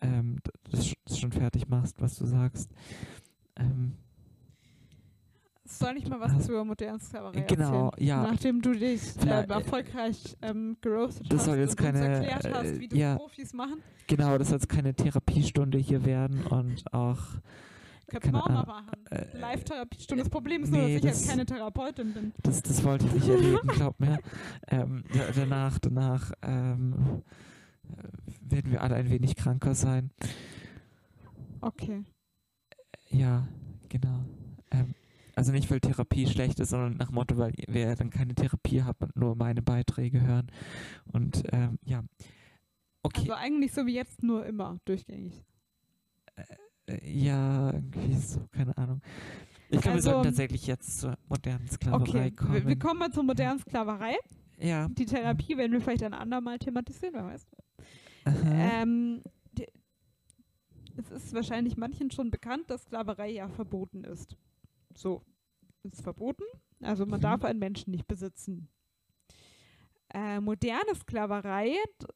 [0.00, 0.38] ähm,
[0.70, 2.70] das, das schon fertig machst, was du sagst.
[3.56, 3.94] Ähm,
[5.64, 8.06] Soll ich mal was Hast- zur modernen Sklaverei genau, erzählen?
[8.08, 8.22] ja.
[8.22, 12.06] Nachdem du dich ähm, Vielleicht- erfolgreich ähm, geroastet Das hast soll jetzt und uns keine,
[12.14, 13.16] erklärt hast, äh, wie das ja.
[13.16, 17.18] Profis machen, Genau, das soll jetzt keine Therapiestunde hier werden und auch
[18.10, 19.06] du Keine auch mal machen.
[19.10, 20.22] Äh, Live-Therapiestunde.
[20.22, 22.32] Das Problem ist nur, nee, dass ich jetzt das- keine Therapeutin bin.
[22.42, 24.18] Das, das wollte ich nicht erleben, glaub mir.
[24.68, 27.22] Ähm, da, danach, danach ähm,
[27.84, 27.92] äh,
[28.52, 30.10] werden wir alle ein wenig kranker sein.
[31.60, 32.04] Okay.
[33.10, 33.48] Ja,
[33.88, 34.24] genau.
[34.70, 34.94] Ähm,
[35.34, 39.00] also nicht, weil Therapie schlecht ist, sondern nach Motto, weil wer dann keine Therapie hat
[39.00, 40.50] und nur meine Beiträge hören.
[41.12, 42.02] Und ähm, ja.
[43.02, 43.20] Okay.
[43.20, 45.44] Also eigentlich so wie jetzt, nur immer durchgängig.
[46.36, 46.42] Äh,
[47.04, 49.00] ja, irgendwie so, keine Ahnung.
[49.70, 52.66] Ich glaube, Also- wir sollten tatsächlich jetzt zur modernen Sklaverei Okay, kommen.
[52.66, 54.16] wir, kommen mal zur modernen Sklaverei.
[54.58, 54.88] Ja.
[54.88, 57.46] Die Therapie werden wir vielleicht ein andermal thematisieren, wer weiß.
[58.44, 59.66] Ähm, die,
[60.96, 64.36] es ist wahrscheinlich manchen schon bekannt, dass Sklaverei ja verboten ist.
[64.94, 65.22] So,
[65.84, 66.42] ist verboten.
[66.80, 67.22] Also man Mhm.
[67.22, 68.68] darf einen Menschen nicht besitzen.
[70.14, 71.74] Äh, moderne Sklaverei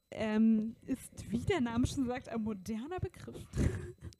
[0.09, 3.45] ähm, ist, wie der Name schon sagt, ein moderner Begriff.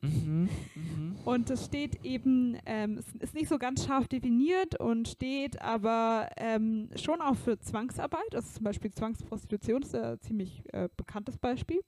[0.02, 0.48] mhm.
[0.76, 1.16] Mhm.
[1.26, 6.30] Und es steht eben, ähm, es ist nicht so ganz scharf definiert und steht aber
[6.38, 8.36] ähm, schon auch für Zwangsarbeit.
[8.36, 11.82] Also zum Beispiel Zwangsprostitution ist ein ziemlich äh, bekanntes Beispiel.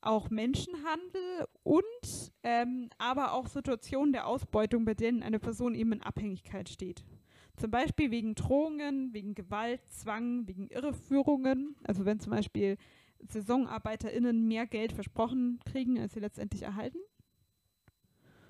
[0.00, 6.02] Auch Menschenhandel und ähm, aber auch Situationen der Ausbeutung, bei denen eine Person eben in
[6.02, 7.04] Abhängigkeit steht.
[7.58, 11.76] Zum Beispiel wegen Drohungen, wegen Gewalt, Zwang, wegen Irreführungen.
[11.84, 12.76] Also wenn zum Beispiel
[13.28, 16.98] SaisonarbeiterInnen mehr Geld versprochen kriegen, als sie letztendlich erhalten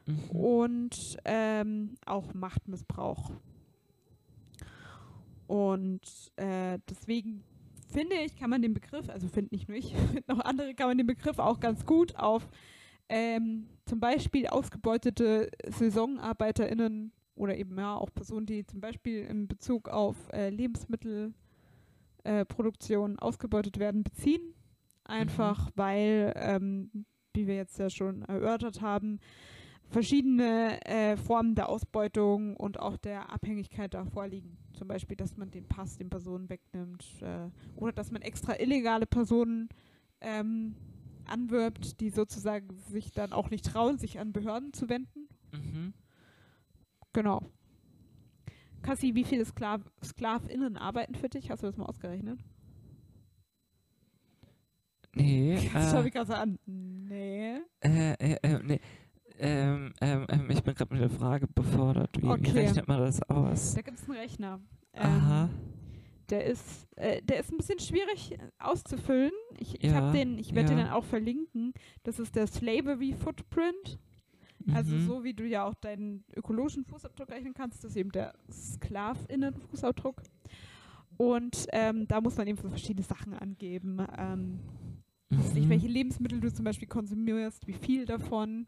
[0.09, 0.31] Mhm.
[0.31, 3.31] und ähm, auch Machtmissbrauch.
[5.47, 6.01] Und
[6.37, 7.45] äh, deswegen
[7.91, 9.95] finde ich, kann man den Begriff, also finde nicht nur ich,
[10.29, 12.49] auch andere, kann man den Begriff auch ganz gut auf
[13.11, 19.89] ähm, zum Beispiel ausgebeutete SaisonarbeiterInnen oder eben ja auch Personen, die zum Beispiel in Bezug
[19.89, 24.55] auf äh, Lebensmittelproduktion äh, ausgebeutet werden, beziehen.
[25.05, 25.73] Einfach mhm.
[25.77, 29.21] weil, ähm, wie wir jetzt ja schon erörtert haben,
[29.89, 34.59] verschiedene äh, Formen der Ausbeutung und auch der Abhängigkeit da vorliegen.
[34.75, 39.07] Zum Beispiel, dass man den Pass den Personen wegnimmt äh, oder dass man extra illegale
[39.07, 39.69] Personen
[40.21, 40.75] ähm,
[41.25, 45.29] anwirbt, die sozusagen sich dann auch nicht trauen, sich an Behörden zu wenden.
[45.53, 45.95] Mhm.
[47.19, 47.43] Genau.
[48.83, 51.51] Kassi, wie viele Sklav SklavInnen arbeiten für dich?
[51.51, 52.39] Hast du das mal ausgerechnet?
[55.15, 55.69] Nee.
[55.75, 56.61] Das äh, ich gerade an.
[56.65, 57.57] Nee.
[57.81, 58.81] Äh, äh, äh, nee.
[59.37, 62.23] Ähm, ähm, ähm, ich bin gerade mit der Frage befordert.
[62.23, 62.41] Wie, okay.
[62.41, 63.75] wie rechnet man das aus?
[63.75, 64.61] Da gibt es einen Rechner.
[64.93, 65.47] Aha.
[65.47, 65.51] Ähm,
[66.31, 69.33] der ist, äh, der ist ein bisschen schwierig auszufüllen.
[69.59, 70.77] Ich, ja, ich habe den, ich werde ja.
[70.77, 71.73] den dann auch verlinken.
[72.05, 73.99] Das ist der Slavery Footprint.
[74.75, 75.07] Also mhm.
[75.07, 80.23] so wie du ja auch deinen ökologischen Fußabdruck rechnen kannst, das ist eben der SklavInnen-Fußabdruck.
[81.17, 84.05] Und ähm, da muss man eben so verschiedene Sachen angeben.
[84.17, 84.61] Ähm,
[85.31, 85.39] mhm.
[85.55, 88.67] nicht, welche Lebensmittel du zum Beispiel konsumierst, wie viel davon.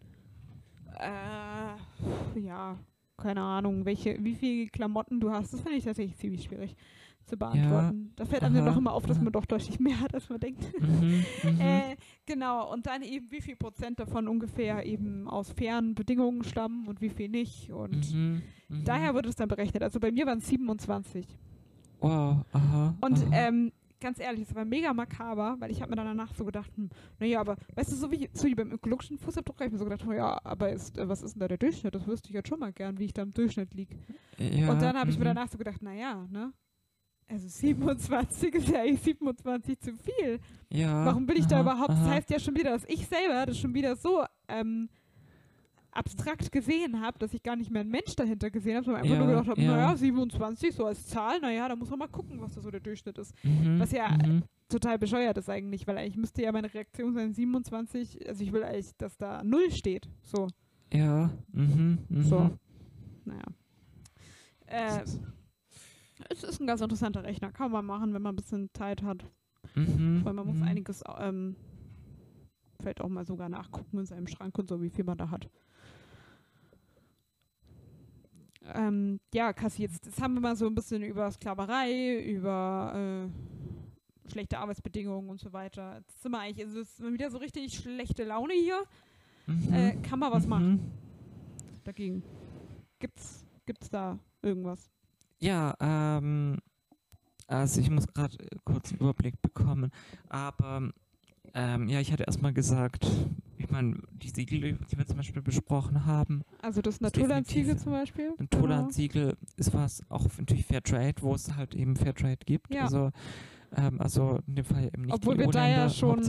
[0.98, 2.78] Äh, ja,
[3.16, 5.52] keine Ahnung, welche, wie viele Klamotten du hast.
[5.52, 6.76] Das finde ich tatsächlich ziemlich schwierig
[7.30, 8.06] zu beantworten.
[8.08, 8.12] Ja.
[8.16, 10.62] Da fällt einem doch immer auf, dass man doch deutlich mehr hat, als man denkt.
[10.78, 11.96] Mhm, mhm, äh,
[12.26, 17.00] genau, und dann eben, wie viel Prozent davon ungefähr eben aus fairen Bedingungen stammen und
[17.00, 17.70] wie viel nicht.
[17.70, 18.84] Und mhm, mhm.
[18.84, 19.82] daher wird es dann berechnet.
[19.82, 21.26] Also bei mir waren es 27.
[22.00, 22.94] Wow, aha.
[23.00, 23.30] Und aha.
[23.32, 26.70] Ähm, ganz ehrlich, es war mega makaber, weil ich habe mir dann danach so gedacht,
[26.76, 26.88] hm,
[27.18, 29.84] naja, aber weißt du, so wie, so wie beim ökologischen Fußabdruck, habe ich mir so
[29.84, 31.94] gedacht, naja, aber ist, äh, was ist denn da der Durchschnitt?
[31.94, 33.96] Das wüsste ich jetzt schon mal gern, wie ich da im Durchschnitt liege.
[34.38, 35.34] Ja, und dann habe ich mir mhm.
[35.34, 36.52] danach so gedacht, naja, ne?
[37.30, 40.40] Also 27 ist ja eigentlich 27 zu viel.
[40.68, 41.04] Ja.
[41.04, 41.90] Warum bin ich aha, da überhaupt?
[41.90, 42.04] Aha.
[42.04, 44.88] Das heißt ja schon wieder, dass ich selber das schon wieder so ähm,
[45.92, 49.14] abstrakt gesehen habe, dass ich gar nicht mehr einen Mensch dahinter gesehen habe, sondern einfach
[49.14, 49.70] ja, nur gedacht habe, ja.
[49.70, 52.80] naja, 27 so als Zahl, naja, da muss man mal gucken, was da so der
[52.80, 53.32] Durchschnitt ist.
[53.44, 54.42] Mhm, was ja mhm.
[54.68, 58.64] total bescheuert ist eigentlich, weil eigentlich müsste ja meine Reaktion sein 27, also ich will
[58.64, 60.08] eigentlich, dass da Null steht.
[60.22, 60.48] So.
[60.92, 61.30] Ja.
[61.52, 62.22] Mhm, mhm.
[62.22, 62.50] so.
[63.24, 63.44] Naja.
[64.66, 65.04] Äh,
[66.28, 67.52] es ist ein ganz interessanter Rechner.
[67.52, 69.24] Kann man machen, wenn man ein bisschen Zeit hat.
[69.74, 70.24] Mhm.
[70.24, 70.64] Weil man muss mhm.
[70.64, 71.56] einiges ähm,
[72.80, 75.48] vielleicht auch mal sogar nachgucken in seinem Schrank und so, wie viel man da hat.
[78.74, 84.30] Ähm, ja, Kassi, jetzt, jetzt haben wir mal so ein bisschen über Sklaverei, über äh,
[84.30, 85.96] schlechte Arbeitsbedingungen und so weiter.
[85.98, 88.82] Jetzt sind wir eigentlich, also es ist wieder so richtig schlechte Laune hier.
[89.46, 89.72] Mhm.
[89.72, 90.50] Äh, kann man was mhm.
[90.50, 90.92] machen
[91.84, 92.22] dagegen?
[92.98, 94.90] Gibt's, gibt's da irgendwas?
[95.40, 96.58] Ja, ähm,
[97.46, 99.90] also ich muss gerade kurz einen Überblick bekommen,
[100.28, 100.90] aber
[101.54, 103.06] ähm, ja, ich hatte erstmal gesagt,
[103.58, 106.42] ich meine, die Siegel, die wir zum Beispiel besprochen haben.
[106.62, 108.34] Also das Naturlandsiegel zum Beispiel?
[108.38, 109.36] Naturlandsiegel genau.
[109.56, 112.72] ist was, auch natürlich Fairtrade, wo es halt eben Fairtrade gibt.
[112.74, 112.84] Ja.
[112.84, 113.10] Also,
[113.76, 116.22] ähm, also in dem Fall eben nicht Obwohl wir da ja schon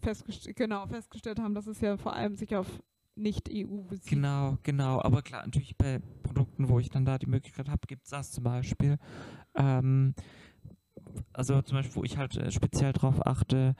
[0.00, 2.66] festgest genau, festgestellt haben, dass es ja vor allem sich auf
[3.16, 4.10] nicht-EU bezieht.
[4.10, 5.02] Genau, genau.
[5.02, 8.32] Aber klar, natürlich bei Produkten, wo ich dann da die Möglichkeit habe, gibt es das
[8.32, 8.98] zum Beispiel.
[9.54, 10.14] Ähm,
[11.32, 13.74] also zum Beispiel, wo ich halt äh, speziell drauf achte,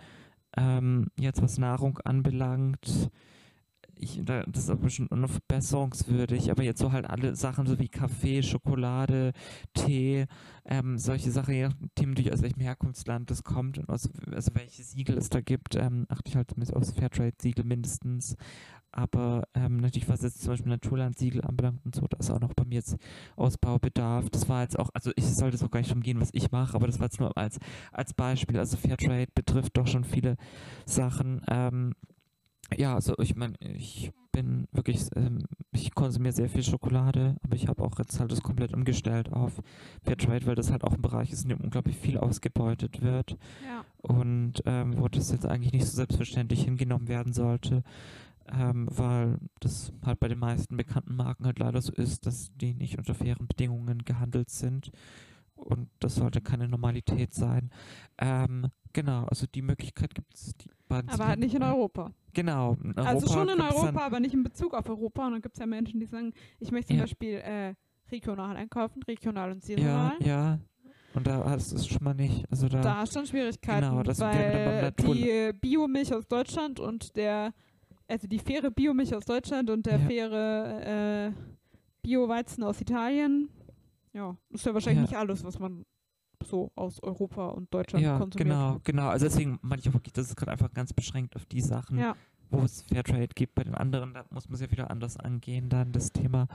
[0.56, 3.10] ähm, jetzt was Nahrung anbelangt,
[3.98, 7.88] ich, das ist aber schon noch verbesserungswürdig, aber jetzt so halt alle Sachen, so wie
[7.88, 9.32] Kaffee, Schokolade,
[9.74, 10.26] Tee,
[10.66, 15.16] ähm, solche Sachen, je nachdem, aus welchem Herkunftsland das kommt und aus, also welche Siegel
[15.16, 18.36] es da gibt, ähm, achte ich halt zumindest aufs Fairtrade-Siegel mindestens.
[18.97, 22.55] Aber ähm, natürlich, was jetzt zum Beispiel Naturland-Siegel anbelangt und so, da ist auch noch
[22.55, 22.97] bei mir jetzt
[23.36, 24.31] Ausbaubedarf.
[24.31, 26.74] Das war jetzt auch, also ich sollte es auch gar nicht umgehen, was ich mache,
[26.74, 27.59] aber das war jetzt nur als,
[27.93, 28.59] als Beispiel.
[28.59, 30.39] Also Fairtrade betrifft doch schon viele
[30.86, 31.43] Sachen.
[31.47, 31.93] Ähm,
[32.74, 37.68] ja, also ich meine, ich bin wirklich, ähm, ich konsumiere sehr viel Schokolade, aber ich
[37.68, 39.62] habe auch jetzt halt das komplett umgestellt auf
[40.05, 43.36] Fairtrade, weil das halt auch ein Bereich ist, in dem unglaublich viel ausgebeutet wird.
[43.66, 43.85] Ja.
[43.98, 47.82] Und ähm, wo das jetzt eigentlich nicht so selbstverständlich hingenommen werden sollte,
[48.52, 52.74] ähm, weil das halt bei den meisten bekannten Marken halt leider so ist, dass die
[52.74, 54.90] nicht unter fairen Bedingungen gehandelt sind.
[55.55, 57.70] Und das sollte keine Normalität sein.
[58.18, 60.55] Ähm, genau, also die Möglichkeit gibt es.
[60.89, 62.12] Aber halt nicht in Europa.
[62.35, 62.77] Genau.
[62.82, 65.27] In Europa also schon in Europa, aber nicht in Bezug auf Europa.
[65.27, 67.02] Und dann gibt es ja Menschen, die sagen, ich möchte zum ja.
[67.05, 67.74] Beispiel äh,
[68.10, 70.12] regional einkaufen, regional und saisonal.
[70.20, 70.59] Ja, ja.
[71.14, 72.44] Und da hast du es schon mal nicht.
[72.51, 77.55] Also da, da hast du Schwierigkeiten, genau, das weil die Biomilch aus Deutschland und der,
[78.08, 80.06] also die faire Biomilch aus Deutschland und der ja.
[80.06, 81.32] faire äh,
[82.02, 83.48] Bio-Weizen aus Italien,
[84.12, 85.02] ja, ist ja wahrscheinlich ja.
[85.02, 85.84] nicht alles, was man
[86.44, 88.48] so aus Europa und Deutschland ja, konsumiert.
[88.48, 89.08] Genau, genau.
[89.08, 91.98] Also deswegen meine ich auch wirklich, das ist gerade einfach ganz beschränkt auf die Sachen,
[91.98, 92.14] ja.
[92.50, 93.54] wo es Fairtrade gibt.
[93.54, 96.46] Bei den anderen, da muss man es ja wieder anders angehen, dann das Thema.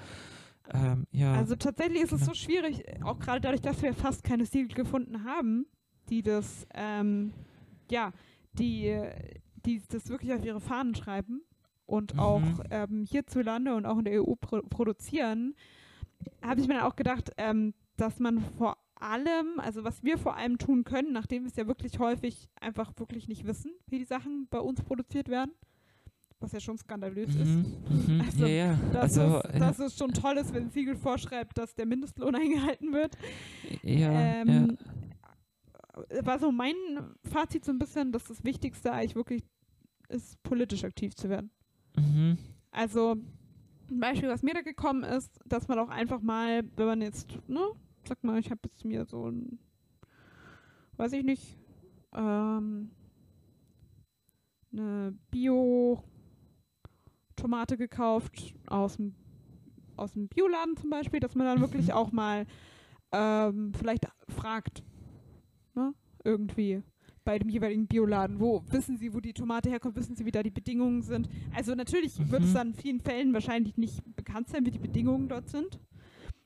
[0.73, 1.33] Ähm, ja.
[1.33, 2.31] Also tatsächlich ist es Genau.
[2.31, 5.65] so schwierig, auch gerade dadurch, dass wir fast keine Siegel gefunden haben,
[6.09, 7.33] die das, ähm,
[7.89, 8.11] ja,
[8.53, 8.97] die,
[9.65, 11.41] die das wirklich auf ihre Fahnen schreiben
[11.85, 12.19] und Mhm.
[12.19, 15.55] auch ähm, hierzulande und auch in der EU pro produzieren,
[16.41, 20.35] habe ich mir dann auch gedacht, ähm, dass man vor allem, also was wir vor
[20.37, 24.05] allem tun können, nachdem wir es ja wirklich häufig einfach wirklich nicht wissen, wie die
[24.05, 25.51] Sachen bei uns produziert werden,
[26.39, 27.47] was ja schon skandalös ist.
[27.47, 27.65] Mhm,
[28.07, 28.79] mhm, Also, ja, ja.
[28.93, 32.35] Dass, also, es, dass es schon toll ist, wenn ein Siegel vorschreibt, dass der Mindestlohn
[32.43, 33.17] eingehalten wird.
[33.83, 34.77] ja, ähm,
[36.21, 36.75] War so mein
[37.23, 39.43] Fazit so ein bisschen, dass das Wichtigste eigentlich wirklich
[40.09, 41.51] ist, politisch aktiv zu werden.
[41.95, 42.37] Mhm.
[42.71, 43.17] Also
[43.89, 47.27] ein Beispiel, was mir da gekommen ist, dass man auch einfach mal, wenn man jetzt,
[47.47, 47.59] ne,
[48.07, 49.59] sag mal, ich habe jetzt mir so ein,
[50.97, 51.57] weiß ich nicht,
[52.13, 52.91] ähm,
[54.71, 56.05] eine Bio-Tomate
[57.77, 59.15] gekauft aus dem,
[59.97, 62.45] aus dem Bioladen zum Beispiel, dass man dann wirklich auch mal
[63.11, 64.83] ähm, vielleicht fragt,
[65.75, 65.93] ne,
[66.23, 66.81] irgendwie
[67.23, 70.41] bei dem jeweiligen Bioladen, wo wissen Sie, wo die Tomate herkommt, wissen Sie, wie da
[70.41, 71.29] die Bedingungen sind.
[71.55, 72.55] Also natürlich wird es Mhm.
[72.57, 75.79] dann in vielen Fällen wahrscheinlich nicht bekannt sein, wie die Bedingungen dort sind.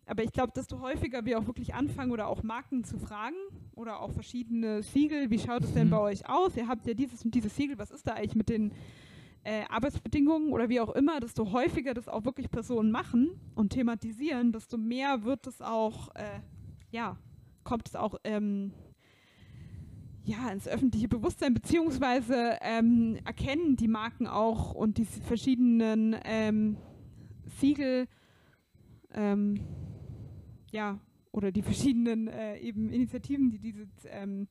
[0.05, 3.35] Aber ich glaube, desto häufiger wir auch wirklich anfangen oder auch Marken zu fragen
[3.73, 5.91] oder auch verschiedene Siegel, wie schaut es denn Mhm.
[5.91, 6.55] bei euch aus?
[6.57, 8.71] Ihr habt ja dieses und dieses Siegel, was ist da eigentlich mit den
[9.43, 14.51] äh, Arbeitsbedingungen oder wie auch immer, desto häufiger das auch wirklich Personen machen und thematisieren,
[14.51, 16.39] desto mehr wird es auch, äh,
[16.91, 17.17] ja,
[17.63, 18.73] kommt es auch ähm,
[20.25, 26.77] ja, ins öffentliche Bewusstsein, beziehungsweise ähm, erkennen die Marken auch und die verschiedenen ähm,
[27.59, 28.07] Siegel,
[29.13, 29.59] ähm,
[30.71, 30.99] ja,
[31.31, 34.47] oder die verschiedenen äh, eben Initiativen, die diese ähm,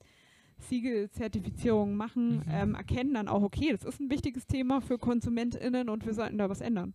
[0.58, 2.42] Siegelzertifizierung machen, Mhm.
[2.50, 6.38] ähm, erkennen dann auch, okay, das ist ein wichtiges Thema für KonsumentInnen und wir sollten
[6.38, 6.94] da was ändern.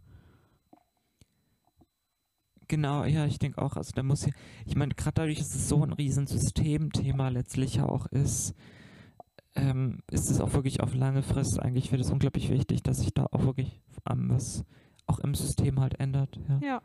[2.69, 3.75] Genau, ja, ich denke auch.
[3.75, 4.31] Also da muss ja,
[4.65, 8.53] ich meine, gerade dadurch, dass es so ein riesen Systemthema letztlich ja auch ist,
[9.55, 13.11] ähm, ist es auch wirklich auf lange Frist eigentlich wird es unglaublich wichtig, dass sich
[13.13, 14.63] da auch wirklich ähm, was
[15.07, 16.39] auch im System halt ändert.
[16.47, 16.59] Ja.
[16.61, 16.81] Ja.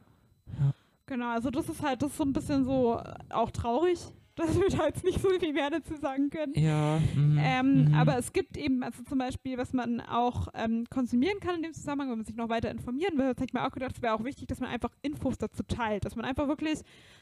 [0.58, 0.74] Ja.
[1.06, 4.00] Genau, also das ist halt, das ist so ein bisschen so äh, auch traurig,
[4.36, 6.52] dass wir da jetzt nicht so viel mehr dazu sagen können.
[6.56, 7.94] Ja, mhm, Ähm, mhm.
[7.94, 11.72] Aber es gibt eben, also zum Beispiel, was man auch ähm, konsumieren kann in dem
[11.74, 14.14] Zusammenhang, wenn man sich noch weiter informieren will, hätte ich mir auch gedacht, es wäre
[14.14, 16.80] auch wichtig, dass man einfach Infos dazu teilt, dass man einfach wirklich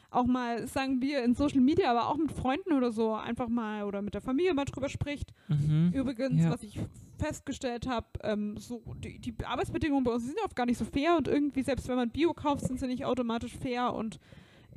[0.09, 3.83] auch mal, sagen wir in Social Media, aber auch mit Freunden oder so, einfach mal
[3.83, 5.33] oder mit der Familie mal drüber spricht.
[5.47, 5.91] Mhm.
[5.93, 6.51] Übrigens, Ja.
[6.51, 6.79] was ich
[7.19, 11.15] festgestellt habe, ähm, so die, die Arbeitsbedingungen bei uns sind oft gar nicht so fair
[11.17, 14.19] und irgendwie, selbst wenn man Bio kauft, sind sie nicht automatisch fair und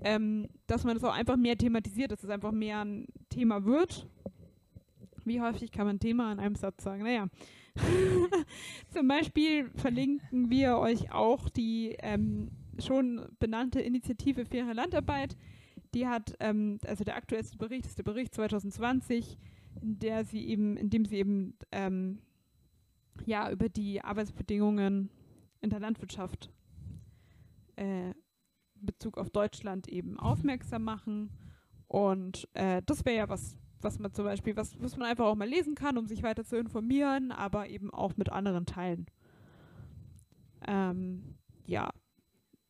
[0.03, 4.09] ähm, dass man das auch einfach mehr thematisiert, dass es einfach mehr ein Thema wird.
[5.25, 7.03] Wie häufig kann man Thema in einem Satz sagen?
[7.03, 7.29] Naja.
[8.91, 15.37] Zum Beispiel verlinken wir euch auch die ähm, schon benannte Initiative Faire Landarbeit.
[15.95, 19.39] Die hat, ähm, also der aktuellste Bericht ist der Bericht 2020,
[19.83, 22.21] in der sie eben, in dem sie eben ähm,
[23.25, 25.11] ja über die Arbeitsbedingungen
[25.61, 26.51] in der Landwirtschaft
[27.77, 28.13] äh,
[28.81, 31.31] Bezug auf Deutschland eben aufmerksam machen.
[31.89, 35.35] Und äh, das wäre ja was, was man zum Beispiel, was, was man einfach auch
[35.37, 39.07] mal lesen kann, um sich weiter zu informieren, aber eben auch mit anderen teilen.
[40.67, 41.37] Ähm,
[41.67, 41.91] ja,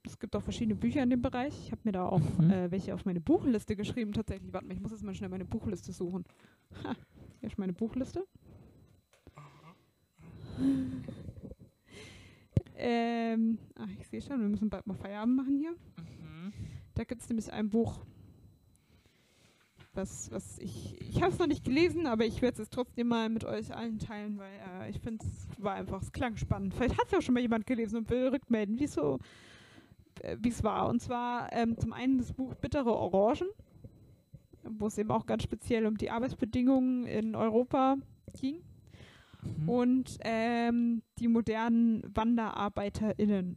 [0.05, 1.55] es gibt auch verschiedene Bücher in dem Bereich.
[1.65, 2.51] Ich habe mir da auch Mhm.
[2.51, 4.13] äh, welche auf meine Buchliste geschrieben.
[4.13, 6.25] Tatsächlich, warte mal, ich muss jetzt mal schnell meine Buchliste suchen.
[6.85, 6.95] Ha,
[7.41, 8.25] hier ist meine Buchliste.
[12.79, 15.73] Ähm, ach, ich sehe schon, wir müssen bald mal Feierabend machen hier.
[15.73, 16.53] Mhm.
[16.95, 18.01] Da gibt es nämlich ein Buch,
[19.95, 23.29] was, was ich, ich habe es noch nicht gelesen, aber ich werde es trotzdem mal
[23.31, 26.75] mit euch allen teilen, weil äh, ich finde, es war einfach, es klang spannend.
[26.75, 29.19] Vielleicht hat es ja auch schon mal jemand gelesen und will rückmelden, wie so,
[30.21, 30.89] äh, wie es war.
[30.89, 33.49] Und zwar ähm, zum einen das Buch Bittere Orangen,
[34.65, 37.97] wo es eben auch ganz speziell um die Arbeitsbedingungen in Europa
[38.39, 38.63] ging
[39.59, 39.69] Mhm.
[39.69, 43.57] und ähm, die modernen WanderarbeiterInnen.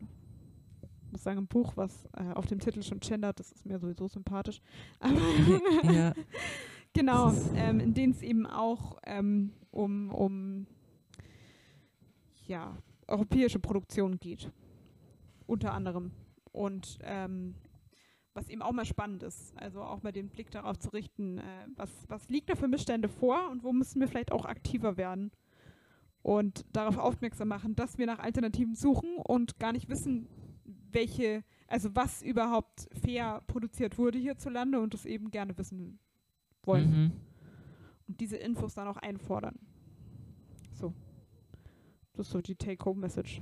[1.05, 3.79] Ich muss sagen, ein Buch, was äh, auf dem Titel schon gendert, das ist mir
[3.79, 4.61] sowieso sympathisch.
[5.83, 6.13] Ja.
[6.93, 10.67] genau, ähm, in denen es eben auch ähm, um, um
[12.45, 14.51] ja, europäische Produktion geht.
[15.47, 16.11] Unter anderem.
[16.51, 17.55] Und ähm,
[18.33, 21.43] was eben auch mal spannend ist, also auch mal den Blick darauf zu richten, äh,
[21.75, 25.31] was, was liegt da für Missstände vor und wo müssen wir vielleicht auch aktiver werden
[26.21, 30.27] und darauf aufmerksam machen, dass wir nach Alternativen suchen und gar nicht wissen,
[30.91, 35.99] welche, also was überhaupt fair produziert wurde hierzulande und das eben gerne wissen
[36.63, 37.11] wollen Mhm.
[38.07, 39.57] und diese Infos dann auch einfordern.
[40.73, 40.93] So.
[42.13, 43.41] Das ist so die Take-Home-Message.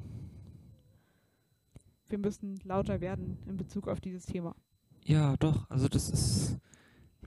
[2.10, 4.56] Wir müssen lauter werden in Bezug auf dieses Thema.
[5.04, 5.70] Ja, doch.
[5.70, 6.58] Also das ist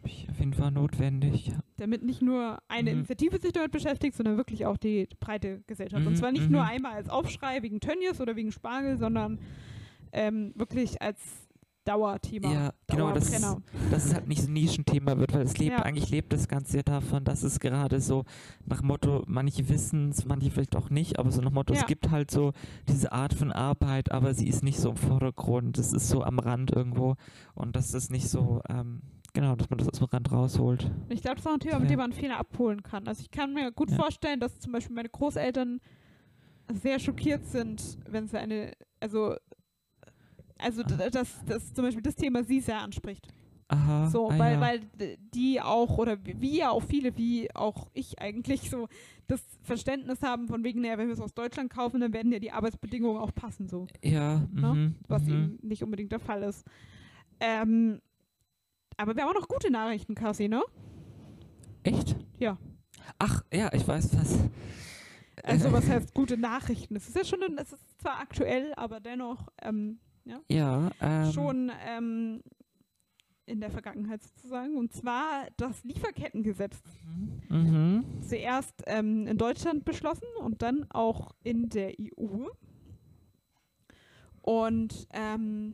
[0.09, 1.49] ich, auf jeden Fall notwendig.
[1.49, 1.61] Ja.
[1.77, 2.99] Damit nicht nur eine Mhm.
[2.99, 6.07] Initiative sich damit beschäftigt, sondern wirklich auch die breite Gesellschaft.
[6.07, 6.53] Und Mhm, zwar nicht mhm.
[6.53, 9.39] nur einmal als Aufschrei wegen Tönnies oder wegen Spargel, sondern
[10.13, 11.21] ähm, wirklich als
[11.85, 12.53] Dauerthema.
[12.53, 13.63] Ja, genau, das- Dauerbrenner.
[13.91, 15.83] Dass es halt nicht so ein Nischenthema wird, weil es lebt, Ja.
[15.83, 18.25] eigentlich lebt das Ganze ja davon, dass es gerade so
[18.67, 21.81] nach Motto, manche wissen es, manche vielleicht auch nicht, aber so nach Motto, Ja.
[21.81, 22.53] es gibt halt so
[22.89, 26.39] diese Art von Arbeit, aber sie ist nicht so im Vordergrund, es ist so am
[26.39, 27.17] Rand irgendwo
[27.55, 29.01] und dass das nicht so, ähm,
[29.33, 30.91] genau, dass man das aus dem Rand rausholt.
[31.09, 31.97] Ich glaube, das ist auch ein Thema, mit Ja.
[31.97, 33.07] dem man viele abholen kann.
[33.09, 33.97] Also ich kann mir gut Ja.
[33.97, 35.81] vorstellen, dass zum Beispiel meine Großeltern
[36.73, 39.35] sehr schockiert sind, wenn sie eine, also
[40.59, 43.27] also d- dass, dass zum Beispiel das Thema sie sehr anspricht.
[43.69, 44.61] Aha, So, ah, weil, ja.
[44.61, 44.81] weil
[45.33, 48.89] die auch, oder wie wie ja auch viele, wie auch ich eigentlich so,
[49.29, 52.41] das Verständnis haben von wegen, naja, wenn wir es aus Deutschland kaufen, dann werden ja
[52.41, 54.75] die Arbeitsbedingungen auch passen, so, ja, ne?
[54.75, 55.31] mhm, was mhm.
[55.31, 56.67] eben nicht unbedingt der Fall ist.
[57.39, 58.01] Ähm,
[59.01, 60.63] aber wir haben auch noch gute Nachrichten, Cassie, ne?
[61.83, 62.17] Echt?
[62.39, 62.59] Ja.
[63.19, 64.39] Ach, ja, ich weiß was.
[65.43, 66.97] Also was heißt gute Nachrichten?
[66.97, 70.01] Es ist ja schon, es ist zwar aktuell, aber dennoch ähm,
[70.51, 72.43] Ja, ähm, schon ähm,
[73.47, 74.77] in der Vergangenheit sozusagen.
[74.77, 76.83] Und zwar das Lieferkettengesetz.
[77.49, 78.05] Mhm.
[78.21, 82.49] Zuerst ähm, in Deutschland beschlossen und dann auch in der EU.
[84.43, 85.73] Und ähm,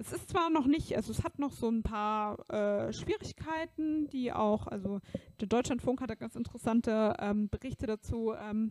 [0.00, 4.32] es ist zwar noch nicht, also es hat noch so ein paar äh, Schwierigkeiten, die
[4.32, 5.00] auch, also
[5.40, 8.70] der Deutschlandfunk hat da ganz interessante ähm, Berichte dazu ähm,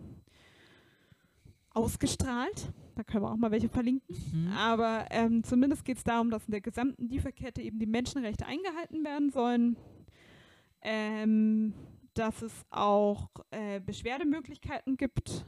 [1.70, 2.74] ausgestrahlt.
[2.96, 4.16] Da können wir auch mal welche verlinken.
[4.34, 4.52] Mhm.
[4.54, 9.06] Aber ähm, zumindest geht es darum, dass in der gesamten Lieferkette eben die Menschenrechte eingehalten
[9.06, 9.78] werden sollen.
[10.82, 11.74] Ähm,
[12.16, 15.46] dass es auch äh, Beschwerdemöglichkeiten gibt.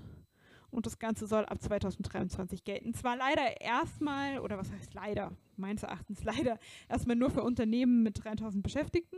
[0.72, 2.94] Und das Ganze soll ab 2023 gelten.
[2.94, 5.34] Zwar leider erstmal, oder was heißt leider?
[5.58, 6.58] Meines Erachtens leider
[6.90, 9.18] erstmal nur für Unternehmen mit 3000 Beschäftigten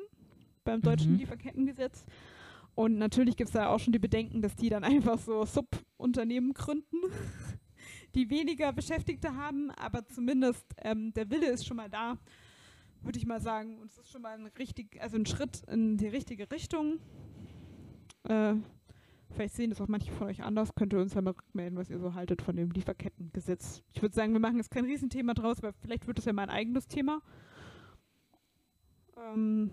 [0.63, 1.19] beim deutschen Mhm.
[1.19, 2.05] Lieferkettengesetz.
[2.75, 6.53] Und natürlich gibt es da auch schon die Bedenken, dass die dann einfach so Subunternehmen
[6.53, 6.97] gründen,
[8.15, 12.17] die weniger Beschäftigte haben, aber zumindest ähm, der Wille ist schon mal da,
[13.01, 13.77] würde ich mal sagen.
[13.79, 16.99] Und es ist schon mal ein richtig, also ein Schritt in die richtige Richtung.
[18.23, 18.55] Äh,
[19.33, 20.73] vielleicht sehen das auch manche von euch anders.
[20.75, 23.81] Könnt ihr uns ja mal rückmelden, was ihr so haltet von dem Lieferkettengesetz.
[23.93, 26.43] Ich würde sagen, wir machen jetzt kein Riesenthema draus, aber vielleicht wird es ja mal
[26.43, 27.19] ein eigenes Thema.
[29.17, 29.71] Ähm,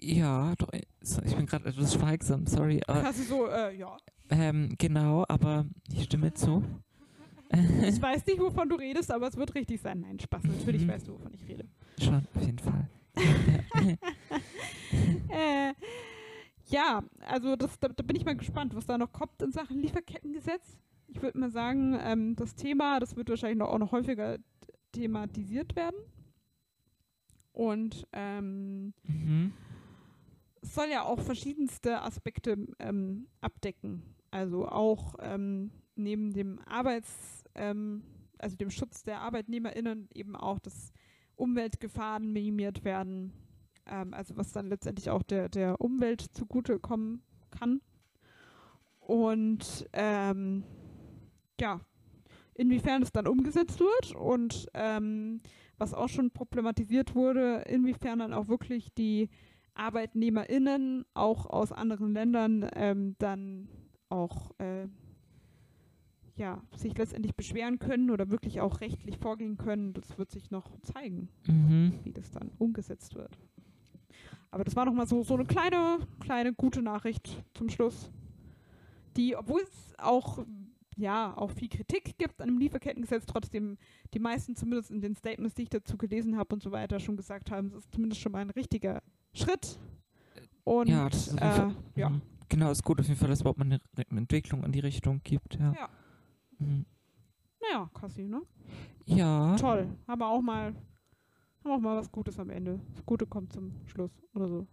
[0.00, 0.82] Ja, doch, äh,
[1.24, 2.80] ich bin gerade etwas schweigsam, sorry.
[2.86, 3.96] Aber, quasi so, äh, ja.
[4.30, 6.62] ähm, genau, aber ich stimme zu.
[7.50, 10.00] Ich weiß nicht, wovon du redest, aber es wird richtig sein.
[10.00, 10.42] Nein, Spaß.
[10.44, 10.88] Natürlich Mhm.
[10.88, 11.64] weißt du, wovon ich rede.
[11.98, 12.90] Schon, auf jeden Fall.
[15.30, 15.72] äh,
[16.68, 19.78] ja, also das, da, da bin ich mal gespannt, was da noch kommt in Sachen
[19.78, 20.78] Lieferkettengesetz.
[21.08, 24.38] Ich würde mal sagen, ähm, das Thema, das wird wahrscheinlich noch, auch noch häufiger
[24.92, 25.96] thematisiert werden.
[27.52, 29.52] Und ähm, Mhm.
[30.60, 34.02] es soll ja auch verschiedenste Aspekte ähm, abdecken.
[34.30, 38.02] Also auch ähm, neben dem Arbeits, ähm,
[38.38, 40.92] also dem Schutz der ArbeitnehmerInnen eben auch, dass
[41.36, 43.32] Umweltgefahren minimiert werden.
[43.88, 47.80] Ähm, also was dann letztendlich auch der, der Umwelt zugutekommen kann.
[49.00, 50.64] Und ähm,
[51.60, 51.80] ja,
[52.54, 55.40] inwiefern es dann umgesetzt wird und ähm,
[55.78, 59.28] was auch schon problematisiert wurde, inwiefern dann auch wirklich die
[59.74, 63.68] ArbeitnehmerInnen auch aus anderen Ländern ähm, dann
[64.08, 64.88] auch äh,
[66.34, 69.92] ja, sich letztendlich beschweren können oder wirklich auch rechtlich vorgehen können.
[69.92, 71.94] Das wird sich noch zeigen, Mhm.
[72.04, 73.38] wie das dann umgesetzt wird.
[74.50, 78.10] Aber das war noch mal so, so eine kleine, kleine gute Nachricht zum Schluss,
[79.16, 80.44] die, obwohl es auch
[80.98, 83.78] ja, auch viel Kritik gibt an dem Lieferkettengesetz, trotzdem
[84.14, 87.16] die meisten zumindest in den Statements, die ich dazu gelesen habe und so weiter, schon
[87.16, 89.00] gesagt haben, es ist zumindest schon mal ein richtiger
[89.32, 89.78] Schritt.
[90.64, 92.10] Und Ja, das ist äh, ja.
[92.10, 92.22] Mhm.
[92.48, 93.80] Genau, ist gut auf jeden Fall, dass überhaupt mal eine,
[94.10, 95.54] Entwicklung in die Richtung gibt.
[95.54, 95.72] Ja.
[95.72, 95.88] Ja.
[96.58, 96.84] Mhm.
[97.60, 98.42] naja, Kassi, ne?
[99.04, 99.54] Ja.
[99.56, 99.88] Toll.
[100.06, 100.74] Haben wir auch mal,
[101.70, 102.80] auch mal was Gutes am Ende.
[102.94, 104.66] Das Gute kommt zum Schluss oder so.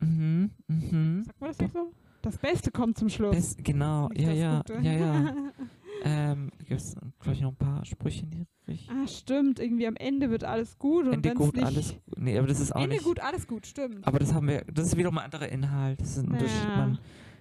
[0.00, 0.50] Mhm.
[0.68, 1.24] Mhm.
[1.24, 1.92] Sagt man das nicht so?
[2.22, 3.36] Das Beste kommt zum Schluss.
[3.36, 4.80] Das, genau, ja, das ja, Gute.
[4.82, 5.34] ja, ja.
[6.04, 8.96] ähm, Gibt es, glaube ich, noch ein paar Sprüche in die Richtung?
[8.96, 9.60] ah, stimmt.
[9.60, 11.06] Irgendwie am Ende wird alles gut.
[11.06, 12.18] Und Ende gut, nicht, alles gut.
[12.18, 13.04] Nee, aber das ist auch Ende nicht.
[13.04, 14.06] gut, alles gut, stimmt.
[14.06, 16.00] Aber das haben wir, das ist wiederum ein anderer Inhalt.
[16.00, 16.64] Das ist ein Unterschied.
[16.64, 16.76] Ja.
[16.76, 16.98] Man,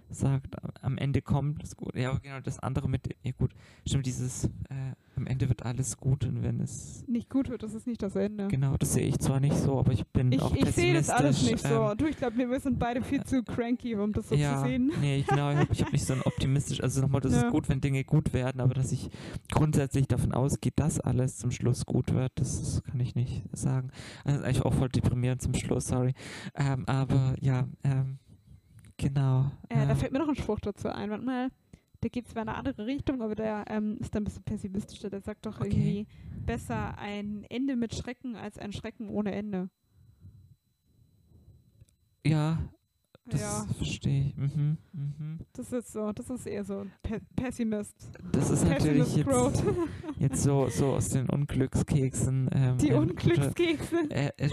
[0.09, 1.95] sagt, am- Ende kommt es gut.
[1.95, 3.51] Ja, genau, das andere mit, ja gut,
[3.88, 7.73] stimmt, dieses, äh, am Ende wird alles gut und wenn es, Nicht gut wird, das
[7.73, 8.47] ist nicht das Ende.
[8.47, 11.09] genau, das sehe ich zwar nicht so, aber ich bin Ich, auch ich sehe das
[11.09, 11.91] alles nicht pessimistisch, so.
[11.91, 14.67] ähm, Du, ich glaube, wir sind beide viel zu cranky, um das so ja, zu
[14.69, 14.91] sehen.
[15.01, 17.41] nee, ich- genau, ich habe hab nicht so ein optimistisch, also nochmal, das Ja.
[17.47, 19.09] ist gut, wenn Dinge gut werden, aber dass ich
[19.51, 23.89] grundsätzlich davon ausgehe, dass alles zum Schluss gut wird, das kann ich nicht sagen.
[24.23, 26.13] Also, das ist eigentlich auch voll deprimierend zum Schluss, sorry.
[26.55, 28.19] Ähm, aber ja, ähm,
[28.98, 29.52] genau.
[29.69, 31.10] Äh, da ähm, fällt mir noch ein Spruch dazu ein.
[31.10, 31.49] Warte mal,
[32.03, 35.10] der geht zwar in eine andere Richtung, aber der ähm, ist dann ein bisschen pessimistischer.
[35.10, 35.68] Der sagt doch Okay.
[35.68, 36.07] irgendwie,
[36.45, 39.69] besser ein Ende mit Schrecken als ein Schrecken ohne Ende.
[42.24, 42.57] ja,
[43.29, 44.37] das ja, verstehe ich.
[44.37, 45.39] Mhm, mhm.
[45.53, 47.95] das ist so, das ist eher so ein Pe Pessimist.
[48.31, 49.27] Das ist natürlich jetzt,
[50.17, 52.49] jetzt so, so aus den Unglückskeksen.
[52.53, 54.09] Ähm, Die ein guter- Unglückskekse.
[54.09, 54.49] Äh, äh,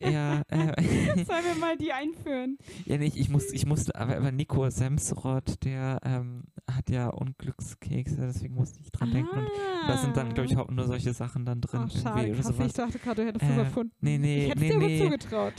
[0.12, 0.74] ja, äh,
[1.24, 2.58] Sollen wir mal die einführen?
[2.84, 8.16] ja, nicht, ich muss, ich musste, aber, aber Nico Semsrott, der ähm, hat ja Unglückskekse,
[8.16, 9.36] deswegen musste ich dran denken.
[9.38, 9.48] Und
[9.88, 11.80] da sind dann, glaube ich, auch nur solche Sachen dann drin.
[11.80, 11.88] Ah.
[11.88, 12.72] Ach, schade, oder krass, ich sowas.
[12.72, 13.92] dachte gerade, du hättest Äh, das erfunden.
[14.00, 15.04] nee, nee, ich hätte nee, dir nee.
[15.04, 15.54] zugetraut.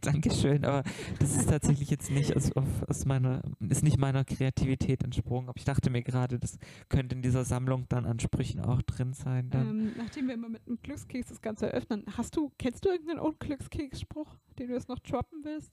[0.00, 0.82] Dankeschön, aber
[1.18, 5.48] das ist tatsächlich jetzt nicht aus, aus meiner, ist nicht meiner Kreativität entsprungen.
[5.48, 6.58] Aber ich dachte mir gerade, das
[6.88, 9.50] könnte in dieser Sammlung dann an Sprüchen auch drin sein.
[9.52, 13.20] Ähm, nachdem wir immer mit einem Glückskeks das Ganze eröffnen, hast du, kennst du irgendeinen
[13.20, 15.72] Unglückskeksspruch, den du jetzt noch droppen willst?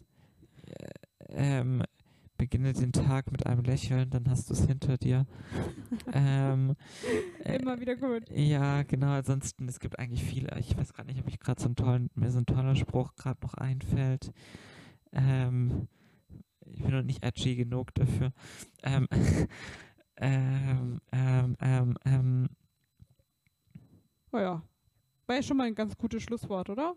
[1.30, 1.84] ähm,
[2.38, 5.26] beginne den Tag mit einem Lächeln, dann hast du es hinter dir.
[6.14, 6.76] ähm,
[7.44, 8.24] äh, Immer wieder gut.
[8.32, 9.12] ja, genau.
[9.12, 10.58] Ansonsten, es gibt eigentlich viele.
[10.60, 13.16] Ich weiß gerade nicht, ob ich gerade so einen tollen, mir so ein toller Spruch
[13.16, 14.32] gerade noch einfällt.
[15.12, 15.88] Ähm,
[16.66, 18.32] ich bin noch nicht edgy genug dafür.
[18.84, 19.08] Ähm,
[20.18, 22.50] ähm, ähm, ähm, ähm,
[24.32, 24.62] Oh ja.
[25.26, 26.96] War ja schon mal ein ganz gutes Schlusswort, oder?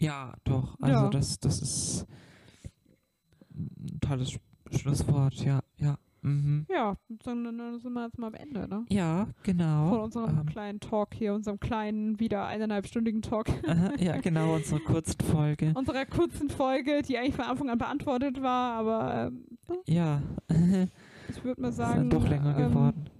[0.00, 0.76] ja, doch.
[0.80, 1.10] Also Ja.
[1.10, 2.06] das, das ist
[3.54, 4.38] ein tolles Sch
[4.72, 5.34] Schlusswort.
[5.44, 5.98] Ja, ja.
[6.24, 6.66] Mhm.
[6.70, 8.84] Ja, dann, dann sind wir jetzt mal am Ende, ne?
[8.88, 9.88] Ja, genau.
[9.90, 13.46] Von unserem ähm, kleinen Talk hier, unserem kleinen, wieder eineinhalbstündigen Talk.
[13.66, 15.72] Aha, ja, genau, unsere kurzen Folge.
[15.76, 19.44] Unserer kurzen Folge, die eigentlich von Anfang an beantwortet war, aber ähm,
[19.86, 20.22] Ja,
[21.28, 22.08] ich würde mal ist sagen.
[22.08, 23.10] dann doch länger ähm, geworden.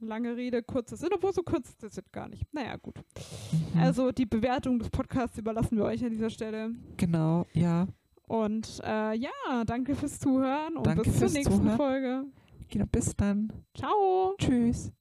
[0.00, 2.44] Lange Rede, kurzes Sinn, obwohl so kurz ist das jetzt gar nicht.
[2.54, 2.94] Naja, gut.
[3.74, 3.80] Mhm.
[3.80, 6.70] Also die Bewertung des Podcasts überlassen wir euch an dieser Stelle.
[6.96, 7.88] genau, ja.
[8.28, 9.30] Und äh, ja,
[9.66, 11.76] danke fürs Zuhören und danke bis zur nächsten Zuhören.
[11.76, 12.24] Folge.
[12.68, 13.52] Genau, bis dann.
[13.74, 14.34] Ciao.
[14.38, 14.92] Tschüss.